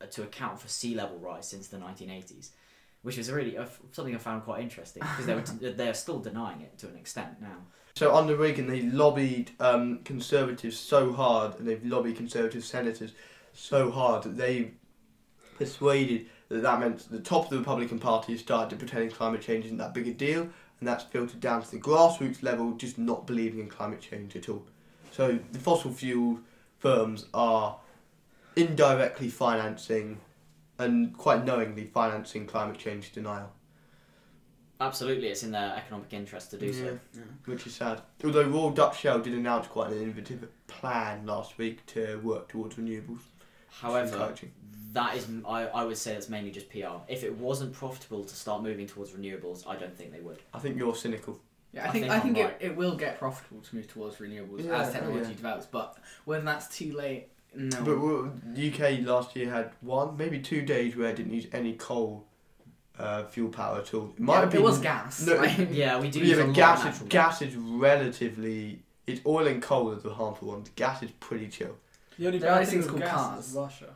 uh, 0.00 0.06
to 0.06 0.22
account 0.22 0.60
for 0.60 0.68
sea 0.68 0.94
level 0.94 1.18
rise 1.18 1.48
since 1.48 1.66
the 1.68 1.76
1980s, 1.76 2.50
which 3.02 3.18
is 3.18 3.30
really 3.30 3.56
f- 3.56 3.80
something 3.92 4.14
I 4.14 4.18
found 4.18 4.42
quite 4.42 4.62
interesting 4.62 5.02
because 5.02 5.26
they 5.26 5.34
were 5.34 5.40
t- 5.60 5.70
they're 5.70 5.94
still 5.94 6.18
denying 6.18 6.60
it 6.62 6.78
to 6.78 6.88
an 6.88 6.96
extent 6.96 7.40
now. 7.40 7.56
So 7.94 8.14
under 8.14 8.36
Reagan, 8.36 8.68
they 8.68 8.82
lobbied 8.82 9.50
um, 9.58 10.00
conservatives 10.04 10.78
so 10.78 11.12
hard, 11.12 11.58
and 11.58 11.66
they've 11.66 11.84
lobbied 11.84 12.16
conservative 12.16 12.64
senators 12.64 13.12
so 13.52 13.90
hard 13.90 14.22
that 14.22 14.36
they 14.36 14.72
persuaded 15.56 16.26
that 16.48 16.62
that 16.62 16.80
meant 16.80 17.10
the 17.10 17.18
top 17.18 17.44
of 17.44 17.50
the 17.50 17.58
Republican 17.58 17.98
Party 17.98 18.36
started 18.36 18.70
to 18.70 18.76
pretending 18.76 19.10
climate 19.10 19.40
change 19.40 19.64
isn't 19.64 19.78
that 19.78 19.94
big 19.94 20.06
a 20.06 20.12
deal, 20.12 20.42
and 20.42 20.88
that's 20.88 21.04
filtered 21.04 21.40
down 21.40 21.60
to 21.62 21.70
the 21.70 21.78
grassroots 21.80 22.42
level, 22.42 22.72
just 22.72 22.98
not 22.98 23.26
believing 23.26 23.60
in 23.60 23.68
climate 23.68 24.00
change 24.00 24.36
at 24.36 24.48
all. 24.48 24.64
So 25.10 25.38
the 25.50 25.58
fossil 25.58 25.90
fuel 25.92 26.38
firms 26.78 27.26
are 27.34 27.78
indirectly 28.54 29.28
financing 29.28 30.20
and 30.78 31.16
quite 31.16 31.44
knowingly 31.44 31.84
financing 31.84 32.46
climate 32.46 32.78
change 32.78 33.12
denial. 33.12 33.52
Absolutely, 34.80 35.28
it's 35.28 35.42
in 35.42 35.50
their 35.50 35.74
economic 35.74 36.12
interest 36.12 36.52
to 36.52 36.58
do 36.58 36.72
so. 36.72 36.98
Yeah. 37.12 37.20
which 37.46 37.66
is 37.66 37.74
sad. 37.74 38.00
Although 38.24 38.44
Royal 38.44 38.70
Dutch 38.70 39.00
Shell 39.00 39.20
did 39.20 39.34
announce 39.34 39.66
quite 39.66 39.90
an 39.90 40.00
innovative 40.00 40.46
plan 40.68 41.26
last 41.26 41.58
week 41.58 41.84
to 41.86 42.18
work 42.18 42.48
towards 42.48 42.76
renewables. 42.76 43.22
However, 43.70 44.32
that 44.92 45.16
is 45.16 45.26
I, 45.46 45.66
I 45.66 45.84
would 45.84 45.96
say 45.98 46.12
that's 46.14 46.28
mainly 46.28 46.52
just 46.52 46.70
PR. 46.70 46.98
If 47.08 47.24
it 47.24 47.36
wasn't 47.36 47.72
profitable 47.72 48.24
to 48.24 48.34
start 48.34 48.62
moving 48.62 48.86
towards 48.86 49.10
renewables, 49.10 49.66
I 49.66 49.74
don't 49.76 49.96
think 49.96 50.12
they 50.12 50.20
would. 50.20 50.38
I 50.54 50.60
think 50.60 50.76
you're 50.78 50.94
cynical. 50.94 51.40
Yeah, 51.72 51.84
I 51.84 51.88
I 51.88 51.90
think 51.90 52.04
think 52.04 52.12
I 52.14 52.20
think 52.20 52.36
right. 52.38 52.56
it, 52.60 52.66
it 52.66 52.76
will 52.76 52.94
get 52.94 53.18
profitable 53.18 53.60
to 53.60 53.76
move 53.76 53.88
towards 53.88 54.16
renewables 54.16 54.64
Yeah, 54.64 54.80
as 54.80 54.92
technology 54.92 55.30
yeah. 55.30 55.36
develops, 55.36 55.66
but 55.66 55.98
whether 56.24 56.44
that's 56.44 56.74
too 56.74 56.92
late, 56.92 57.28
no. 57.54 57.82
But 57.82 57.98
well, 58.00 58.32
the 58.44 58.72
UK 58.72 59.06
last 59.06 59.34
year 59.36 59.50
had 59.50 59.72
one, 59.80 60.16
maybe 60.16 60.38
two 60.40 60.62
days 60.62 60.96
where 60.96 61.08
it 61.10 61.16
didn't 61.16 61.32
use 61.32 61.46
any 61.52 61.74
coal 61.74 62.24
uh, 62.98 63.24
fuel 63.24 63.48
power 63.48 63.78
at 63.78 63.92
all. 63.94 64.12
It 64.16 64.20
might 64.20 64.34
Yeah, 64.34 64.40
have 64.40 64.50
been. 64.50 64.60
it 64.60 64.64
was 64.64 64.78
gas. 64.78 65.26
No, 65.26 65.36
like- 65.36 65.68
Yeah, 65.70 66.00
we 66.00 66.10
do. 66.10 66.18
Yeah, 66.20 66.24
use 66.26 66.38
a 66.38 66.40
but 66.42 66.46
lot 66.48 66.56
gas 66.56 66.80
of 66.80 66.86
is, 66.88 66.92
natural 67.02 67.08
gas 67.08 67.42
is 67.42 67.54
relatively. 67.56 68.82
It's 69.06 69.20
oil 69.26 69.46
and 69.46 69.62
coal 69.62 69.90
are 69.92 69.96
the 69.96 70.12
harmful 70.12 70.48
ones. 70.48 70.70
Gas 70.76 71.02
is 71.02 71.10
pretty 71.12 71.48
chill. 71.48 71.76
The 72.18 72.26
only 72.26 72.38
There 72.38 72.50
bad 72.50 72.66
thing 72.66 72.80
things 72.80 72.86
called 72.90 73.00
gas 73.02 73.10
cars. 73.14 73.48
is 73.48 73.54
Russia. 73.54 73.94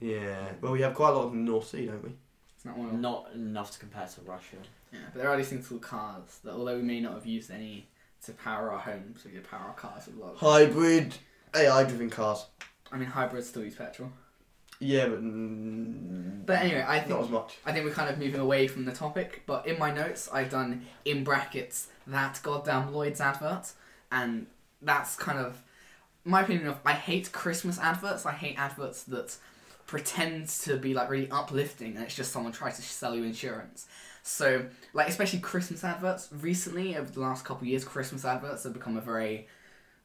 Yeah. 0.00 0.52
Well, 0.60 0.72
we 0.72 0.82
have 0.82 0.94
quite 0.94 1.10
a 1.10 1.12
lot 1.12 1.32
in 1.32 1.44
the 1.44 1.50
North 1.50 1.68
Sea, 1.68 1.86
don't 1.86 2.02
we? 2.02 2.10
it's 2.54 2.64
not 2.64 2.76
oil. 2.76 2.84
Not 2.92 3.28
enough 3.34 3.70
to 3.72 3.78
compare 3.78 4.06
to 4.06 4.20
Russia. 4.22 4.56
Yeah, 4.92 4.98
but 5.12 5.20
there 5.22 5.30
are 5.30 5.36
these 5.36 5.48
things 5.48 5.68
called 5.68 5.82
cars 5.82 6.38
that, 6.44 6.52
although 6.52 6.76
we 6.76 6.82
may 6.82 7.00
not 7.00 7.14
have 7.14 7.26
used 7.26 7.50
any 7.50 7.86
to 8.24 8.32
power 8.32 8.70
our 8.72 8.78
homes, 8.78 9.24
we 9.24 9.30
could 9.30 9.48
power 9.48 9.60
our 9.68 9.74
cars 9.74 10.06
with 10.06 10.16
a 10.16 10.20
lot. 10.20 10.32
of- 10.32 10.38
Hybrid 11.56 11.72
AI-driven 11.72 12.10
cars. 12.10 12.46
I 12.92 12.98
mean, 12.98 13.08
hybrids 13.08 13.48
still 13.48 13.64
use 13.64 13.74
petrol. 13.74 14.12
Yeah, 14.78 15.08
but 15.08 15.22
mm, 15.22 16.44
But 16.44 16.62
anyway, 16.62 16.84
I 16.86 16.98
think 16.98 17.10
not 17.10 17.22
as 17.22 17.30
much. 17.30 17.56
I 17.64 17.72
think 17.72 17.84
we're 17.84 17.92
kind 17.92 18.10
of 18.10 18.18
moving 18.18 18.40
away 18.40 18.68
from 18.68 18.84
the 18.84 18.92
topic, 18.92 19.42
but 19.46 19.66
in 19.66 19.78
my 19.78 19.90
notes 19.90 20.28
I've 20.32 20.50
done 20.50 20.84
in 21.04 21.24
brackets 21.24 21.88
that 22.06 22.40
goddamn 22.42 22.92
Lloyd's 22.92 23.20
advert, 23.20 23.72
and 24.12 24.46
that's 24.82 25.16
kind 25.16 25.38
of 25.38 25.62
my 26.24 26.42
opinion 26.42 26.68
of 26.68 26.78
I 26.84 26.92
hate 26.92 27.32
Christmas 27.32 27.78
adverts. 27.78 28.26
I 28.26 28.32
hate 28.32 28.58
adverts 28.58 29.04
that 29.04 29.36
pretend 29.86 30.48
to 30.48 30.76
be 30.76 30.92
like 30.92 31.08
really 31.08 31.30
uplifting, 31.30 31.96
and 31.96 32.04
it's 32.04 32.14
just 32.14 32.32
someone 32.32 32.52
tries 32.52 32.76
to 32.76 32.82
sell 32.82 33.14
you 33.14 33.24
insurance. 33.24 33.86
So, 34.22 34.66
like 34.92 35.08
especially 35.08 35.38
Christmas 35.38 35.84
adverts. 35.84 36.28
Recently, 36.32 36.96
over 36.96 37.10
the 37.10 37.20
last 37.20 37.44
couple 37.44 37.62
of 37.62 37.68
years, 37.68 37.84
Christmas 37.84 38.24
adverts 38.24 38.64
have 38.64 38.74
become 38.74 38.96
a 38.96 39.00
very 39.00 39.46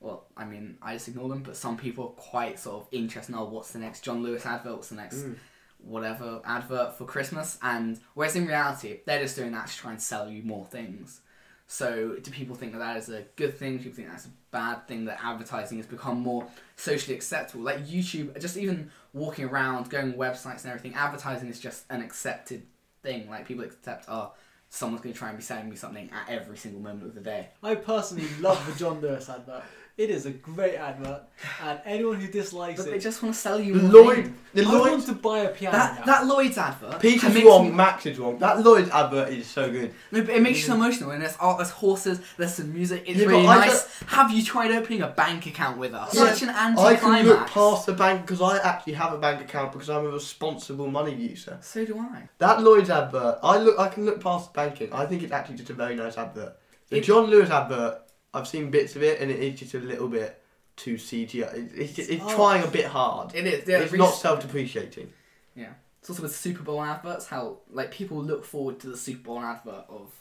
well, 0.02 0.26
I 0.36 0.44
mean, 0.46 0.78
I 0.82 0.94
just 0.96 1.08
ignore 1.08 1.30
them, 1.30 1.44
but 1.44 1.56
some 1.56 1.78
people 1.78 2.06
are 2.06 2.22
quite 2.22 2.60
sort 2.60 2.82
of 2.82 2.88
interested. 2.92 3.32
In, 3.34 3.38
oh, 3.40 3.46
what's 3.46 3.72
the 3.72 3.80
next 3.80 4.02
John 4.02 4.22
Lewis 4.24 4.46
advert? 4.46 4.74
What's 4.76 4.90
the 4.90 4.96
next 4.96 5.18
Mm. 5.18 5.36
whatever 5.84 6.42
advert 6.46 6.96
for 6.98 7.06
Christmas, 7.06 7.58
and 7.62 8.00
whereas 8.14 8.36
in 8.36 8.46
reality 8.46 9.00
they're 9.06 9.22
just 9.22 9.36
doing 9.36 9.52
that 9.52 9.68
to 9.68 9.76
try 9.78 9.92
and 9.92 10.02
sell 10.02 10.30
you 10.30 10.44
more 10.44 10.66
things. 10.66 11.22
So 11.68 12.18
do 12.22 12.30
people 12.32 12.56
think 12.56 12.74
that 12.74 12.80
that 12.80 12.98
is 12.98 13.10
a 13.10 13.24
good 13.36 13.58
thing? 13.58 13.78
Do 13.78 13.84
people 13.86 13.96
think 13.96 14.10
that's 14.10 14.26
a 14.26 14.32
bad 14.52 14.88
thing? 14.88 15.06
That 15.06 15.20
advertising 15.24 15.78
has 15.78 15.88
become 15.88 16.20
more 16.20 16.46
socially 16.76 17.16
acceptable? 17.16 17.64
Like 17.64 17.88
YouTube, 17.88 18.40
just 18.42 18.58
even 18.58 18.92
walking 19.14 19.46
around, 19.46 19.90
going 19.90 20.14
websites 20.14 20.64
and 20.64 20.68
everything, 20.74 20.94
advertising 20.96 21.48
is 21.50 21.60
just 21.60 21.86
an 21.90 22.02
accepted 22.02 22.64
thing. 23.02 23.30
Like 23.30 23.48
people 23.48 23.64
accept, 23.64 24.06
oh, 24.10 24.34
someone's 24.70 25.02
going 25.02 25.14
to 25.14 25.20
try 25.20 25.30
and 25.30 25.38
be 25.38 25.44
selling 25.44 25.70
me 25.70 25.76
something 25.78 26.10
at 26.12 26.30
every 26.30 26.58
single 26.58 26.82
moment 26.82 27.06
of 27.06 27.16
the 27.16 27.22
day. 27.22 27.48
I 27.64 27.76
personally 27.76 28.28
love 28.42 28.64
the 28.68 28.78
John 28.78 29.00
Lewis 29.00 29.30
advert. 29.30 29.64
It 29.98 30.10
is 30.10 30.26
a 30.26 30.32
great 30.32 30.76
advert, 30.76 31.24
and 31.64 31.80
anyone 31.86 32.16
who 32.20 32.28
dislikes 32.28 32.82
But 32.82 32.88
it, 32.88 32.92
they 32.92 33.00
just 33.00 33.22
want 33.22 33.36
to 33.36 33.42
sell 33.42 33.60
you 33.60 33.78
The. 33.78 33.88
Lloyd, 33.90 34.16
things. 34.24 34.38
the 34.54 34.62
I 34.64 34.72
Lloyd, 34.72 34.92
want 34.92 35.06
to 35.08 35.14
buy 35.14 35.40
a 35.40 35.50
piano 35.50 35.78
That 35.78 36.00
now. 36.00 36.06
that 36.06 36.26
Lloyd's 36.28 36.58
advert. 36.58 37.00
Peter's 37.02 37.24
it 37.26 37.34
makes 37.34 37.46
wrong, 37.46 37.66
me- 37.66 37.72
Max 37.76 38.06
is 38.06 38.18
wrong. 38.18 38.40
That 38.40 38.64
Lloyd's 38.64 38.90
advert 38.90 39.30
is 39.30 39.48
so 39.48 39.70
good. 39.70 39.94
No, 40.12 40.22
but 40.24 40.34
it 40.34 40.42
makes 40.42 40.60
you 40.60 40.66
so 40.68 40.74
mm. 40.74 40.76
emotional. 40.78 41.12
And 41.12 41.22
there's 41.22 41.36
art, 41.38 41.58
there's 41.58 41.70
horses, 41.72 42.22
there's 42.38 42.54
some 42.54 42.74
music. 42.74 43.04
It's 43.06 43.20
Yeah, 43.20 43.26
but 43.26 43.32
really 43.32 43.48
I 43.48 43.68
nice. 43.68 44.02
Have 44.08 44.32
you 44.32 44.44
tried 44.44 44.72
opening 44.72 45.02
a 45.02 45.08
bank 45.10 45.46
account 45.46 45.78
with 45.78 45.94
us? 45.94 46.16
Yeah, 46.16 46.34
Such 46.34 46.44
an 46.44 46.50
I 46.50 46.96
can 46.96 47.26
look 47.28 47.48
past 47.48 47.86
the 47.86 47.94
bank 47.94 48.22
because 48.22 48.42
I 48.42 48.58
actually 48.60 48.94
have 48.94 49.14
a 49.14 49.18
bank 49.18 49.42
account 49.42 49.74
because 49.74 49.90
I'm 49.90 50.06
a 50.06 50.10
responsible 50.10 50.88
money 50.90 51.14
user. 51.14 51.58
So 51.62 51.86
do 51.86 52.00
I. 52.00 52.30
That 52.38 52.64
Lloyd's 52.64 52.90
advert, 52.90 53.40
I 53.44 53.58
look, 53.58 53.78
I 53.78 53.90
can 53.90 54.06
look 54.06 54.22
past 54.22 54.54
the 54.54 54.58
banking. 54.58 54.92
I 54.94 55.06
think 55.06 55.22
it's 55.22 55.34
actually 55.34 55.58
just 55.58 55.70
a 55.70 55.74
very 55.74 55.96
nice 55.96 56.18
advert. 56.18 56.56
The 56.90 56.98
It- 56.98 57.04
John 57.04 57.26
Lewis 57.30 57.50
advert, 57.50 58.00
I've 58.34 58.48
seen 58.48 58.70
bits 58.72 58.96
of 58.96 59.04
it, 59.04 59.20
and 59.22 59.30
it 59.32 59.40
is 59.40 59.60
just 59.60 59.74
a 59.74 59.80
little 59.80 60.08
bit 60.08 60.42
too 60.78 60.96
CGI. 60.96 61.54
It- 61.54 61.72
It's, 61.76 61.94
just, 61.94 62.10
it's 62.10 62.24
Oh. 62.26 62.36
trying 62.36 62.64
a 62.64 62.68
bit 62.68 62.86
hard. 62.86 63.36
It 63.36 63.46
is. 63.46 63.68
Yeah, 63.68 63.80
it's 63.80 63.92
Reece- 63.92 64.00
not 64.00 64.12
self-depreciating. 64.16 65.12
Yeah. 65.56 65.74
It's 66.00 66.10
also 66.10 66.24
with 66.24 66.36
Super 66.36 66.64
Bowl 66.64 66.82
adverts. 66.82 67.28
How 67.28 67.58
like 67.70 67.92
people 67.92 68.24
look 68.24 68.44
forward 68.46 68.80
to 68.80 68.88
the 68.88 68.98
Super 68.98 69.24
Bowl 69.24 69.40
advert 69.40 69.86
of. 69.90 70.12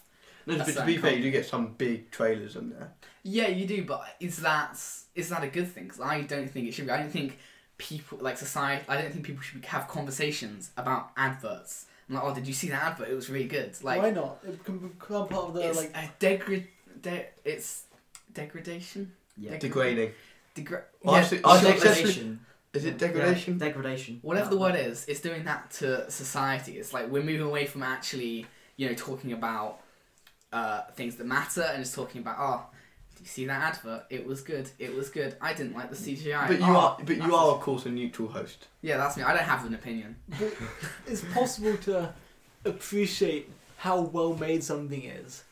No, 0.46 0.58
but 0.58 0.66
to 0.74 0.84
be 0.84 0.96
fair, 0.98 1.14
you 1.14 1.22
do 1.22 1.30
get 1.30 1.46
some 1.46 1.74
big 1.74 2.10
trailers 2.10 2.56
in 2.56 2.70
there. 2.70 2.92
Yeah, 3.22 3.48
you 3.48 3.66
do, 3.66 3.84
but 3.84 4.04
is 4.20 4.38
that 4.38 4.78
is 5.14 5.28
that 5.30 5.42
a 5.44 5.46
good 5.48 5.70
thing? 5.72 5.84
Because 5.84 6.00
I 6.00 6.22
don't 6.22 6.50
think 6.50 6.66
it 6.68 6.72
should 6.74 6.86
be. 6.86 6.90
I 6.92 6.98
don't 6.98 7.10
think 7.12 7.38
people 7.78 8.18
like 8.20 8.36
society. 8.36 8.84
I 8.88 9.00
don't 9.00 9.12
think 9.12 9.24
people 9.24 9.40
should 9.42 9.64
have 9.66 9.86
conversations 9.88 10.70
about 10.76 11.12
adverts. 11.16 11.86
I'm 12.08 12.16
like, 12.16 12.24
oh, 12.24 12.34
did 12.34 12.46
you 12.46 12.52
see 12.54 12.68
that 12.70 12.82
advert? 12.82 13.08
It 13.08 13.14
was 13.14 13.30
really 13.30 13.46
good. 13.46 13.76
Like, 13.84 14.02
Why 14.02 14.10
not? 14.10 14.38
It 14.46 14.62
can 14.64 14.78
become 14.78 15.28
part 15.28 15.48
of 15.48 15.54
the 15.54 15.66
it's 15.68 15.78
like. 15.78 15.92
a 15.94 16.10
degrad. 16.18 16.66
De- 17.00 17.26
it's 17.44 17.84
degradation. 18.32 19.12
Yeah. 19.36 19.56
Degrading. 19.58 20.12
Degra- 20.54 20.82
I 21.06 21.12
yeah, 21.12 21.22
see- 21.24 21.40
I 21.44 21.60
sure, 21.60 21.70
think 21.70 21.76
that's- 21.82 21.96
Degradation. 21.96 22.40
Is 22.72 22.84
it 22.84 22.98
degradation? 22.98 23.58
Degradation. 23.58 24.18
Whatever 24.22 24.44
Yeah. 24.46 24.50
the 24.50 24.56
word 24.58 24.74
is, 24.76 25.04
it's 25.08 25.20
doing 25.20 25.44
that 25.44 25.70
to 25.72 26.08
society. 26.10 26.78
It's 26.78 26.92
like 26.92 27.08
we're 27.10 27.22
moving 27.22 27.40
away 27.46 27.66
from 27.66 27.82
actually, 27.82 28.46
you 28.76 28.88
know, 28.88 28.94
talking 28.94 29.32
about 29.32 29.80
uh, 30.52 30.82
things 30.96 31.16
that 31.16 31.26
matter 31.26 31.62
and 31.62 31.82
just 31.82 31.94
talking 31.94 32.20
about, 32.20 32.36
oh, 32.38 32.66
did 33.14 33.22
you 33.22 33.26
see 33.28 33.46
that 33.46 33.60
advert? 33.76 34.04
It 34.10 34.24
was 34.26 34.40
good. 34.40 34.70
It 34.78 34.94
was 34.94 35.08
good. 35.08 35.36
I 35.40 35.52
didn't 35.52 35.74
like 35.74 35.90
the 35.90 35.96
CGI. 35.96 36.46
But 36.48 36.58
you 36.60 36.64
Oh, 36.66 36.76
are, 36.76 36.98
but 37.04 37.16
you 37.16 37.34
are 37.34 37.54
of 37.54 37.60
course 37.60 37.86
a 37.86 37.88
neutral 37.90 38.28
host. 38.28 38.66
Yeah, 38.82 38.96
that's 38.96 39.16
me. 39.16 39.22
I 39.24 39.32
don't 39.32 39.44
have 39.44 39.64
an 39.66 39.74
opinion. 39.74 40.16
But 40.38 40.52
it's 41.06 41.22
possible 41.32 41.76
to 41.78 42.12
appreciate 42.64 43.50
how 43.78 44.00
well 44.00 44.34
made 44.36 44.62
something 44.62 45.02
is. 45.04 45.42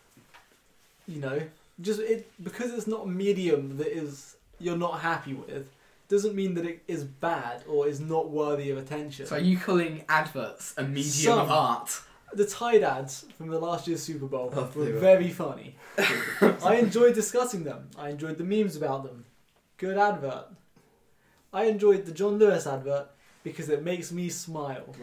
You 1.07 1.21
know, 1.21 1.41
just 1.81 2.01
it 2.01 2.31
because 2.43 2.73
it's 2.73 2.87
not 2.87 3.05
a 3.05 3.09
medium 3.09 3.77
that 3.79 3.89
is 3.97 4.37
you're 4.59 4.77
not 4.77 5.01
happy 5.01 5.35
with 5.35 5.69
doesn't 6.09 6.35
mean 6.35 6.55
that 6.55 6.65
it 6.65 6.83
is 6.89 7.05
bad 7.05 7.63
or 7.69 7.87
is 7.87 8.01
not 8.01 8.31
worthy 8.31 8.71
of 8.71 8.79
attention. 8.79 9.27
So 9.27 9.37
are 9.37 9.41
you 9.41 9.59
calling 9.59 10.05
adverts 10.09 10.75
a 10.79 10.83
medium 10.83 11.05
Some. 11.05 11.39
of 11.41 11.51
art? 11.51 12.01
the 12.35 12.45
Tide 12.47 12.83
ads 12.83 13.25
from 13.39 13.49
the 13.49 13.59
last 13.59 13.87
year's 13.89 14.03
Super 14.03 14.27
Bowl 14.27 14.53
Oh, 14.55 14.71
were 14.75 14.85
were. 14.85 14.99
very 14.99 15.31
funny. 15.31 15.77
I 16.63 16.77
enjoyed 16.77 17.15
discussing 17.15 17.65
them. 17.65 17.89
I 17.97 18.11
enjoyed 18.11 18.37
the 18.39 18.45
memes 18.45 18.77
about 18.77 19.05
them. 19.05 19.25
Good 19.79 19.97
advert. 19.97 20.47
I 21.53 21.65
enjoyed 21.65 22.05
the 22.05 22.13
John 22.13 22.39
Lewis 22.39 22.67
advert 22.67 23.09
because 23.45 23.69
it 23.71 23.83
makes 23.83 24.13
me 24.13 24.29
smile. 24.29 24.95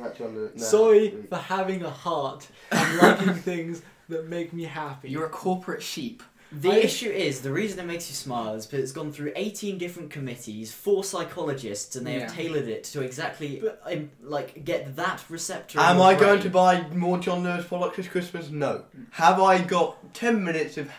Sorry 0.55 1.15
for 1.29 1.38
having 1.38 1.83
a 1.83 1.89
heart 1.89 2.47
and 2.71 2.97
liking 2.97 3.33
things 3.51 3.81
that 4.09 4.27
make 4.27 4.53
me 4.53 4.63
happy. 4.63 5.09
You're 5.09 5.25
a 5.25 5.29
corporate 5.29 5.81
sheep. 5.81 6.21
The 6.51 6.71
I- 6.71 6.75
issue 6.77 7.10
is 7.10 7.41
the 7.41 7.51
reason 7.51 7.79
it 7.79 7.86
makes 7.86 8.10
you 8.10 8.15
smile 8.15 8.53
is 8.53 8.65
because 8.65 8.84
it's 8.84 8.91
gone 8.91 9.12
through 9.12 9.34
18 9.36 9.77
different 9.77 10.10
committees, 10.10 10.71
four 10.71 11.03
psychologists, 11.03 11.95
and 11.95 12.05
they 12.08 12.13
Yeah. 12.15 12.19
have 12.21 12.34
tailored 12.34 12.67
it 12.67 12.84
to 12.86 13.01
exactly 13.01 13.62
But- 13.62 13.81
um, 13.91 14.12
like 14.21 14.63
get 14.63 14.95
that 14.95 15.23
receptor. 15.29 15.79
Am 15.79 15.97
your 15.97 16.05
I 16.08 16.15
going 16.15 16.41
to 16.41 16.49
buy 16.49 16.81
more 16.89 17.17
John 17.17 17.43
Lewis 17.43 17.65
products 17.65 17.97
this 17.97 18.08
Christmas? 18.08 18.49
No. 18.49 18.84
Have 19.12 19.41
I 19.41 19.60
got 19.62 20.13
10 20.13 20.43
minutes 20.43 20.77
of 20.77 20.89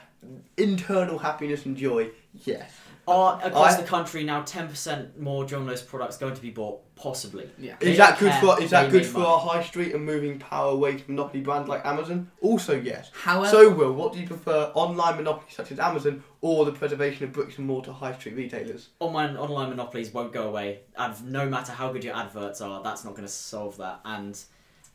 internal 0.57 1.19
happiness 1.19 1.65
and 1.65 1.77
joy? 1.77 2.11
Yes. 2.45 2.71
Are 3.09 3.41
across 3.43 3.75
I- 3.75 3.81
the 3.83 3.87
country 3.87 4.25
now 4.25 4.43
10% 4.43 5.19
more 5.21 5.45
John 5.45 5.67
Lewis 5.67 5.81
products 5.83 6.17
going 6.17 6.35
to 6.35 6.43
be 6.43 6.51
bought? 6.51 6.81
Possibly. 6.97 7.49
Yeah. 7.59 7.77
They 7.79 7.93
Is 7.93 7.99
that 7.99 8.19
good 8.19 8.33
care. 8.33 8.41
for 8.41 8.63
is 8.63 8.71
that 8.71 8.85
They 8.91 8.91
good 8.99 9.07
for 9.07 9.19
money. 9.19 9.31
our 9.31 9.39
high 9.39 9.63
street 9.63 9.95
and 9.95 10.05
moving 10.05 10.39
power 10.39 10.71
away 10.73 10.97
from 10.97 11.15
monopoly 11.15 11.43
brands 11.43 11.69
like 11.69 11.85
Amazon? 11.85 12.31
Also 12.41 12.75
yes. 12.75 13.11
However, 13.13 13.51
So 13.51 13.71
Will, 13.71 13.93
what 13.93 14.15
do 14.15 14.19
you 14.21 14.27
prefer, 14.27 14.71
online 14.75 15.17
monopolies 15.17 15.55
such 15.55 15.71
as 15.73 15.79
Amazon 15.79 16.25
or 16.41 16.65
the 16.65 16.73
preservation 16.73 17.25
of 17.25 17.33
bricks 17.33 17.59
and 17.59 17.67
mortar 17.67 17.93
high 17.93 18.15
street 18.15 18.35
retailers? 18.35 18.89
Online 18.99 19.37
online 19.37 19.69
monopolies 19.69 20.13
won't 20.15 20.33
go 20.33 20.49
away, 20.49 20.81
and 20.97 21.31
no 21.31 21.47
matter 21.49 21.71
how 21.73 21.93
good 21.93 22.03
your 22.03 22.17
adverts 22.17 22.63
are, 22.63 22.83
that's 22.83 23.05
not 23.05 23.11
going 23.15 23.27
to 23.29 23.33
solve 23.33 23.77
that. 23.77 24.01
And 24.07 24.41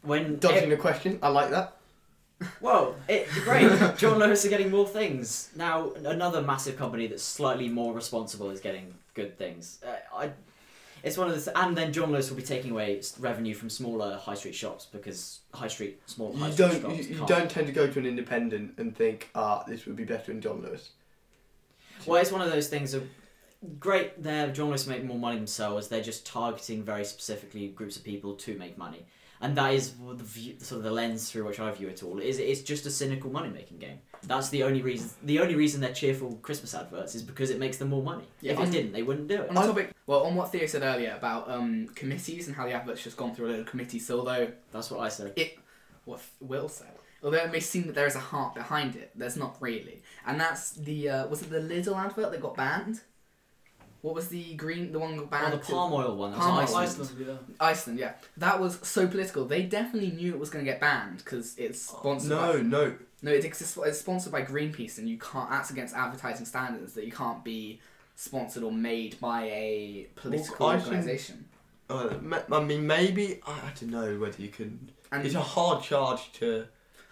when 0.01 0.39
Dodging 0.39 0.69
the 0.69 0.77
question, 0.77 1.19
I 1.21 1.27
like 1.29 1.51
that. 1.51 1.77
Well, 2.59 2.95
it, 3.07 3.27
great. 3.43 3.69
John 3.97 4.17
Lewis 4.17 4.43
are 4.43 4.49
getting 4.49 4.71
more 4.71 4.87
things 4.87 5.51
now. 5.55 5.91
Another 6.03 6.41
massive 6.41 6.75
company 6.75 7.05
that's 7.05 7.21
slightly 7.21 7.69
more 7.69 7.93
responsible 7.93 8.49
is 8.49 8.59
getting 8.59 8.95
good 9.13 9.37
things. 9.37 9.77
Uh, 9.85 9.91
I, 10.17 10.31
it's 11.03 11.17
one 11.17 11.29
of 11.29 11.43
the, 11.43 11.59
and 11.59 11.75
then 11.75 11.91
John 11.91 12.11
Lewis 12.11 12.29
will 12.29 12.37
be 12.37 12.43
taking 12.43 12.71
away 12.71 13.01
revenue 13.19 13.53
from 13.53 13.69
smaller 13.69 14.17
high 14.17 14.35
street 14.35 14.55
shops 14.55 14.85
because 14.85 15.39
high 15.53 15.67
street 15.67 16.01
small 16.05 16.35
high 16.35 16.47
You 16.47 16.53
street 16.53 16.69
don't 16.69 16.81
shops 16.81 17.09
you, 17.09 17.15
you 17.15 17.25
don't 17.25 17.49
tend 17.49 17.67
to 17.67 17.73
go 17.73 17.87
to 17.87 17.99
an 17.99 18.05
independent 18.05 18.75
and 18.77 18.95
think, 18.95 19.29
ah, 19.35 19.63
this 19.67 19.85
would 19.85 19.95
be 19.95 20.03
better 20.03 20.31
in 20.31 20.41
John 20.41 20.61
Lewis. 20.61 20.91
Well, 22.05 22.21
it's 22.21 22.31
one 22.31 22.41
of 22.41 22.51
those 22.51 22.67
things 22.67 22.93
of 22.93 23.07
great. 23.79 24.21
Their 24.21 24.51
John 24.51 24.67
Lewis 24.67 24.87
make 24.87 25.03
more 25.03 25.19
money 25.19 25.37
themselves. 25.37 25.87
They're 25.87 26.01
just 26.01 26.25
targeting 26.25 26.83
very 26.83 27.05
specifically 27.05 27.67
groups 27.67 27.95
of 27.95 28.03
people 28.03 28.33
to 28.35 28.57
make 28.57 28.77
money, 28.77 29.05
and 29.41 29.55
that 29.57 29.73
is 29.73 29.93
the 29.93 30.23
view, 30.23 30.55
sort 30.59 30.77
of 30.79 30.83
the 30.83 30.91
lens 30.91 31.29
through 31.31 31.45
which 31.45 31.59
I 31.59 31.71
view 31.71 31.87
it 31.89 32.03
all. 32.03 32.19
Is 32.19 32.37
it's 32.39 32.61
just 32.61 32.85
a 32.85 32.91
cynical 32.91 33.31
money 33.31 33.49
making 33.49 33.79
game. 33.79 33.99
That's 34.23 34.49
the 34.49 34.63
only 34.63 34.81
reason. 34.81 35.09
The 35.23 35.39
only 35.39 35.55
reason 35.55 35.81
they're 35.81 35.93
cheerful 35.93 36.35
Christmas 36.43 36.75
adverts 36.75 37.15
is 37.15 37.23
because 37.23 37.49
it 37.49 37.57
makes 37.59 37.77
them 37.77 37.89
more 37.89 38.03
money. 38.03 38.25
Yeah, 38.39 38.53
if 38.53 38.59
on- 38.59 38.67
it 38.67 38.71
didn't, 38.71 38.91
they 38.93 39.01
wouldn't 39.03 39.27
do 39.27 39.41
it. 39.41 39.49
On 39.49 39.55
the 39.55 39.61
topic, 39.61 39.95
well, 40.05 40.23
on 40.23 40.35
what 40.35 40.51
Theo 40.51 40.65
said 40.67 40.83
earlier 40.83 41.15
about 41.17 41.49
um, 41.49 41.87
committees 41.95 42.47
and 42.47 42.55
how 42.55 42.65
the 42.65 42.73
advert's 42.73 43.03
just 43.03 43.17
gone 43.17 43.33
through 43.33 43.47
a 43.47 43.49
load 43.51 43.59
of 43.61 43.65
committees. 43.65 44.05
So 44.05 44.19
although 44.19 44.51
That's 44.71 44.91
what 44.91 44.99
I 44.99 45.09
say. 45.09 45.55
what 46.05 46.21
Will 46.39 46.69
said, 46.69 46.93
although 47.23 47.37
it 47.37 47.51
may 47.51 47.59
seem 47.59 47.87
that 47.87 47.95
there 47.95 48.05
is 48.07 48.15
a 48.15 48.19
heart 48.19 48.53
behind 48.53 48.95
it, 48.95 49.11
there's 49.15 49.37
not 49.37 49.57
really. 49.59 50.03
And 50.27 50.39
that's 50.39 50.71
the 50.71 51.09
uh, 51.09 51.27
was 51.27 51.41
it 51.41 51.49
the 51.49 51.59
Lidl 51.59 51.95
advert 51.97 52.31
that 52.31 52.41
got 52.41 52.55
banned? 52.55 53.01
What 54.01 54.15
was 54.15 54.29
the 54.29 54.55
green 54.55 54.91
the 54.91 54.99
one 54.99 55.11
that 55.15 55.29
got 55.29 55.43
Oh, 55.43 55.49
banned? 55.49 55.53
the 55.53 55.65
palm 55.65 55.93
oil 55.93 56.15
one. 56.15 56.33
Palm 56.33 56.55
oil. 56.57 56.61
Iceland. 56.63 56.89
Iceland, 56.89 57.25
yeah. 57.27 57.35
Iceland, 57.59 57.99
yeah, 57.99 58.13
that 58.37 58.59
was 58.59 58.79
so 58.81 59.07
political. 59.07 59.45
They 59.45 59.63
definitely 59.63 60.11
knew 60.11 60.33
it 60.33 60.39
was 60.39 60.49
going 60.49 60.65
to 60.65 60.71
get 60.71 60.79
banned 60.81 61.17
because 61.19 61.55
it's 61.57 61.81
sponsored. 61.83 62.31
by, 62.31 62.35
No, 62.53 62.61
no. 62.61 62.95
no, 63.21 63.31
it's, 63.31 63.45
it's 63.77 63.99
sponsored 63.99 64.31
by 64.31 64.41
Greenpeace, 64.41 64.97
and 64.97 65.07
you 65.07 65.17
can't. 65.19 65.49
That's 65.51 65.69
against 65.69 65.95
advertising 65.95 66.45
standards 66.47 66.93
that 66.93 67.05
you 67.05 67.11
can't 67.11 67.43
be 67.43 67.79
sponsored 68.15 68.63
or 68.63 68.71
made 68.71 69.19
by 69.19 69.43
a 69.45 70.07
political 70.15 70.55
Well, 70.67 70.75
Iceland- 70.77 70.95
organisation. 70.97 71.45
Uh, 71.89 72.09
I 72.51 72.63
mean, 72.63 72.87
maybe 72.87 73.41
I, 73.45 73.51
I 73.51 73.71
don't 73.79 73.89
know 73.91 74.17
whether 74.17 74.41
you 74.41 74.47
can. 74.47 74.89
And 75.11 75.25
It's 75.25 75.35
a 75.35 75.41
hard 75.41 75.83
charge 75.83 76.31
to 76.33 76.65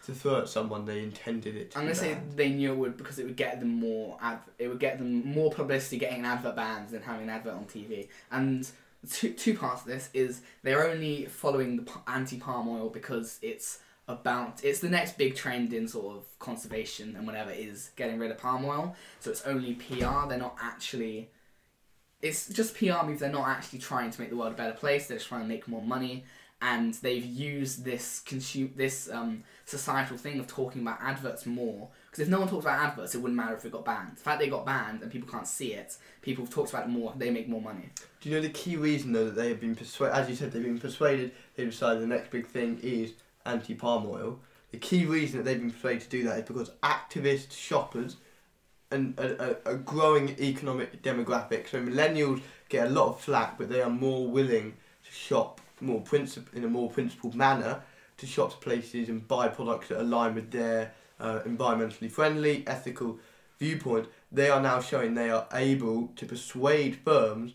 to 0.10 0.16
throw 0.20 0.40
at 0.42 0.50
someone 0.50 0.86
they 0.86 1.02
intended 1.04 1.56
it. 1.56 1.72
To 1.72 1.78
I'm 1.78 1.86
be 1.86 1.88
gonna 1.94 2.00
say 2.00 2.14
banned. 2.14 2.34
they 2.36 2.50
knew 2.50 2.74
it 2.74 2.78
would 2.78 2.98
because 2.98 3.20
it 3.20 3.26
would 3.26 3.38
get 3.38 3.60
them 3.60 3.76
more 3.80 4.18
ad- 4.22 4.40
it 4.58 4.68
would 4.68 4.80
get 4.80 4.98
them 4.98 5.28
more 5.28 5.52
publicity 5.52 5.98
getting 5.98 6.20
an 6.20 6.26
advert 6.26 6.56
banned 6.56 6.90
than 6.90 7.02
having 7.02 7.24
an 7.24 7.30
advert 7.30 7.54
on 7.54 7.66
TV. 7.66 8.08
And 8.32 8.70
two 9.10 9.32
two 9.34 9.58
parts 9.58 9.82
of 9.82 9.88
this 9.88 10.10
is 10.14 10.42
they're 10.64 10.88
only 10.90 11.26
following 11.26 11.78
the 11.78 11.92
anti 12.08 12.38
palm 12.38 12.68
oil 12.68 12.90
because 12.90 13.40
it's 13.42 13.80
about 14.08 14.60
it's 14.64 14.80
the 14.80 14.90
next 14.90 15.18
big 15.18 15.36
trend 15.36 15.72
in 15.72 15.88
sort 15.88 16.18
of 16.18 16.24
conservation 16.40 17.16
and 17.16 17.28
whatever 17.28 17.52
is 17.52 17.92
getting 17.96 18.18
rid 18.20 18.32
of 18.32 18.38
palm 18.38 18.66
oil. 18.66 18.96
So 19.20 19.30
it's 19.32 19.44
only 19.46 19.76
PR. 19.76 20.28
They're 20.28 20.38
not 20.38 20.58
actually. 20.62 21.30
It's 22.22 22.50
just 22.50 22.76
PR 22.76 23.06
move. 23.06 23.20
They're 23.20 23.32
not 23.32 23.48
actually 23.48 23.80
trying 23.80 24.12
to 24.12 24.20
make 24.20 24.30
the 24.30 24.36
world 24.36 24.52
a 24.54 24.56
better 24.56 24.74
place. 24.74 25.08
They're 25.08 25.18
just 25.18 25.30
trying 25.30 25.42
to 25.44 25.48
make 25.48 25.68
more 25.70 25.82
money. 25.82 26.26
And 26.62 26.94
they've 26.96 27.24
used 27.24 27.86
this 27.86 28.20
consume 28.20 28.74
this 28.76 29.10
um, 29.10 29.44
societal 29.70 30.18
thing 30.18 30.40
of 30.40 30.48
talking 30.48 30.82
about 30.82 31.00
adverts 31.02 31.46
more. 31.46 31.88
Because 32.10 32.24
if 32.24 32.30
no 32.30 32.40
one 32.40 32.50
talks 32.50 32.66
about 32.66 32.80
adverts, 32.80 33.14
it 33.14 33.20
wouldn't 33.20 33.38
matter 33.38 33.56
if 33.56 33.64
it 33.64 33.72
got 33.72 33.86
banned. 33.86 34.18
The 34.18 34.22
fact 34.22 34.40
they 34.40 34.50
got 34.50 34.66
banned 34.66 35.02
and 35.02 35.12
people 35.12 35.30
can't 35.30 35.48
see 35.48 35.74
it, 35.74 35.96
people 36.22 36.46
have 36.46 36.54
talked 36.54 36.70
about 36.70 36.86
it 36.86 36.90
more. 36.90 37.14
They 37.16 37.30
make 37.30 37.48
more 37.48 37.62
money. 37.62 37.90
Do 38.20 38.30
you 38.30 38.36
know 38.36 38.42
the 38.42 38.50
key 38.50 38.76
reason 38.76 39.14
though 39.14 39.26
that 39.26 39.36
they 39.36 39.50
have 39.50 39.62
been 39.62 39.76
persuaded? 39.76 40.16
As 40.16 40.30
you 40.30 40.36
said, 40.36 40.52
they've 40.52 40.64
been 40.64 40.80
persuaded. 40.80 41.32
They 41.56 41.66
decided 41.66 42.02
the 42.02 42.08
next 42.08 42.32
big 42.32 42.48
thing 42.48 42.80
is 42.82 43.14
anti 43.46 43.76
palm 43.76 44.08
oil. 44.08 44.40
The 44.72 44.78
key 44.78 45.06
reason 45.06 45.38
that 45.38 45.44
they've 45.44 45.60
been 45.60 45.72
persuaded 45.72 46.02
to 46.02 46.10
do 46.10 46.24
that 46.24 46.40
is 46.40 46.46
because 46.46 46.72
activist 46.84 47.56
shoppers 47.56 48.18
and 48.92 49.18
a, 49.20 49.70
a, 49.70 49.74
a 49.74 49.76
growing 49.78 50.30
economic 50.40 51.02
demographic. 51.04 51.70
So 51.70 51.80
millennials 51.80 52.42
get 52.70 52.88
a 52.88 52.90
lot 52.90 53.10
of 53.10 53.22
flack, 53.22 53.58
but 53.58 53.70
they 53.70 53.82
are 53.82 53.90
more 53.90 54.28
willing 54.28 54.74
to 55.06 55.12
shop 55.12 55.62
more 55.82 56.02
princip- 56.02 56.54
in 56.54 56.64
a 56.64 56.68
more 56.68 56.90
principled 56.90 57.36
manner 57.36 57.82
to 58.20 58.28
shop 58.28 58.52
to 58.52 58.58
places 58.58 59.10
and 59.10 59.28
buy 59.28 59.48
products 59.48 59.90
that 59.90 60.02
align 60.02 60.36
with 60.36 60.52
their 60.52 60.94
uh, 61.20 61.40
environmentally 61.46 62.12
friendly, 62.12 62.64
ethical 62.68 63.20
viewpoint, 63.58 64.08
they 64.32 64.50
are 64.50 64.62
now 64.62 64.80
showing 64.80 65.14
they 65.14 65.30
are 65.30 65.48
able 65.54 66.08
to 66.16 66.26
persuade 66.26 66.98
firms 67.04 67.54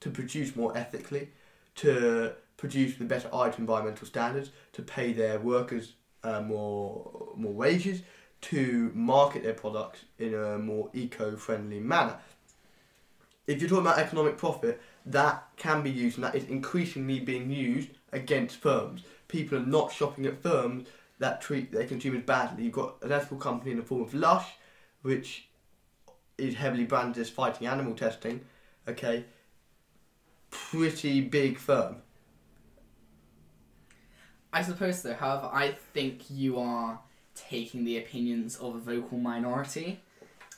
to 0.00 0.10
produce 0.10 0.56
more 0.56 0.76
ethically, 0.76 1.28
to 1.74 2.32
produce 2.56 2.98
with 2.98 3.08
better 3.08 3.28
environmental 3.58 4.06
standards, 4.06 4.50
to 4.72 4.82
pay 4.82 5.12
their 5.12 5.38
workers 5.38 5.94
uh, 6.24 6.40
more 6.40 7.32
more 7.36 7.52
wages, 7.52 8.02
to 8.40 8.90
market 8.94 9.42
their 9.42 9.54
products 9.54 10.00
in 10.18 10.34
a 10.34 10.58
more 10.58 10.90
eco-friendly 10.92 11.80
manner. 11.80 12.16
If 13.46 13.60
you're 13.60 13.68
talking 13.68 13.86
about 13.86 13.98
economic 13.98 14.38
profit, 14.38 14.80
that 15.06 15.48
can 15.56 15.82
be 15.82 15.90
used 15.90 16.16
and 16.16 16.24
that 16.24 16.34
is 16.34 16.44
increasingly 16.44 17.20
being 17.20 17.50
used 17.50 17.90
against 18.12 18.56
firms. 18.56 19.02
People 19.32 19.56
are 19.56 19.66
not 19.66 19.90
shopping 19.90 20.26
at 20.26 20.42
firms 20.42 20.86
that 21.18 21.40
treat 21.40 21.72
their 21.72 21.86
consumers 21.86 22.22
badly. 22.22 22.64
You've 22.64 22.74
got 22.74 23.02
an 23.02 23.12
ethical 23.12 23.38
company 23.38 23.70
in 23.70 23.78
the 23.78 23.82
form 23.82 24.02
of 24.02 24.12
Lush, 24.12 24.46
which 25.00 25.48
is 26.36 26.54
heavily 26.56 26.84
branded 26.84 27.18
as 27.18 27.30
fighting 27.30 27.66
animal 27.66 27.94
testing. 27.94 28.42
Okay, 28.86 29.24
pretty 30.50 31.22
big 31.22 31.56
firm. 31.56 32.02
I 34.52 34.60
suppose 34.62 35.00
so. 35.00 35.14
However, 35.14 35.48
I 35.50 35.76
think 35.94 36.24
you 36.28 36.58
are 36.58 37.00
taking 37.34 37.86
the 37.86 37.96
opinions 37.96 38.56
of 38.56 38.74
a 38.74 38.78
vocal 38.80 39.16
minority. 39.16 40.02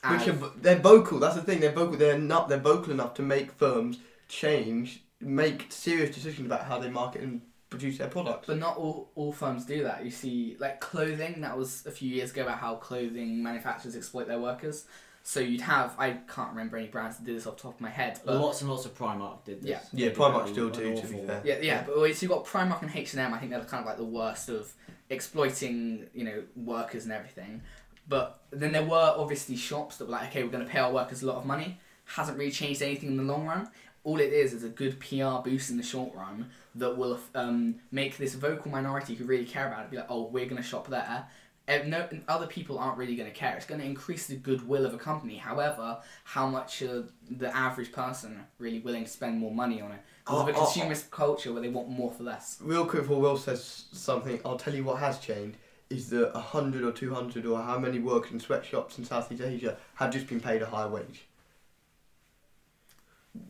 Which 0.09 0.27
are, 0.27 0.37
they're 0.57 0.79
vocal. 0.79 1.19
That's 1.19 1.35
the 1.35 1.43
thing. 1.43 1.61
They're 1.61 1.71
vocal. 1.71 1.95
They're 1.95 2.19
not. 2.19 2.49
They're 2.49 2.59
vocal 2.59 2.91
enough 2.91 3.13
to 3.13 3.21
make 3.21 3.53
firms 3.53 3.99
change, 4.27 5.01
make 5.21 5.67
serious 5.69 6.13
decisions 6.13 6.45
about 6.45 6.65
how 6.65 6.77
they 6.77 6.89
market 6.89 7.21
and 7.21 7.41
produce 7.69 7.97
their 7.97 8.07
products. 8.07 8.47
But 8.47 8.57
not 8.59 8.77
all, 8.77 9.11
all 9.15 9.31
firms 9.31 9.65
do 9.65 9.83
that. 9.83 10.03
You 10.05 10.11
see, 10.11 10.55
like 10.59 10.79
clothing, 10.79 11.41
that 11.41 11.57
was 11.57 11.85
a 11.85 11.91
few 11.91 12.09
years 12.09 12.31
ago 12.31 12.43
about 12.43 12.59
how 12.59 12.75
clothing 12.75 13.41
manufacturers 13.43 13.95
exploit 13.95 14.27
their 14.27 14.39
workers. 14.39 14.85
So 15.27 15.39
you'd 15.39 15.61
have, 15.61 15.95
I 15.97 16.11
can't 16.33 16.51
remember 16.51 16.77
any 16.77 16.85
brands 16.87 17.17
that 17.17 17.25
did 17.25 17.35
this 17.35 17.47
off 17.47 17.55
the 17.57 17.63
top 17.63 17.73
of 17.75 17.81
my 17.81 17.89
head. 17.89 18.19
But 18.23 18.35
lots 18.35 18.61
and 18.61 18.69
lots 18.69 18.85
of 18.85 18.95
Primark 18.95 19.43
did 19.43 19.61
this. 19.63 19.69
Yeah. 19.69 19.79
Yeah, 19.91 20.09
They 20.09 20.15
Primark 20.15 20.47
still 20.49 20.67
an 20.67 20.73
do, 20.73 20.95
to 20.95 21.07
be 21.07 21.17
fair. 21.25 21.41
yeah, 21.43 21.57
yeah. 21.61 21.83
But 21.83 21.95
so 21.95 22.03
you've 22.05 22.29
got 22.29 22.45
Primark 22.45 22.83
and 22.83 22.91
H 22.95 23.13
and 23.13 23.21
M. 23.21 23.33
I 23.33 23.39
think 23.39 23.49
they're 23.51 23.59
kind 23.61 23.81
of 23.81 23.87
like 23.87 23.97
the 23.97 24.03
worst 24.05 24.49
of 24.49 24.71
exploiting, 25.09 26.07
you 26.13 26.23
know, 26.23 26.43
workers 26.55 27.05
and 27.05 27.11
everything. 27.13 27.61
But 28.07 28.39
then 28.51 28.71
there 28.71 28.83
were 28.83 29.15
obviously 29.17 29.55
shops 29.55 29.97
that 29.97 30.05
were 30.05 30.11
like, 30.11 30.29
okay, 30.29 30.43
we're 30.43 30.51
going 30.51 30.63
to 30.63 30.69
pay 30.69 30.77
our 30.77 30.93
workers 30.93 31.23
a 31.23 31.25
lot 31.25 31.37
of 31.37 31.45
money. 31.45 31.79
Hasn't 32.05 32.37
really 32.37 32.51
changed 32.51 32.83
anything 32.83 33.09
in 33.09 33.17
the 33.17 33.23
long 33.23 33.47
run. 33.47 33.67
All 34.05 34.19
it 34.19 34.31
is 34.31 34.53
is 34.53 34.63
a 34.63 34.69
good 34.69 34.99
PR 34.99 35.41
boost 35.43 35.69
in 35.71 35.77
the 35.77 35.83
short 35.83 36.13
run 36.15 36.49
that 36.75 36.95
will 36.95 37.19
um, 37.33 37.75
make 37.91 38.17
this 38.17 38.35
vocal 38.35 38.71
minority 38.71 39.15
who 39.15 39.25
really 39.25 39.45
care 39.45 39.67
about 39.67 39.83
it 39.83 39.91
be 39.91 39.97
like, 39.97 40.05
oh, 40.09 40.27
we're 40.27 40.45
going 40.45 40.61
to 40.61 40.63
shop 40.63 40.87
there. 40.87 41.25
And 41.67 41.89
no, 41.89 42.07
and 42.11 42.23
other 42.27 42.45
people 42.45 42.77
aren't 42.77 42.99
really 42.99 43.15
going 43.15 43.27
to 43.27 43.35
care. 43.35 43.55
It's 43.57 43.65
going 43.65 43.81
to 43.81 43.87
increase 43.87 44.27
the 44.27 44.35
goodwill 44.35 44.85
of 44.85 44.93
a 44.93 44.99
company. 44.99 45.37
However, 45.37 45.97
how 46.23 46.47
much 46.47 46.83
are 46.83 47.05
the 47.31 47.55
average 47.55 47.91
person 47.91 48.45
really 48.59 48.77
willing 48.79 49.05
to 49.05 49.09
spend 49.09 49.39
more 49.39 49.51
money 49.51 49.81
on 49.81 49.91
it? 49.91 49.99
Because 50.23 50.41
of 50.41 50.49
a 50.49 50.51
Oh, 50.53 50.61
oh, 50.61 50.65
consumerist 50.67 51.09
culture 51.09 51.51
where 51.51 51.63
they 51.63 51.69
want 51.69 51.89
more 51.89 52.11
for 52.11 52.21
less. 52.21 52.59
Real 52.61 52.85
quick 52.85 53.01
before 53.01 53.19
Will 53.19 53.37
says 53.37 53.85
something, 53.91 54.39
I'll 54.45 54.57
tell 54.57 54.75
you 54.75 54.83
what 54.83 54.99
has 54.99 55.17
changed 55.17 55.57
is 55.89 56.09
that 56.09 56.33
100 56.35 56.83
or 56.83 56.91
200 56.91 57.45
or 57.45 57.61
how 57.61 57.79
many 57.79 57.99
workers 57.99 58.31
in 58.31 58.39
sweatshops 58.39 58.97
in 58.99 59.05
Southeast 59.05 59.41
Asia 59.41 59.77
have 59.95 60.11
just 60.13 60.27
been 60.27 60.39
paid 60.39 60.61
a 60.61 60.65
higher 60.67 60.89
wage. 60.89 61.25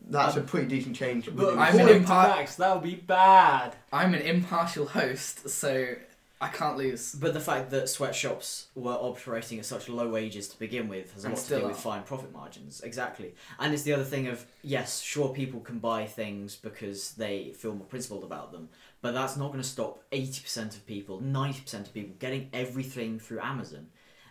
That's 0.08 0.36
a 0.36 0.40
pretty 0.40 0.68
decent 0.68 0.96
change. 0.96 1.26
But 1.26 1.34
within- 1.36 1.58
I'm 1.58 1.78
an 1.80 1.86
to 1.86 1.94
impar- 1.94 2.28
Max, 2.36 2.56
that 2.56 2.74
would 2.74 2.84
be 2.84 2.94
bad. 2.94 3.74
I'm 3.92 4.14
an 4.14 4.22
impartial 4.22 4.86
host, 4.86 5.48
so 5.50 5.94
I 6.40 6.48
can't 6.48 6.76
lose. 6.76 7.14
But 7.14 7.32
the 7.34 7.40
fact 7.40 7.70
that 7.70 7.88
sweatshops 7.88 8.66
were 8.74 8.92
operating 8.92 9.58
at 9.58 9.64
such 9.64 9.88
low 9.88 10.08
wages 10.08 10.48
to 10.48 10.58
begin 10.58 10.86
with 10.86 11.12
has 11.14 11.24
a 11.24 11.28
And 11.28 11.34
lot 11.34 11.38
to 11.40 11.44
still 11.44 11.60
do 11.62 11.66
with 11.68 11.78
fine 11.78 12.02
profit 12.02 12.32
margins. 12.32 12.82
Exactly. 12.82 13.34
And 13.58 13.72
it's 13.74 13.82
the 13.84 13.94
other 13.94 14.04
thing 14.04 14.26
of, 14.28 14.46
yes, 14.62 15.00
sure, 15.00 15.30
people 15.30 15.60
can 15.60 15.78
buy 15.78 16.06
things 16.06 16.54
because 16.56 17.12
they 17.14 17.52
feel 17.56 17.74
more 17.74 17.86
principled 17.86 18.22
about 18.22 18.52
them, 18.52 18.68
but 19.00 19.12
that's 19.12 19.36
not 19.36 19.48
going 19.48 19.62
to 19.62 19.68
stop 19.68 20.02
80% 20.12 20.76
of 20.76 20.86
people, 20.86 21.20
90% 21.20 21.80
of 21.80 21.94
people 21.94 22.14
getting 22.18 22.48
everything 22.52 23.18
through 23.18 23.40
Amazon. 23.40 23.86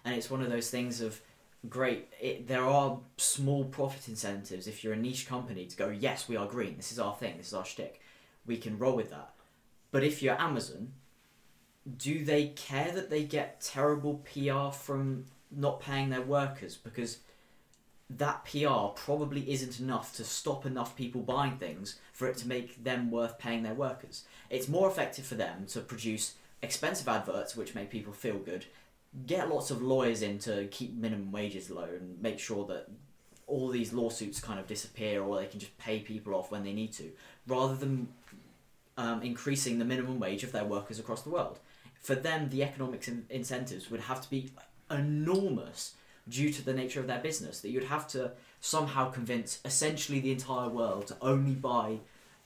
And 0.06 0.14
it's 0.16 0.30
one 0.30 0.42
of 0.44 0.50
those 0.50 0.70
things 0.70 1.02
of, 1.02 1.20
great, 1.70 2.10
it, 2.20 2.48
there 2.48 2.66
are 2.66 3.00
small 3.18 3.66
profit 3.66 4.08
incentives 4.08 4.68
if 4.68 4.84
you're 4.84 4.94
a 4.94 4.98
niche 4.98 5.28
company 5.28 5.66
to 5.66 5.78
go, 5.78 5.90
yes, 5.90 6.28
we 6.28 6.36
are 6.36 6.46
green, 6.46 6.78
this 6.78 6.92
is 6.92 7.00
our 7.00 7.16
thing, 7.16 7.38
this 7.38 7.48
is 7.48 7.54
our 7.54 7.66
shtick. 7.66 8.02
We 8.46 8.58
can 8.58 8.78
roll 8.78 8.96
with 8.96 9.10
that. 9.10 9.32
But 9.92 10.04
if 10.04 10.22
you're 10.22 10.40
Amazon, 10.40 10.94
do 11.98 12.24
they 12.24 12.48
care 12.50 12.92
that 12.92 13.10
they 13.10 13.24
get 13.24 13.62
terrible 13.62 14.26
PR 14.34 14.76
from 14.76 15.26
not 15.52 15.80
paying 15.80 16.10
their 16.10 16.22
workers? 16.22 16.76
Because 16.76 17.20
that 18.10 18.46
PR 18.46 18.94
probably 18.96 19.50
isn't 19.52 19.80
enough 19.80 20.16
to 20.16 20.24
stop 20.24 20.66
enough 20.66 20.96
people 20.96 21.22
buying 21.22 21.58
things 21.58 22.00
for 22.14 22.28
it 22.28 22.38
to 22.38 22.48
make 22.48 22.84
them 22.84 23.10
worth 23.10 23.40
paying 23.40 23.64
their 23.64 23.74
workers. 23.74 24.26
It's 24.50 24.68
more 24.68 24.90
effective 24.90 25.26
for 25.26 25.36
them 25.36 25.66
to 25.70 25.82
produce 25.82 26.36
expensive 26.62 27.08
adverts 27.08 27.56
which 27.56 27.76
make 27.76 27.90
people 27.90 28.14
feel 28.14 28.38
good, 28.38 28.66
get 29.26 29.50
lots 29.50 29.72
of 29.72 29.82
lawyers 29.82 30.22
in 30.22 30.40
to 30.40 30.68
keep 30.68 30.94
minimum 30.96 31.32
wages 31.32 31.70
low 31.70 31.84
and 31.84 32.22
make 32.22 32.40
sure 32.40 32.66
that 32.68 32.88
all 33.48 33.70
these 33.70 33.94
lawsuits 33.94 34.40
kind 34.40 34.60
of 34.60 34.68
disappear 34.68 35.24
or 35.24 35.40
they 35.40 35.46
can 35.46 35.60
just 35.60 35.78
pay 35.78 36.00
people 36.00 36.34
off 36.34 36.52
when 36.52 36.64
they 36.64 36.74
need 36.74 36.92
to, 36.94 37.12
rather 37.48 37.76
than 37.76 38.08
um, 38.98 39.22
increasing 39.22 39.80
the 39.80 39.86
minimum 39.86 40.20
wage 40.20 40.44
of 40.44 40.52
their 40.52 40.66
workers 40.66 41.00
across 41.00 41.22
the 41.22 41.30
world 41.30 41.60
for 42.06 42.16
them, 42.16 42.50
the 42.50 42.64
economic 42.64 43.08
in- 43.08 43.26
incentives 43.32 43.90
would 43.90 44.02
have 44.02 44.22
to 44.22 44.30
be 44.30 44.52
enormous 44.92 45.96
due 46.30 46.52
to 46.52 46.64
the 46.64 46.74
nature 46.74 47.00
of 47.00 47.08
their 47.08 47.20
business. 47.20 47.62
That 47.62 47.70
you'd 47.70 47.86
have 47.86 48.08
to 48.10 48.32
somehow 48.62 49.10
convince 49.10 49.60
essentially 49.66 50.20
the 50.20 50.32
entire 50.32 50.70
world 50.70 51.08
to 51.08 51.18
only 51.20 51.56
buy 51.56 51.98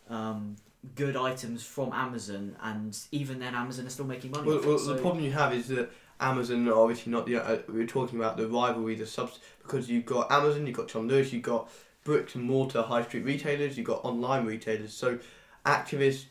um, 0.09 0.55
good 0.95 1.17
items 1.17 1.61
from 1.63 1.91
Amazon, 1.91 2.55
and 2.61 2.97
even 3.11 3.39
then, 3.39 3.53
Amazon 3.53 3.85
are 3.85 3.89
still 3.89 4.05
making 4.05 4.31
money. 4.31 4.47
Well, 4.47 4.61
well 4.65 4.79
So- 4.79 4.93
the 4.93 5.01
problem 5.01 5.23
you 5.25 5.31
have 5.31 5.53
is 5.53 5.67
that 5.67 5.91
Amazon 6.19 6.67
are 6.67 6.79
obviously 6.79 7.11
not 7.11 7.25
the. 7.25 7.37
Uh, 7.37 7.59
we 7.69 7.81
are 7.81 7.87
talking 7.87 8.19
about 8.19 8.37
the 8.37 8.47
rivalry, 8.47 8.95
the 8.95 9.05
subs, 9.05 9.39
because 9.61 9.89
you've 9.89 10.05
got 10.05 10.31
Amazon, 10.31 10.67
you've 10.67 10.75
got 10.75 10.87
John 10.89 11.07
Lewis, 11.07 11.31
you've 11.31 11.43
got 11.43 11.69
bricks 12.03 12.35
and 12.35 12.43
mortar 12.43 12.81
high 12.81 13.03
street 13.03 13.23
retailers, 13.23 13.77
you've 13.77 13.87
got 13.87 14.03
online 14.03 14.45
retailers. 14.45 14.93
So, 14.93 15.19
activists, 15.65 16.25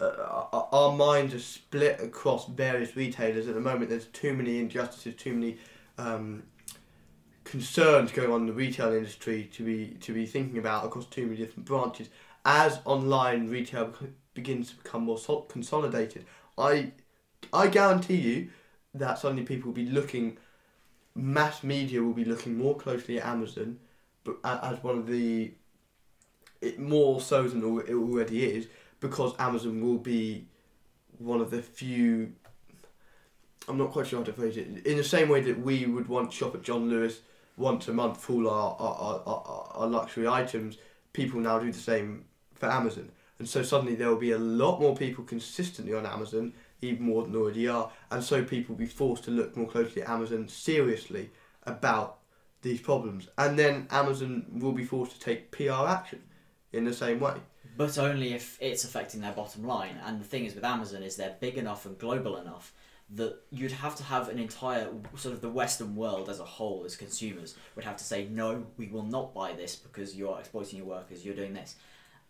uh, 0.00 0.48
our- 0.52 0.68
our 0.72 0.92
minds 0.96 1.34
are 1.34 1.40
split 1.40 2.00
across 2.00 2.46
various 2.48 2.96
retailers 2.96 3.46
at 3.48 3.54
the 3.54 3.60
moment. 3.60 3.90
There's 3.90 4.06
too 4.06 4.32
many 4.34 4.58
injustices, 4.58 5.14
too 5.16 5.34
many 5.34 5.58
um, 5.98 6.44
concerns 7.44 8.12
going 8.12 8.30
on 8.30 8.42
in 8.42 8.46
the 8.46 8.52
retail 8.52 8.92
industry 8.92 9.48
to 9.52 9.64
be 9.64 9.96
to 10.00 10.12
be 10.12 10.26
thinking 10.26 10.58
about 10.58 10.84
across 10.84 11.06
too 11.06 11.26
many 11.26 11.36
different 11.36 11.64
branches. 11.64 12.08
As 12.44 12.80
online 12.84 13.48
retail 13.48 13.92
begins 14.34 14.70
to 14.70 14.76
become 14.76 15.02
more 15.04 15.18
consolidated, 15.48 16.24
I 16.56 16.92
I 17.52 17.68
guarantee 17.68 18.16
you 18.16 18.50
that 18.98 19.18
suddenly 19.18 19.44
people 19.44 19.68
will 19.68 19.74
be 19.74 19.86
looking, 19.86 20.36
mass 21.14 21.62
media 21.62 22.02
will 22.02 22.12
be 22.12 22.24
looking 22.24 22.56
more 22.56 22.76
closely 22.76 23.20
at 23.20 23.26
Amazon, 23.26 23.78
but 24.24 24.36
as 24.44 24.82
one 24.82 24.98
of 24.98 25.06
the, 25.06 25.52
it 26.60 26.78
more 26.78 27.20
so 27.20 27.46
than 27.48 27.60
it 27.80 27.94
already 27.94 28.44
is, 28.44 28.68
because 29.00 29.34
Amazon 29.38 29.80
will 29.80 29.98
be 29.98 30.46
one 31.18 31.40
of 31.40 31.50
the 31.50 31.62
few. 31.62 32.32
I'm 33.68 33.78
not 33.78 33.90
quite 33.90 34.06
sure 34.06 34.20
how 34.20 34.24
to 34.24 34.32
phrase 34.32 34.56
it. 34.56 34.86
In 34.86 34.96
the 34.96 35.04
same 35.04 35.28
way 35.28 35.40
that 35.42 35.60
we 35.60 35.86
would 35.86 36.08
want 36.08 36.30
to 36.30 36.36
shop 36.36 36.54
at 36.54 36.62
John 36.62 36.88
Lewis 36.88 37.20
once 37.56 37.88
a 37.88 37.92
month 37.92 38.20
for 38.20 38.32
all 38.34 38.48
our, 38.48 38.76
our, 38.78 38.94
our, 38.96 39.22
our, 39.26 39.72
our 39.74 39.86
luxury 39.86 40.26
items, 40.26 40.78
people 41.12 41.40
now 41.40 41.58
do 41.58 41.70
the 41.70 41.78
same 41.78 42.24
for 42.54 42.70
Amazon. 42.70 43.10
And 43.38 43.48
so 43.48 43.62
suddenly 43.62 43.94
there 43.94 44.08
will 44.08 44.16
be 44.16 44.32
a 44.32 44.38
lot 44.38 44.80
more 44.80 44.96
people 44.96 45.24
consistently 45.24 45.94
on 45.94 46.06
Amazon, 46.06 46.54
even 46.80 47.04
more 47.04 47.22
than 47.24 47.36
already 47.36 47.68
are. 47.68 47.90
And 48.10 48.22
so 48.22 48.42
people 48.44 48.74
will 48.74 48.80
be 48.80 48.86
forced 48.86 49.24
to 49.24 49.30
look 49.30 49.56
more 49.56 49.68
closely 49.68 50.02
at 50.02 50.08
Amazon 50.08 50.48
seriously 50.48 51.30
about 51.64 52.18
these 52.62 52.80
problems. 52.80 53.28
And 53.36 53.58
then 53.58 53.86
Amazon 53.90 54.46
will 54.52 54.72
be 54.72 54.84
forced 54.84 55.12
to 55.12 55.20
take 55.20 55.50
PR 55.50 55.86
action 55.86 56.22
in 56.72 56.84
the 56.84 56.92
same 56.92 57.20
way. 57.20 57.36
but 57.76 57.96
only 57.96 58.34
if 58.34 58.58
it's 58.60 58.84
affecting 58.84 59.20
their 59.20 59.32
bottom 59.32 59.64
line. 59.64 59.98
And 60.04 60.20
the 60.20 60.24
thing 60.24 60.44
is 60.44 60.54
with 60.54 60.64
Amazon 60.64 61.02
is 61.02 61.16
they're 61.16 61.36
big 61.40 61.56
enough 61.56 61.86
and 61.86 61.98
global 61.98 62.36
enough 62.36 62.72
that 63.10 63.38
you'd 63.50 63.72
have 63.72 63.96
to 63.96 64.02
have 64.02 64.28
an 64.28 64.38
entire 64.38 64.88
sort 65.16 65.34
of 65.34 65.40
the 65.40 65.48
Western 65.48 65.96
world 65.96 66.28
as 66.28 66.40
a 66.40 66.44
whole, 66.44 66.84
as 66.84 66.94
consumers, 66.94 67.54
would 67.74 67.84
have 67.84 67.96
to 67.96 68.04
say 68.04 68.26
no, 68.30 68.66
we 68.76 68.88
will 68.88 69.04
not 69.04 69.32
buy 69.32 69.52
this 69.52 69.76
because 69.76 70.14
you 70.14 70.28
are 70.28 70.40
exploiting 70.40 70.78
your 70.78 70.86
workers. 70.86 71.24
You're 71.24 71.34
doing 71.34 71.54
this. 71.54 71.76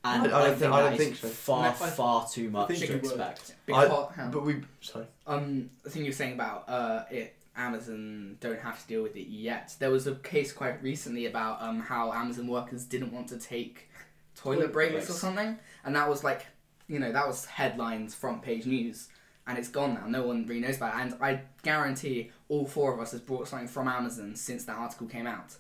And 0.04 0.32
I- 0.32 0.38
I 0.38 0.40
I, 0.40 0.46
don't 0.46 0.58
think 0.58 0.58
thi- 0.72 0.78
I 0.78 0.88
don't 0.88 0.96
think 0.96 1.16
so. 1.16 1.26
No, 1.26 1.32
far, 1.32 1.66
I- 1.68 1.72
far 1.72 2.28
too 2.28 2.50
much 2.50 2.68
think 2.68 2.80
to 2.80 2.92
it 2.94 3.02
would. 3.02 3.04
expect. 3.10 3.54
Because, 3.66 4.12
hang. 4.14 4.30
But 4.30 4.44
we 4.44 4.62
sorry. 4.80 5.06
um, 5.26 5.70
the 5.82 5.90
thing 5.90 6.04
you 6.04 6.10
were 6.10 6.14
saying 6.14 6.34
about 6.34 6.68
uh, 6.68 7.04
it, 7.10 7.34
Amazon 7.56 8.36
don't 8.40 8.60
have 8.60 8.80
to 8.80 8.86
deal 8.86 9.02
with 9.02 9.16
it 9.16 9.26
yet. 9.28 9.74
There 9.78 9.90
was 9.90 10.06
a 10.06 10.14
case 10.16 10.52
quite 10.52 10.80
recently 10.82 11.26
about 11.26 11.60
um, 11.60 11.80
how 11.80 12.12
Amazon 12.12 12.46
workers 12.46 12.84
didn't 12.84 13.12
want 13.12 13.28
to 13.30 13.38
take 13.38 13.88
toilet 14.36 14.56
Toilet 14.58 14.72
breaks, 14.72 14.92
breaks. 14.92 15.10
or 15.10 15.14
something, 15.14 15.58
and 15.84 15.96
that 15.96 16.08
was 16.08 16.22
like, 16.22 16.46
you 16.86 17.00
know, 17.00 17.10
that 17.10 17.26
was 17.26 17.44
headlines, 17.46 18.14
front 18.14 18.40
page 18.40 18.66
news, 18.66 19.08
and 19.48 19.58
it's 19.58 19.68
gone 19.68 19.94
now. 19.94 20.06
No 20.06 20.26
one 20.26 20.46
really 20.46 20.60
knows 20.60 20.76
about 20.76 20.94
it. 20.94 21.02
And 21.12 21.22
I 21.22 21.40
guarantee 21.64 22.30
all 22.48 22.64
four 22.66 22.94
of 22.94 23.00
us 23.00 23.10
has 23.10 23.20
bought 23.20 23.48
something 23.48 23.66
from 23.68 23.88
Amazon 23.88 24.36
since 24.36 24.64
that 24.66 24.76
article 24.76 25.08
came 25.08 25.26
out. 25.26 25.56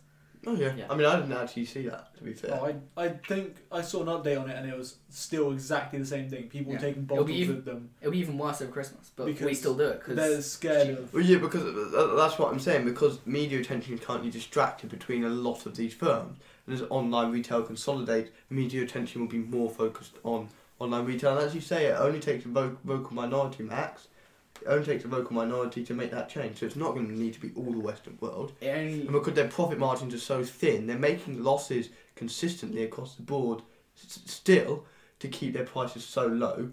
Oh 0.48 0.54
yeah. 0.54 0.72
Yeah. 0.74 0.86
I 0.88 0.94
mean, 0.96 1.06
I 1.06 1.16
didn't 1.20 1.32
actually 1.36 1.66
see 1.66 1.82
that. 1.88 2.16
To 2.16 2.24
be 2.24 2.32
fair. 2.32 2.58
Oh, 2.60 2.72
I, 2.96 3.04
I 3.04 3.08
think 3.10 3.56
I 3.70 3.82
saw 3.82 4.00
an 4.00 4.06
update 4.08 4.40
on 4.40 4.48
it 4.48 4.56
and 4.56 4.68
it 4.68 4.76
was 4.76 4.96
still 5.10 5.52
exactly 5.52 5.98
the 5.98 6.06
same 6.06 6.28
thing. 6.30 6.44
People 6.48 6.72
Yeah. 6.72 6.78
were 6.78 6.84
taking 6.84 7.04
bottles 7.04 7.26
be 7.26 7.34
even- 7.34 7.56
with 7.56 7.64
them. 7.66 7.90
It'll 8.00 8.12
be 8.12 8.18
even 8.20 8.38
worse 8.38 8.62
over 8.62 8.72
Christmas, 8.72 9.10
but 9.14 9.26
we 9.26 9.54
still 9.54 9.74
do 9.74 9.84
it 9.84 10.00
because 10.00 10.16
They're 10.16 10.28
because 10.30 10.50
scared 10.50 10.88
of. 10.98 11.12
Well, 11.12 11.22
yeah, 11.22 11.38
because 11.38 11.62
uh, 11.62 12.14
that's 12.16 12.38
what 12.38 12.50
I'm 12.50 12.60
saying. 12.60 12.86
Because 12.86 13.18
media 13.26 13.60
attention 13.60 13.92
is 13.94 14.00
currently 14.00 14.30
distracted 14.30 14.88
between 14.88 15.24
a 15.24 15.28
lot 15.28 15.66
of 15.66 15.76
these 15.76 15.92
firms, 15.92 16.38
and 16.66 16.74
as 16.74 16.82
online 16.88 17.30
retail 17.30 17.62
consolidates, 17.62 18.30
media 18.48 18.82
attention 18.82 19.20
will 19.20 19.28
be 19.28 19.38
more 19.38 19.68
focused 19.68 20.14
on 20.24 20.48
online 20.78 21.04
retail. 21.04 21.36
And 21.36 21.46
as 21.46 21.54
you 21.54 21.60
say, 21.60 21.86
it 21.86 21.96
only 21.98 22.20
takes 22.20 22.46
a 22.46 22.48
vocal 22.48 23.14
minority, 23.14 23.64
Max. 23.64 24.08
It 24.62 24.66
only 24.68 24.84
takes 24.84 25.04
a 25.04 25.08
vocal 25.08 25.34
minority 25.34 25.84
to 25.84 25.94
make 25.94 26.10
that 26.10 26.28
change. 26.28 26.58
So 26.58 26.66
it's 26.66 26.76
not 26.76 26.94
going 26.94 27.08
to 27.08 27.18
need 27.18 27.34
to 27.34 27.40
be 27.40 27.52
all 27.54 27.72
the 27.72 27.80
Western 27.80 28.18
world. 28.20 28.52
it 28.60 28.68
only 28.68 29.00
And 29.02 29.12
because 29.12 29.34
their 29.34 29.48
profit 29.48 29.78
margins 29.78 30.14
are 30.14 30.18
so 30.18 30.44
thin, 30.44 30.86
they're 30.86 30.98
making 30.98 31.42
losses 31.42 31.90
consistently 32.14 32.82
across 32.82 33.14
the 33.14 33.22
board 33.22 33.62
s- 33.96 34.20
still 34.26 34.84
to 35.20 35.28
keep 35.28 35.54
their 35.54 35.64
prices 35.64 36.04
so 36.04 36.26
low 36.26 36.70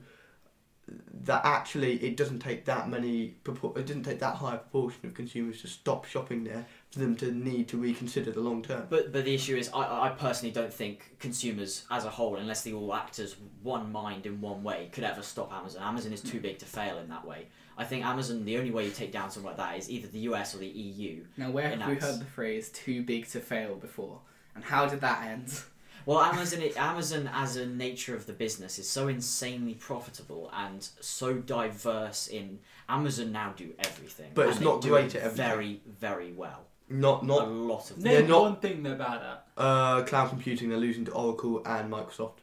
that 1.23 1.41
actually 1.43 1.93
it 2.03 2.15
doesn't 2.15 2.39
take 2.39 2.65
that 2.65 2.89
many 2.89 3.36
it 3.45 3.88
doesn't 3.88 4.03
take 4.03 4.19
that 4.19 4.36
high 4.36 4.55
a 4.55 4.57
proportion 4.57 4.99
of 5.05 5.13
consumers 5.13 5.61
to 5.61 5.67
stop 5.67 6.05
shopping 6.05 6.43
there 6.43 6.65
for 6.91 6.99
them 6.99 7.15
to 7.15 7.31
need 7.31 7.67
to 7.67 7.77
reconsider 7.77 8.31
the 8.31 8.39
long 8.39 8.61
term. 8.61 8.86
But 8.89 9.11
but 9.11 9.25
the 9.25 9.33
issue 9.33 9.55
is, 9.55 9.69
I 9.73 10.07
I 10.07 10.09
personally 10.09 10.53
don't 10.53 10.73
think 10.73 11.15
consumers 11.19 11.86
as 11.89 12.05
a 12.05 12.09
whole, 12.09 12.36
unless 12.36 12.63
they 12.63 12.73
all 12.73 12.93
act 12.93 13.19
as 13.19 13.36
one 13.63 13.91
mind 13.91 14.25
in 14.25 14.41
one 14.41 14.63
way, 14.63 14.89
could 14.91 15.03
ever 15.03 15.23
stop 15.23 15.51
Amazon. 15.51 15.81
Amazon 15.81 16.13
is 16.13 16.21
too 16.21 16.39
mm. 16.39 16.43
big 16.43 16.59
to 16.59 16.65
fail 16.65 16.99
in 16.99 17.09
that 17.09 17.25
way. 17.25 17.47
I 17.78 17.84
think 17.84 18.05
Amazon, 18.05 18.45
the 18.45 18.57
only 18.57 18.71
way 18.71 18.86
you 18.86 18.91
take 18.91 19.11
down 19.11 19.30
something 19.32 19.47
like 19.49 19.57
that 19.57 19.78
is 19.78 19.89
either 19.89 20.07
the 20.07 20.19
US 20.19 20.55
or 20.55 20.59
the 20.59 20.67
EU. 20.67 21.26
now 21.38 21.51
where 21.51 21.69
have 21.69 21.88
we 21.88 21.95
heard 21.95 22.19
the 22.19 22.26
phrase 22.26 22.69
"too 22.69 23.03
big 23.03 23.28
to 23.30 23.39
fail" 23.39 23.76
before, 23.76 24.21
and 24.55 24.63
how 24.63 24.86
did 24.86 25.01
that 25.01 25.26
end? 25.28 25.59
Well, 26.05 26.21
Amazon, 26.21 26.61
Amazon 26.78 27.28
as 27.34 27.55
a 27.55 27.65
nature 27.65 28.15
of 28.15 28.28
the 28.28 28.34
business 28.34 28.78
is 28.78 28.88
so 28.88 29.07
insanely 29.07 29.73
profitable 29.73 30.51
and 30.53 30.88
so 30.99 31.34
diverse. 31.34 32.28
In 32.28 32.59
Amazon 32.88 33.32
now 33.32 33.53
do 33.57 33.73
everything, 33.80 34.30
But 34.36 34.49
it's 34.49 34.59
not 34.59 34.82
do 34.82 34.89
great 34.89 35.05
it 35.05 35.15
at 35.15 35.23
everything. 35.23 35.45
Very, 35.47 35.82
very 35.88 36.32
well. 36.32 36.67
Not 36.89 37.26
not 37.26 37.47
a 37.47 37.49
lot 37.49 37.89
of. 37.89 38.03
They're 38.03 38.19
Name 38.21 38.30
not- 38.30 38.41
one 38.43 38.55
thing 38.57 38.84
they're 38.84 38.95
bad 38.95 39.19
at. 39.23 39.47
uh, 39.57 40.03
cloud 40.03 40.30
computing. 40.30 40.69
They're 40.69 40.78
losing 40.78 41.05
to 41.05 41.11
Oracle 41.11 41.63
and 41.65 41.91
Microsoft. 41.91 42.38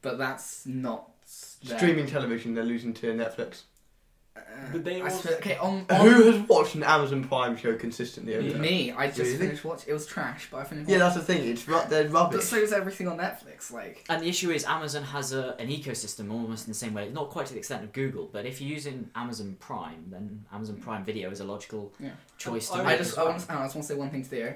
But 0.00 0.18
that's 0.18 0.66
not 0.66 1.08
their- 1.62 1.78
Streaming 1.78 2.08
television. 2.08 2.54
They're 2.54 2.64
losing 2.64 2.92
to 2.94 3.06
Netflix. 3.14 3.62
Uh, 4.34 4.40
But 4.72 4.84
they 4.84 5.00
I 5.00 5.04
also- 5.04 5.16
suppose- 5.20 5.36
okay 5.38 5.56
on, 5.58 5.84
on 5.90 6.06
Who 6.06 6.30
has 6.32 6.48
watched 6.48 6.74
an 6.74 6.82
Amazon 6.84 7.22
Prime 7.24 7.54
show 7.56 7.76
consistently 7.76 8.34
over 8.34 8.42
Me. 8.44 8.48
there? 8.52 8.62
me. 8.62 8.92
I 8.92 9.06
just 9.08 9.18
Really? 9.20 9.36
finished 9.36 9.64
watch. 9.64 9.86
It 9.86 9.92
was 9.92 10.06
trash, 10.06 10.48
but 10.50 10.58
I 10.58 10.64
finished. 10.64 10.88
Yeah, 10.88 10.98
that's 10.98 11.16
the 11.16 11.20
thing. 11.22 11.46
It's 11.46 11.68
ru- 11.68 11.82
they're 11.90 12.02
it. 12.06 12.12
But 12.12 12.32
rubbish. 12.32 12.44
so 12.44 12.56
is 12.56 12.72
everything 12.72 13.08
on 13.08 13.18
Netflix. 13.18 13.70
Like 13.70 14.06
And 14.08 14.22
the 14.22 14.28
issue 14.28 14.50
is 14.50 14.64
Amazon 14.64 15.02
has 15.02 15.32
a, 15.34 15.54
an 15.58 15.68
ecosystem 15.68 16.30
almost 16.32 16.66
in 16.66 16.70
the 16.70 16.78
same 16.78 16.94
way, 16.94 17.10
not 17.10 17.28
quite 17.28 17.46
to 17.46 17.52
the 17.52 17.58
extent 17.58 17.84
of 17.84 17.92
Google, 17.92 18.30
but 18.32 18.46
if 18.46 18.60
you're 18.60 18.70
using 18.70 19.10
Amazon 19.14 19.56
Prime, 19.60 20.06
then 20.10 20.44
Amazon 20.52 20.76
Prime 20.76 21.04
Video 21.04 21.30
is 21.30 21.40
a 21.40 21.44
logical 21.44 21.92
Yeah. 22.00 22.10
choice 22.38 22.68
to 22.68 22.74
I- 22.76 22.78
make. 22.78 22.86
I 22.86 22.92
as 22.94 22.98
just 23.08 23.18
I, 23.18 23.22
well. 23.24 23.32
want, 23.32 23.50
I 23.50 23.54
just 23.64 23.74
want 23.74 23.86
to 23.86 23.92
say 23.92 23.94
one 23.94 24.10
thing 24.10 24.22
to 24.22 24.28
Theo. 24.30 24.54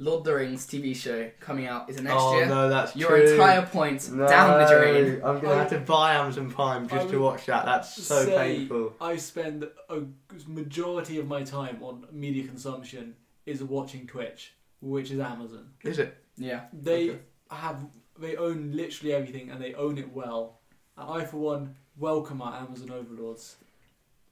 Lord 0.00 0.18
of 0.20 0.24
the 0.24 0.34
Rings 0.34 0.64
TV 0.66 0.94
show 0.94 1.28
coming 1.40 1.66
out 1.66 1.90
is 1.90 1.96
it 1.96 2.02
next 2.02 2.14
oh 2.18 2.36
year? 2.36 2.46
no, 2.46 2.68
that's 2.68 2.94
Your 2.94 3.10
true. 3.10 3.32
entire 3.32 3.66
point 3.66 4.08
No, 4.12 4.28
down 4.28 4.60
the 4.60 4.72
drain. 4.72 5.20
I'm 5.24 5.40
gonna 5.40 5.54
I- 5.54 5.58
have 5.58 5.70
to 5.70 5.80
buy 5.80 6.14
Amazon 6.14 6.50
Prime 6.50 6.86
just 6.88 7.08
to 7.10 7.18
would 7.18 7.24
watch 7.24 7.46
that. 7.46 7.64
That's 7.64 8.00
so 8.02 8.24
say- 8.24 8.36
painful. 8.58 8.94
I 9.00 9.16
spend 9.16 9.68
a 9.90 10.02
majority 10.46 11.18
of 11.18 11.26
my 11.26 11.42
time 11.42 11.78
on 11.82 12.06
media 12.12 12.44
consumption 12.46 13.16
is 13.44 13.62
watching 13.62 14.06
Twitch, 14.06 14.54
which 14.80 15.10
is 15.10 15.18
Amazon. 15.18 15.70
Is 15.82 15.98
it? 15.98 16.16
Yeah. 16.36 16.66
They 16.72 17.10
Okay. 17.10 17.18
have 17.50 17.84
they 18.20 18.36
own 18.36 18.72
literally 18.72 19.12
everything 19.12 19.50
and 19.50 19.60
they 19.60 19.74
own 19.74 19.98
it 19.98 20.12
well. 20.12 20.60
And 20.96 21.10
I 21.10 21.24
for 21.24 21.38
one 21.38 21.74
welcome 21.96 22.40
our 22.40 22.54
Amazon 22.54 22.90
overlords. 22.92 23.56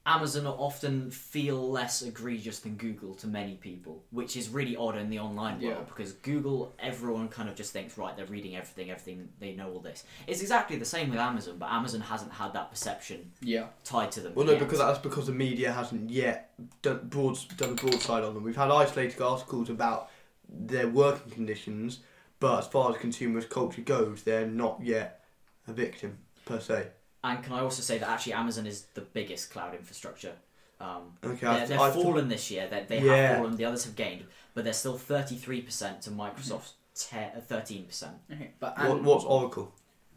Amazon 0.07 0.47
often 0.47 1.11
feel 1.11 1.69
less 1.69 2.01
egregious 2.01 2.59
than 2.59 2.75
Google 2.75 3.13
to 3.15 3.27
many 3.27 3.55
people, 3.55 4.05
which 4.11 4.37
is 4.37 4.47
really 4.47 4.75
odd 4.77 4.95
in 4.97 5.09
the 5.09 5.19
online 5.19 5.59
Yeah. 5.59 5.71
world 5.75 5.87
because 5.87 6.13
Google, 6.13 6.73
everyone 6.79 7.27
kind 7.27 7.49
of 7.49 7.55
just 7.55 7.73
thinks, 7.73 7.97
right, 7.97 8.15
they're 8.15 8.25
reading 8.25 8.55
everything, 8.55 8.89
everything, 8.89 9.27
they 9.39 9.51
know 9.53 9.69
all 9.73 9.81
this. 9.81 10.05
It's 10.25 10.41
exactly 10.41 10.77
the 10.77 10.85
same 10.85 11.09
with 11.09 11.19
Amazon, 11.19 11.57
but 11.59 11.69
Amazon 11.69 11.99
hasn't 11.99 12.31
had 12.31 12.53
that 12.53 12.71
perception 12.71 13.33
Yeah. 13.41 13.67
tied 13.83 14.13
to 14.13 14.21
them. 14.21 14.33
Well, 14.33 14.45
no, 14.45 14.53
yet. 14.53 14.59
because 14.61 14.79
that's 14.79 14.99
because 14.99 15.27
the 15.27 15.33
media 15.33 15.73
hasn't 15.73 16.09
yet 16.09 16.53
done 16.81 17.01
broad 17.09 17.37
done 17.57 17.71
a 17.71 17.75
broadside 17.75 18.23
on 18.23 18.33
them. 18.33 18.43
We've 18.43 18.55
had 18.55 18.71
isolated 18.71 19.21
articles 19.21 19.69
about 19.69 20.09
their 20.47 20.87
working 20.87 21.31
conditions, 21.33 21.99
but 22.39 22.59
as 22.59 22.67
far 22.67 22.91
as 22.91 22.97
consumer 22.97 23.41
culture 23.41 23.81
goes, 23.81 24.23
they're 24.23 24.47
not 24.47 24.79
yet 24.81 25.25
a 25.67 25.73
victim 25.73 26.19
per 26.45 26.61
se. 26.61 26.91
And 27.23 27.43
can 27.43 27.53
I 27.53 27.59
also 27.61 27.81
say 27.81 27.97
that 27.97 28.07
actually 28.09 28.33
Amazon 28.33 28.65
is 28.67 28.83
the 28.93 29.01
biggest 29.01 29.49
cloud 29.51 29.73
infrastructure. 29.75 30.33
Um, 30.79 31.13
Okay, 31.23 31.37
they're 31.41 31.49
I've, 31.49 31.67
they've 31.69 31.79
I've 31.79 31.93
fallen 31.93 32.29
this 32.29 32.51
year. 32.51 32.67
They, 32.69 32.85
they 32.87 33.01
Yeah. 33.03 33.15
have 33.15 33.37
fallen. 33.37 33.55
The 33.55 33.65
others 33.65 33.83
have 33.85 33.95
gained, 33.95 34.25
but 34.53 34.63
they're 34.63 34.73
still 34.73 34.97
thirty 34.97 35.35
three 35.35 35.61
percent 35.61 36.01
to 36.03 36.11
Microsoft's 36.11 36.73
uh, 37.13 37.39
thirteen 37.41 37.85
percent. 37.85 38.13
Okay. 38.31 38.51
But 38.59 38.77
what, 38.77 39.03
what's 39.03 39.25
Oracle? 39.25 39.73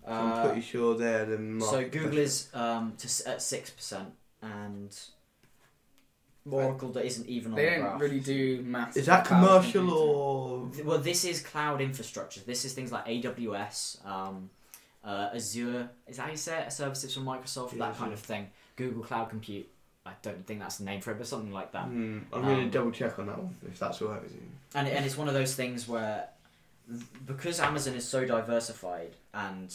I'm 0.07 0.33
Uh, 0.33 0.47
pretty 0.47 0.61
sure 0.63 0.97
they're 0.97 1.25
the 1.27 1.61
so 1.65 1.83
Google 1.89 2.11
leader. 2.11 2.23
is 2.23 2.49
um, 2.55 2.95
to 2.99 3.29
at 3.29 3.41
six 3.43 3.71
percent, 3.71 4.11
and 4.43 4.95
Oracle 6.51 6.91
that 6.93 7.05
isn't 7.05 7.27
even 7.29 7.53
on 7.53 7.57
they 7.57 7.65
the 7.67 7.71
don't 7.73 7.81
graph. 7.83 8.01
really 8.01 8.21
do 8.21 8.63
maths. 8.63 8.97
Is 8.97 9.07
that 9.07 9.25
commercial 9.27 9.83
computing. 10.63 10.87
or? 10.87 10.89
Well, 10.91 10.99
this 10.99 11.25
is 11.25 11.43
cloud 11.43 11.81
infrastructure. 11.81 12.41
This 12.41 12.65
is 12.65 12.73
things 12.73 12.91
like 12.93 13.07
AWS, 13.07 14.05
um, 14.07 14.49
uh, 15.05 15.31
Azure. 15.35 15.89
Is 16.07 16.17
that 16.17 16.23
how 16.25 16.31
you 16.31 16.37
say 16.37 16.59
it? 16.63 16.73
Services 16.73 17.15
from 17.15 17.25
Microsoft, 17.25 17.73
Yeah, 17.73 17.79
that 17.89 17.97
kind 17.97 18.13
of 18.13 18.19
thing. 18.21 18.49
Google 18.77 19.03
Cloud 19.03 19.31
Compute. 19.31 19.69
I 20.07 20.13
don't 20.23 20.47
think 20.47 20.61
that's 20.61 20.79
the 20.79 20.85
name 20.85 21.01
for 21.03 21.11
it, 21.11 21.19
but 21.19 21.27
something 21.27 21.53
like 21.53 21.73
that. 21.73 21.85
Hmm, 21.85 22.21
I'm 22.33 22.43
going 22.43 22.59
Um, 22.61 22.65
to 22.65 22.79
double 22.79 22.91
check 22.91 23.19
on 23.19 23.27
that 23.27 23.39
one 23.39 23.55
if 23.67 23.79
that's 23.79 24.01
alright 24.01 24.23
with 24.23 24.33
you. 24.33 24.41
And 24.75 24.89
and 24.89 25.05
it's 25.05 25.17
one 25.17 25.29
of 25.29 25.35
those 25.35 25.55
things 25.55 25.87
where 25.87 26.29
because 27.27 27.61
Amazon 27.61 27.95
is 27.95 28.07
so 28.09 28.25
diversified 28.25 29.15
and 29.35 29.73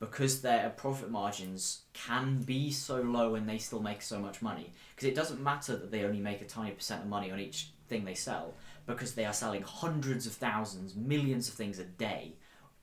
because 0.00 0.42
their 0.42 0.70
profit 0.70 1.10
margins 1.10 1.82
can 1.92 2.42
be 2.42 2.70
so 2.70 3.00
low 3.00 3.34
and 3.34 3.48
they 3.48 3.58
still 3.58 3.80
make 3.80 4.02
so 4.02 4.18
much 4.18 4.42
money 4.42 4.72
because 4.94 5.08
it 5.08 5.14
doesn't 5.14 5.40
matter 5.42 5.76
that 5.76 5.90
they 5.90 6.04
only 6.04 6.20
make 6.20 6.40
a 6.40 6.44
tiny 6.44 6.72
percent 6.72 7.02
of 7.02 7.08
money 7.08 7.30
on 7.30 7.38
each 7.38 7.70
thing 7.88 8.04
they 8.04 8.14
sell 8.14 8.52
because 8.86 9.14
they 9.14 9.24
are 9.24 9.32
selling 9.32 9.62
hundreds 9.62 10.26
of 10.26 10.32
thousands 10.32 10.94
millions 10.96 11.48
of 11.48 11.54
things 11.54 11.78
a 11.78 11.84
day 11.84 12.32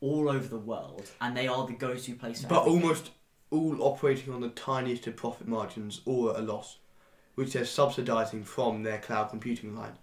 all 0.08 0.26
over 0.30 0.47
the 0.47 0.66
world 0.72 1.06
and 1.22 1.36
they 1.38 1.47
are 1.47 1.66
the 1.66 1.74
go-to 1.86 2.14
place 2.16 2.41
for 2.41 2.47
But 2.49 2.62
everything. 2.62 2.82
almost 2.84 3.12
all 3.51 3.78
operating 3.82 4.34
on 4.34 4.41
the 4.41 4.49
tiniest 4.49 5.08
of 5.08 5.16
profit 5.16 5.47
margins 5.47 6.01
or 6.06 6.32
at 6.34 6.39
a 6.39 6.43
loss, 6.43 6.78
which 7.36 7.54
they're 7.54 7.64
subsidising 7.64 8.43
from 8.45 8.84
their 8.84 8.99
cloud 8.99 9.30
computing 9.30 9.76
line. 9.82 9.97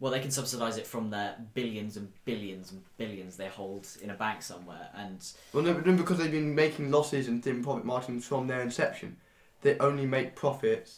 well 0.00 0.10
they 0.12 0.20
can 0.20 0.30
subsidize 0.30 0.76
it 0.76 0.86
from 0.86 1.10
their 1.10 1.36
billions 1.54 1.96
and 1.96 2.08
billions 2.24 2.72
and 2.72 2.82
billions 3.02 3.36
they 3.36 3.48
hold 3.48 3.86
in 4.02 4.10
a 4.10 4.14
bank 4.24 4.42
somewhere 4.42 4.88
and 5.02 5.18
Well, 5.52 5.62
no, 5.64 5.74
but 5.74 5.86
no, 5.86 5.92
because 6.02 6.18
they've 6.18 6.30
been 6.40 6.54
making 6.54 6.90
losses 6.90 7.28
and 7.28 7.42
thin 7.44 7.62
profit 7.62 7.84
margins 7.84 8.26
from 8.26 8.46
their 8.48 8.62
inception. 8.62 9.16
They 9.62 9.78
only 9.78 10.06
make 10.06 10.34
profits. 10.34 10.90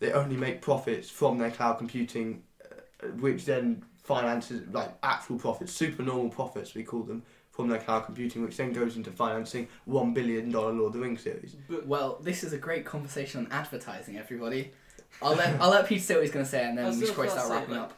They 0.00 0.12
only 0.12 0.36
make 0.36 0.60
profits 0.60 1.08
from 1.10 1.38
their 1.38 1.50
cloud 1.50 1.78
computing, 1.78 2.42
uh, 2.64 3.06
which 3.24 3.44
then 3.44 3.84
finances 4.14 4.62
like 4.72 4.90
actual 5.02 5.38
profits, 5.38 5.72
super 5.72 6.02
normal 6.02 6.28
profits 6.28 6.74
we 6.74 6.82
call 6.82 7.02
them, 7.02 7.22
from 7.50 7.68
their 7.68 7.78
cloud 7.78 8.06
computing, 8.06 8.42
which 8.42 8.56
then 8.56 8.72
goes 8.72 8.96
into 8.96 9.10
financing 9.10 9.68
one 9.84 10.14
billion 10.14 10.50
dollar 10.50 10.72
Lord 10.72 10.88
of 10.88 10.92
the 10.94 11.00
Rings 11.00 11.22
series. 11.22 11.56
But 11.68 11.86
Well, 11.86 12.18
this 12.22 12.42
is 12.42 12.52
a 12.52 12.58
great 12.58 12.84
conversation 12.84 13.44
on 13.44 13.52
advertising, 13.52 14.16
everybody. 14.16 14.72
I'll 15.20 15.34
let 15.34 15.60
I'll 15.60 15.70
let 15.70 15.86
Peter 15.86 16.02
say 16.02 16.14
what 16.14 16.22
he's 16.22 16.32
going 16.32 16.44
to 16.44 16.50
say, 16.50 16.64
and 16.64 16.76
then 16.76 16.86
we 16.98 17.06
should 17.06 17.14
gonna 17.14 17.28
probably 17.28 17.30
start 17.30 17.50
wrapping 17.50 17.74
like, 17.74 17.84
up. 17.84 17.92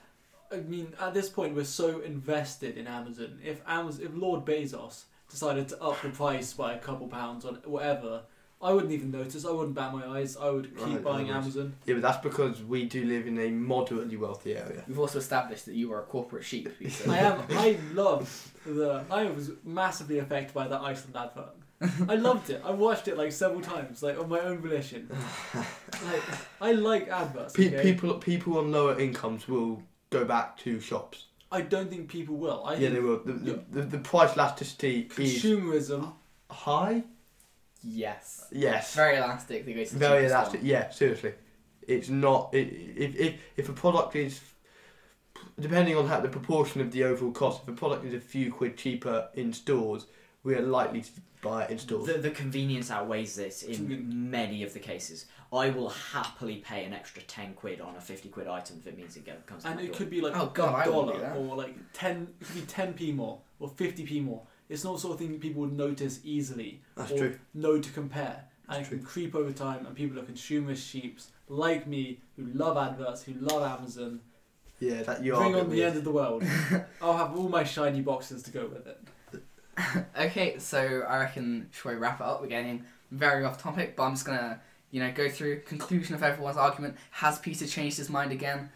I 0.53 0.57
mean, 0.57 0.93
at 1.01 1.15
this 1.15 1.29
point, 1.29 1.55
we're 1.55 1.65
so 1.65 2.01
invested 2.01 2.77
in 2.77 2.87
Amazon. 2.87 3.39
If 3.43 3.61
Amazon, 3.67 4.07
if 4.07 4.11
Lord 4.15 4.45
Bezos 4.45 5.05
decided 5.29 5.69
to 5.69 5.83
up 5.83 6.01
the 6.03 6.11
price 6.11 6.53
by 6.53 6.75
a 6.75 6.79
couple 6.79 7.07
pounds 7.09 7.45
on 7.45 7.57
whatever, 7.65 8.23
I 8.63 8.73
wouldn't 8.73 8.93
even 8.93 9.11
notice. 9.11 9.45
I 9.45 9.51
wouldn't 9.51 9.75
bat 9.75 9.93
my 9.93 10.07
eyes. 10.07 10.37
I 10.37 10.49
would 10.51 10.75
keep 10.77 10.87
Right, 10.87 11.03
buying 11.05 11.31
I. 11.31 11.37
Amazon. 11.39 11.75
Yeah, 11.85 11.95
but 11.95 12.03
that's 12.03 12.23
because 12.23 12.63
we 12.63 12.85
do 12.87 13.05
live 13.05 13.27
in 13.27 13.39
a 13.39 13.51
moderately 13.51 14.17
wealthy 14.17 14.57
area. 14.57 14.85
We've 14.89 14.99
also 14.99 15.19
established 15.19 15.67
that 15.67 15.75
you 15.75 15.93
are 15.93 16.01
a 16.01 16.05
corporate 16.05 16.45
sheep, 16.45 16.69
Peter. 16.79 17.11
I 17.11 17.19
am. 17.19 17.43
I 17.51 17.77
love 17.93 18.53
the. 18.65 19.05
I 19.11 19.25
was 19.27 19.51
massively 19.65 20.19
affected 20.19 20.55
by 20.55 20.67
the 20.69 20.79
Iceland 20.79 21.17
advert. 21.17 21.55
I 22.09 22.15
loved 22.15 22.49
it. 22.51 22.63
I 22.65 22.71
watched 22.71 23.09
it 23.09 23.19
like 23.19 23.33
several 23.33 23.61
times, 23.61 24.03
like 24.03 24.19
on 24.19 24.29
my 24.31 24.41
own 24.41 24.59
volition. 24.59 25.11
like, 26.07 26.23
I 26.61 26.73
like 26.73 27.09
adverts. 27.09 27.53
Pe- 27.53 27.67
okay? 27.69 27.83
People, 27.83 28.15
people 28.15 28.57
on 28.59 28.73
lower 28.73 28.99
incomes 28.99 29.47
will 29.49 29.83
go 30.11 30.25
back 30.25 30.57
to 30.59 30.81
shops. 30.81 31.27
I 31.53 31.61
don't 31.61 31.91
think 31.91 32.09
people 32.09 32.37
will. 32.37 32.65
I 32.65 32.75
yeah, 32.75 32.79
think 32.79 32.95
they 32.95 33.01
will. 33.01 33.19
The, 33.25 33.33
the, 33.33 33.51
Yeah. 33.51 33.57
the, 33.73 33.83
the 33.83 33.99
price 33.99 34.35
elasticity 34.35 35.11
is 35.19 35.43
consumerism. 35.43 36.13
high. 36.51 37.05
Yes. 37.85 38.47
Yes. 38.51 38.95
Very 38.95 39.17
elastic. 39.17 39.65
They 39.67 39.73
go 39.75 39.85
to 39.85 39.93
the 39.93 39.99
Very 39.99 40.19
cheapest 40.23 40.35
elastic. 40.35 40.61
one. 40.61 40.67
Yeah, 40.69 40.91
seriously. 40.91 41.33
It's 41.87 42.09
not. 42.09 42.55
It, 42.55 42.69
if, 42.97 43.17
if 43.17 43.35
if 43.57 43.69
a 43.69 43.73
product 43.73 44.17
is, 44.17 44.41
depending 45.61 45.97
on 45.97 46.07
how 46.07 46.21
the 46.21 46.29
proportion 46.29 46.81
of 46.81 46.91
the 46.93 47.05
overall 47.05 47.33
cost, 47.33 47.63
if 47.63 47.69
a 47.69 47.73
product 47.73 48.05
is 48.05 48.15
a 48.15 48.21
few 48.21 48.53
quid 48.53 48.77
cheaper 48.77 49.29
in 49.35 49.53
stores, 49.53 50.07
we 50.43 50.55
are 50.55 50.63
likely 50.63 51.03
to 51.03 51.11
buy 51.43 51.65
it 51.65 51.71
in 51.71 51.79
stores. 51.79 52.07
The, 52.07 52.15
the 52.15 52.31
convenience 52.31 52.91
outweighs 52.91 53.37
this 53.37 53.63
in 53.63 54.31
many 54.31 54.63
of 54.63 54.73
the 54.73 54.81
cases. 54.81 55.27
I 55.53 55.69
will 55.71 55.91
happily 55.91 56.57
pay 56.57 56.85
an 56.85 56.93
extra 56.93 57.23
10 57.23 57.55
quid 57.55 57.81
on 57.81 57.95
a 57.95 58.01
50 58.01 58.29
quid 58.31 58.49
item 58.49 58.79
if 58.81 58.89
it 58.89 58.97
means 58.97 59.17
it 59.17 59.25
comes 59.47 59.63
to 59.63 59.69
And 59.69 59.79
it 59.79 59.87
door. 59.89 59.97
could 59.97 60.11
be 60.11 60.21
like 60.21 60.33
Oh, 60.37 60.47
God, 60.53 60.75
I 60.75 60.85
a 60.85 60.91
wouldn't 60.91 61.15
do 61.17 61.21
dollar 61.23 61.35
or 61.37 61.57
like 61.57 61.77
ten. 61.93 62.29
It 62.41 62.47
could 62.47 62.55
be 62.57 62.61
ten 62.63 62.95
p 62.95 63.13
more 63.13 63.39
or 63.61 63.69
fifty 63.69 64.05
p 64.05 64.21
more. 64.21 64.43
It's 64.69 64.85
not 64.85 64.95
the 64.95 65.01
sort 65.01 65.15
of 65.15 65.19
thing 65.21 65.39
people 65.39 65.63
would 65.63 65.73
notice 65.77 66.21
easily 66.25 66.81
That's 66.97 67.13
or 67.13 67.19
true. 67.19 67.39
know 67.53 67.81
to 67.81 67.91
compare, 67.91 68.45
and 68.69 68.79
That's 68.79 68.89
it 68.93 68.97
can 68.97 69.05
creep 69.05 69.35
over 69.35 69.53
time. 69.53 69.87
And 69.87 69.95
people 69.95 70.19
are 70.19 70.23
consumer 70.25 70.75
sheeps 70.75 71.29
like 71.49 71.87
me 71.87 72.21
who 72.37 72.47
love 72.47 72.77
adverts, 72.77 73.23
who 73.23 73.35
love 73.35 73.63
Amazon. 73.79 74.21
Yeah, 74.81 75.03
that 75.03 75.23
you 75.23 75.35
are. 75.35 75.41
Bring 75.43 75.55
on 75.55 75.69
the 75.71 75.77
weird. 75.77 75.89
end 75.89 75.99
of 75.99 76.05
the 76.05 76.11
world. 76.11 76.43
I'll 77.03 77.17
have 77.17 77.37
all 77.37 77.49
my 77.49 77.65
shiny 77.65 78.01
boxes 78.01 78.43
to 78.45 78.51
go 78.51 78.67
with 78.67 78.87
it. 78.87 79.01
Okay, 80.17 80.59
so 80.59 81.05
I 81.09 81.19
reckon 81.19 81.69
should 81.73 81.89
we 81.91 81.95
wrap 81.97 82.21
it 82.21 82.25
up? 82.27 82.41
We're 82.41 82.49
getting 82.49 82.85
very 83.11 83.45
off 83.45 83.61
topic, 83.61 83.97
but 83.97 84.05
I'm 84.05 84.13
just 84.13 84.25
gonna, 84.25 84.61
you 84.91 85.01
know, 85.01 85.13
go 85.13 85.29
through 85.29 85.61
conclusion 85.63 86.15
of 86.15 86.23
everyone's 86.23 86.57
argument. 86.57 86.97
Has 87.13 87.39
Peter 87.39 87.67
changed 87.67 87.97
his 87.99 88.09
mind 88.09 88.33
again? 88.33 88.71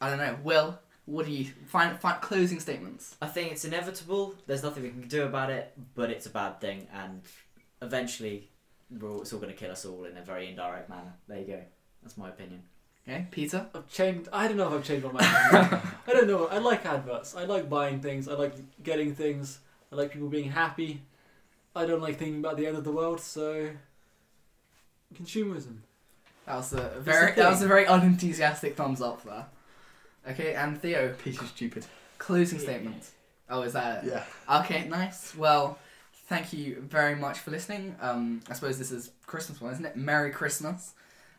I 0.00 0.08
don't 0.08 0.18
know. 0.18 0.36
Will, 0.42 0.78
what 1.10 1.26
do 1.26 1.32
you 1.32 1.46
find? 1.66 1.98
Find 1.98 2.20
closing 2.20 2.60
statements. 2.60 3.16
I 3.20 3.26
think 3.26 3.50
it's 3.52 3.64
inevitable. 3.64 4.34
There's 4.46 4.62
nothing 4.62 4.84
we 4.84 4.90
can 4.90 5.08
do 5.08 5.24
about 5.24 5.50
it, 5.50 5.72
but 5.94 6.10
it's 6.10 6.26
a 6.26 6.30
bad 6.30 6.60
thing, 6.60 6.86
and 6.94 7.22
eventually, 7.82 8.48
we're 8.98 9.10
all, 9.10 9.22
it's 9.22 9.32
all 9.32 9.40
going 9.40 9.52
to 9.52 9.58
kill 9.58 9.72
us 9.72 9.84
all 9.84 10.04
in 10.04 10.16
a 10.16 10.22
very 10.22 10.48
indirect 10.48 10.88
manner. 10.88 11.12
There 11.26 11.38
you 11.38 11.46
go. 11.46 11.60
That's 12.02 12.16
my 12.16 12.28
opinion. 12.28 12.62
Okay, 13.08 13.26
Peter. 13.30 13.66
I've 13.74 13.88
changed. 13.88 14.28
I 14.32 14.46
don't 14.46 14.56
know 14.56 14.68
if 14.68 14.74
I've 14.74 14.84
changed 14.84 15.04
my 15.04 15.12
mind. 15.12 15.82
I 16.06 16.12
don't 16.12 16.28
know. 16.28 16.46
I 16.46 16.58
like 16.58 16.86
adverts. 16.86 17.34
I 17.34 17.44
like 17.44 17.68
buying 17.68 18.00
things. 18.00 18.28
I 18.28 18.34
like 18.34 18.54
getting 18.82 19.14
things. 19.14 19.58
I 19.92 19.96
like 19.96 20.12
people 20.12 20.28
being 20.28 20.50
happy. 20.50 21.02
I 21.74 21.86
don't 21.86 22.00
like 22.00 22.18
thinking 22.18 22.38
about 22.38 22.56
the 22.56 22.66
end 22.66 22.76
of 22.76 22.84
the 22.84 22.92
world. 22.92 23.20
So, 23.20 23.70
consumerism. 25.14 25.78
That 26.46 26.56
was 26.56 26.72
a 26.72 26.92
very 26.98 27.32
that 27.32 27.50
was 27.50 27.62
a 27.62 27.68
very 27.68 27.84
unenthusiastic 27.84 28.76
thumbs 28.76 29.00
up 29.00 29.24
there. 29.24 29.46
Okay, 30.28 30.54
and 30.54 30.80
Theo, 30.80 31.14
Piece 31.24 31.40
of 31.40 31.48
stupid. 31.48 31.86
closing 32.18 32.58
statement. 32.58 33.10
Oh, 33.48 33.62
is 33.62 33.72
that 33.72 34.04
it? 34.04 34.10
Yeah. 34.10 34.60
Okay, 34.60 34.86
nice. 34.88 35.34
Well, 35.34 35.78
thank 36.26 36.52
you 36.52 36.84
very 36.88 37.14
much 37.16 37.38
for 37.38 37.50
listening. 37.50 37.96
Um, 38.00 38.40
I 38.48 38.52
suppose 38.54 38.78
this 38.78 38.92
is 38.92 39.10
Christmas 39.26 39.60
one, 39.60 39.72
isn't 39.72 39.84
it? 39.84 39.96
Merry 39.96 40.30
Christmas. 40.30 40.92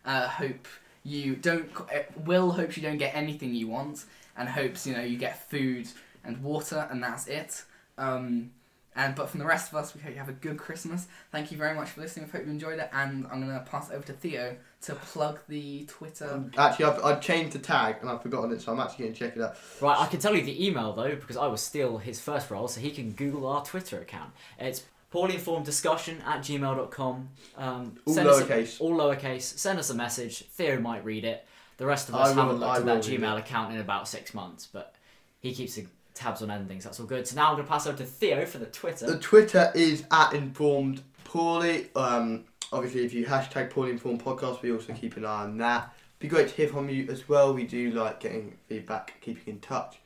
Uh, 0.06 0.28
hope 0.28 0.68
you 1.04 1.36
don't. 1.36 1.70
uh, 1.80 2.00
Will 2.26 2.52
hopes 2.52 2.76
you 2.76 2.84
don't 2.84 2.98
get 2.98 3.16
anything 3.16 3.54
you 3.54 3.68
want, 3.68 4.06
and 4.38 4.50
hopes 4.50 4.86
you 4.86 4.94
know 4.96 5.02
you 5.04 5.18
get 5.18 5.50
food 5.50 5.88
and 6.26 6.44
water, 6.44 6.88
and 6.92 7.02
that's 7.04 7.28
it. 7.28 7.64
Um, 7.98 8.52
and 8.96 9.16
but 9.16 9.30
from 9.30 9.40
the 9.40 9.46
rest 9.46 9.72
of 9.72 9.78
us, 9.78 9.96
we 9.96 10.02
hope 10.02 10.12
you 10.12 10.18
have 10.20 10.30
a 10.30 10.34
good 10.34 10.58
Christmas. 10.58 11.08
Thank 11.32 11.52
you 11.52 11.58
very 11.58 11.74
much 11.76 11.90
for 11.90 12.02
listening. 12.02 12.26
We 12.26 12.32
hope 12.38 12.46
you 12.46 12.52
enjoyed 12.52 12.80
it, 12.80 12.90
and 12.94 13.26
I'm 13.32 13.40
gonna 13.42 13.66
pass 13.70 13.90
it 13.90 13.94
over 13.94 14.06
to 14.08 14.14
Theo 14.14 14.56
to 14.82 14.96
plug 14.96 15.40
the 15.48 15.86
Twitter. 15.86 16.30
Um, 16.32 16.52
actually, 16.58 16.86
I've, 16.86 17.04
I've 17.06 17.22
changed 17.22 17.54
the 17.54 17.60
tag 17.60 17.98
and 18.02 18.10
I've 18.10 18.22
forgotten 18.22 18.52
it, 18.52 18.62
so 18.62 18.72
I'm 18.72 18.80
actually 18.80 19.06
going 19.06 19.14
to 19.14 19.20
check 19.20 19.36
it 19.38 19.42
out. 19.44 19.56
Right, 19.80 19.96
I 20.00 20.08
can 20.08 20.20
tell 20.20 20.36
you 20.36 20.44
the 20.44 20.66
email 20.68 20.92
though, 20.94 21.16
because 21.16 21.38
I 21.38 21.46
was 21.48 21.62
still 21.62 22.00
his 22.00 22.20
first 22.20 22.50
role, 22.50 22.68
so 22.68 22.82
he 22.82 22.90
can 22.92 23.12
Google 23.12 23.46
our 23.46 23.64
Twitter 23.64 24.00
account. 24.00 24.32
It's 24.60 24.84
poorly 25.12 25.36
informed 25.36 25.66
discussion 25.66 26.18
at 26.26 26.40
gmail.com. 26.40 27.30
Um, 27.58 27.96
All 28.06 28.14
send 28.14 28.28
us 28.28 28.40
a- 28.42 28.46
lowercase. 28.46 28.82
all 28.82 28.92
lowercase. 28.98 29.42
Send 29.58 29.78
us 29.78 29.90
a 29.90 29.94
message. 29.96 30.46
Theo 30.52 30.80
might 30.80 31.06
read 31.06 31.26
it. 31.26 31.46
The 31.78 31.86
rest 31.86 32.10
of 32.10 32.16
us 32.16 32.30
will- 32.36 32.42
haven't 32.44 32.60
looked 32.60 32.72
I 32.72 32.78
at 32.78 32.86
that 32.86 33.04
Gmail 33.04 33.38
account 33.38 33.74
in 33.74 33.80
about 33.80 34.08
six 34.08 34.34
months, 34.34 34.68
but 34.72 34.96
he 35.42 35.54
keeps 35.54 35.76
the 35.76 35.86
tabs 36.22 36.42
on 36.42 36.52
endings. 36.52 36.84
That's 36.84 37.00
all 37.00 37.06
good. 37.06 37.28
So 37.28 37.36
now 37.36 37.50
I'm 37.50 37.56
going 37.56 37.66
to 37.66 37.72
pass 37.72 37.88
over 37.88 37.98
to 37.98 38.06
Theo 38.06 38.46
for 38.46 38.58
the 38.58 38.68
Twitter. 38.68 39.08
The 39.08 39.20
Twitter 39.20 39.72
is 39.74 40.06
at 40.12 40.34
informed 40.34 41.02
poorly. 41.24 41.90
Um, 41.96 42.46
obviously, 42.72 43.06
if 43.06 43.14
you 43.14 43.26
hashtag 43.26 43.70
poorly 43.70 43.92
informed 43.92 44.24
podcast, 44.24 44.62
we 44.62 44.72
also 44.72 44.94
keep 44.94 45.18
an 45.18 45.26
eye 45.26 45.44
on 45.44 45.58
that. 45.58 45.94
Be 46.20 46.28
great 46.28 46.50
to 46.50 46.54
hear 46.54 46.68
from 46.68 46.90
you 46.90 47.08
as 47.10 47.28
well. 47.28 47.54
We 47.54 47.66
do 47.66 47.92
like 47.92 48.20
getting 48.20 48.58
feedback, 48.68 49.20
keeping 49.22 49.56
in 49.56 49.60
touch 49.60 49.98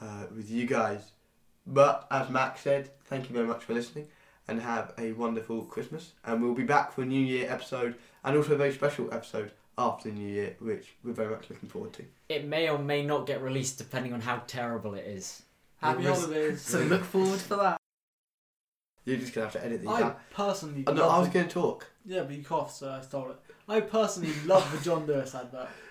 uh, 0.00 0.26
with 0.34 0.50
you 0.50 0.66
guys. 0.66 1.10
But 1.66 2.06
as 2.10 2.30
Max 2.30 2.60
said, 2.60 2.90
thank 3.06 3.28
you 3.28 3.34
very 3.34 3.46
much 3.46 3.64
for 3.64 3.74
listening 3.74 4.06
and 4.48 4.60
have 4.60 4.92
a 4.98 5.12
wonderful 5.12 5.62
Christmas. 5.62 6.12
And 6.24 6.40
we'll 6.40 6.54
be 6.54 6.62
back 6.62 6.92
for 6.92 7.02
a 7.02 7.06
New 7.06 7.20
Year 7.20 7.50
episode 7.50 7.96
and 8.24 8.36
also 8.36 8.54
a 8.54 8.56
very 8.56 8.72
special 8.72 9.12
episode 9.12 9.50
after 9.78 10.08
the 10.08 10.14
New 10.14 10.28
Year, 10.28 10.56
which 10.60 10.94
we're 11.02 11.12
very 11.12 11.30
much 11.34 11.50
looking 11.50 11.68
forward 11.68 11.92
to. 11.94 12.04
It 12.28 12.46
may 12.46 12.68
or 12.68 12.78
may 12.78 13.04
not 13.04 13.26
get 13.26 13.42
released 13.42 13.78
depending 13.78 14.12
on 14.12 14.20
how 14.20 14.42
terrible 14.46 14.94
it 14.94 15.04
is. 15.04 15.42
Happy 15.80 16.06
was- 16.06 16.20
holidays. 16.20 16.60
So 16.66 16.80
look 16.80 17.04
forward 17.04 17.40
for 17.40 17.56
that. 17.56 17.76
You're 19.04 19.18
just 19.18 19.32
going 19.34 19.48
to 19.48 19.52
have 19.52 19.60
to 19.62 19.66
edit 19.66 19.80
these 19.82 19.90
I 19.90 20.02
out. 20.02 20.20
personally. 20.30 20.82
Oh, 20.86 20.92
no, 20.92 21.08
I 21.08 21.18
was 21.18 21.28
the- 21.28 21.34
going 21.34 21.46
to 21.48 21.52
talk. 21.54 21.86
Yeah, 22.04 22.22
but 22.22 22.32
you 22.34 22.42
coughed, 22.42 22.74
so 22.74 22.90
I 22.90 23.00
stole 23.02 23.30
it. 23.30 23.36
I 23.68 23.80
personally 23.80 24.32
love 24.46 24.70
the 24.76 24.82
John 24.84 25.06
Lewis 25.06 25.34
advert. 25.34 25.68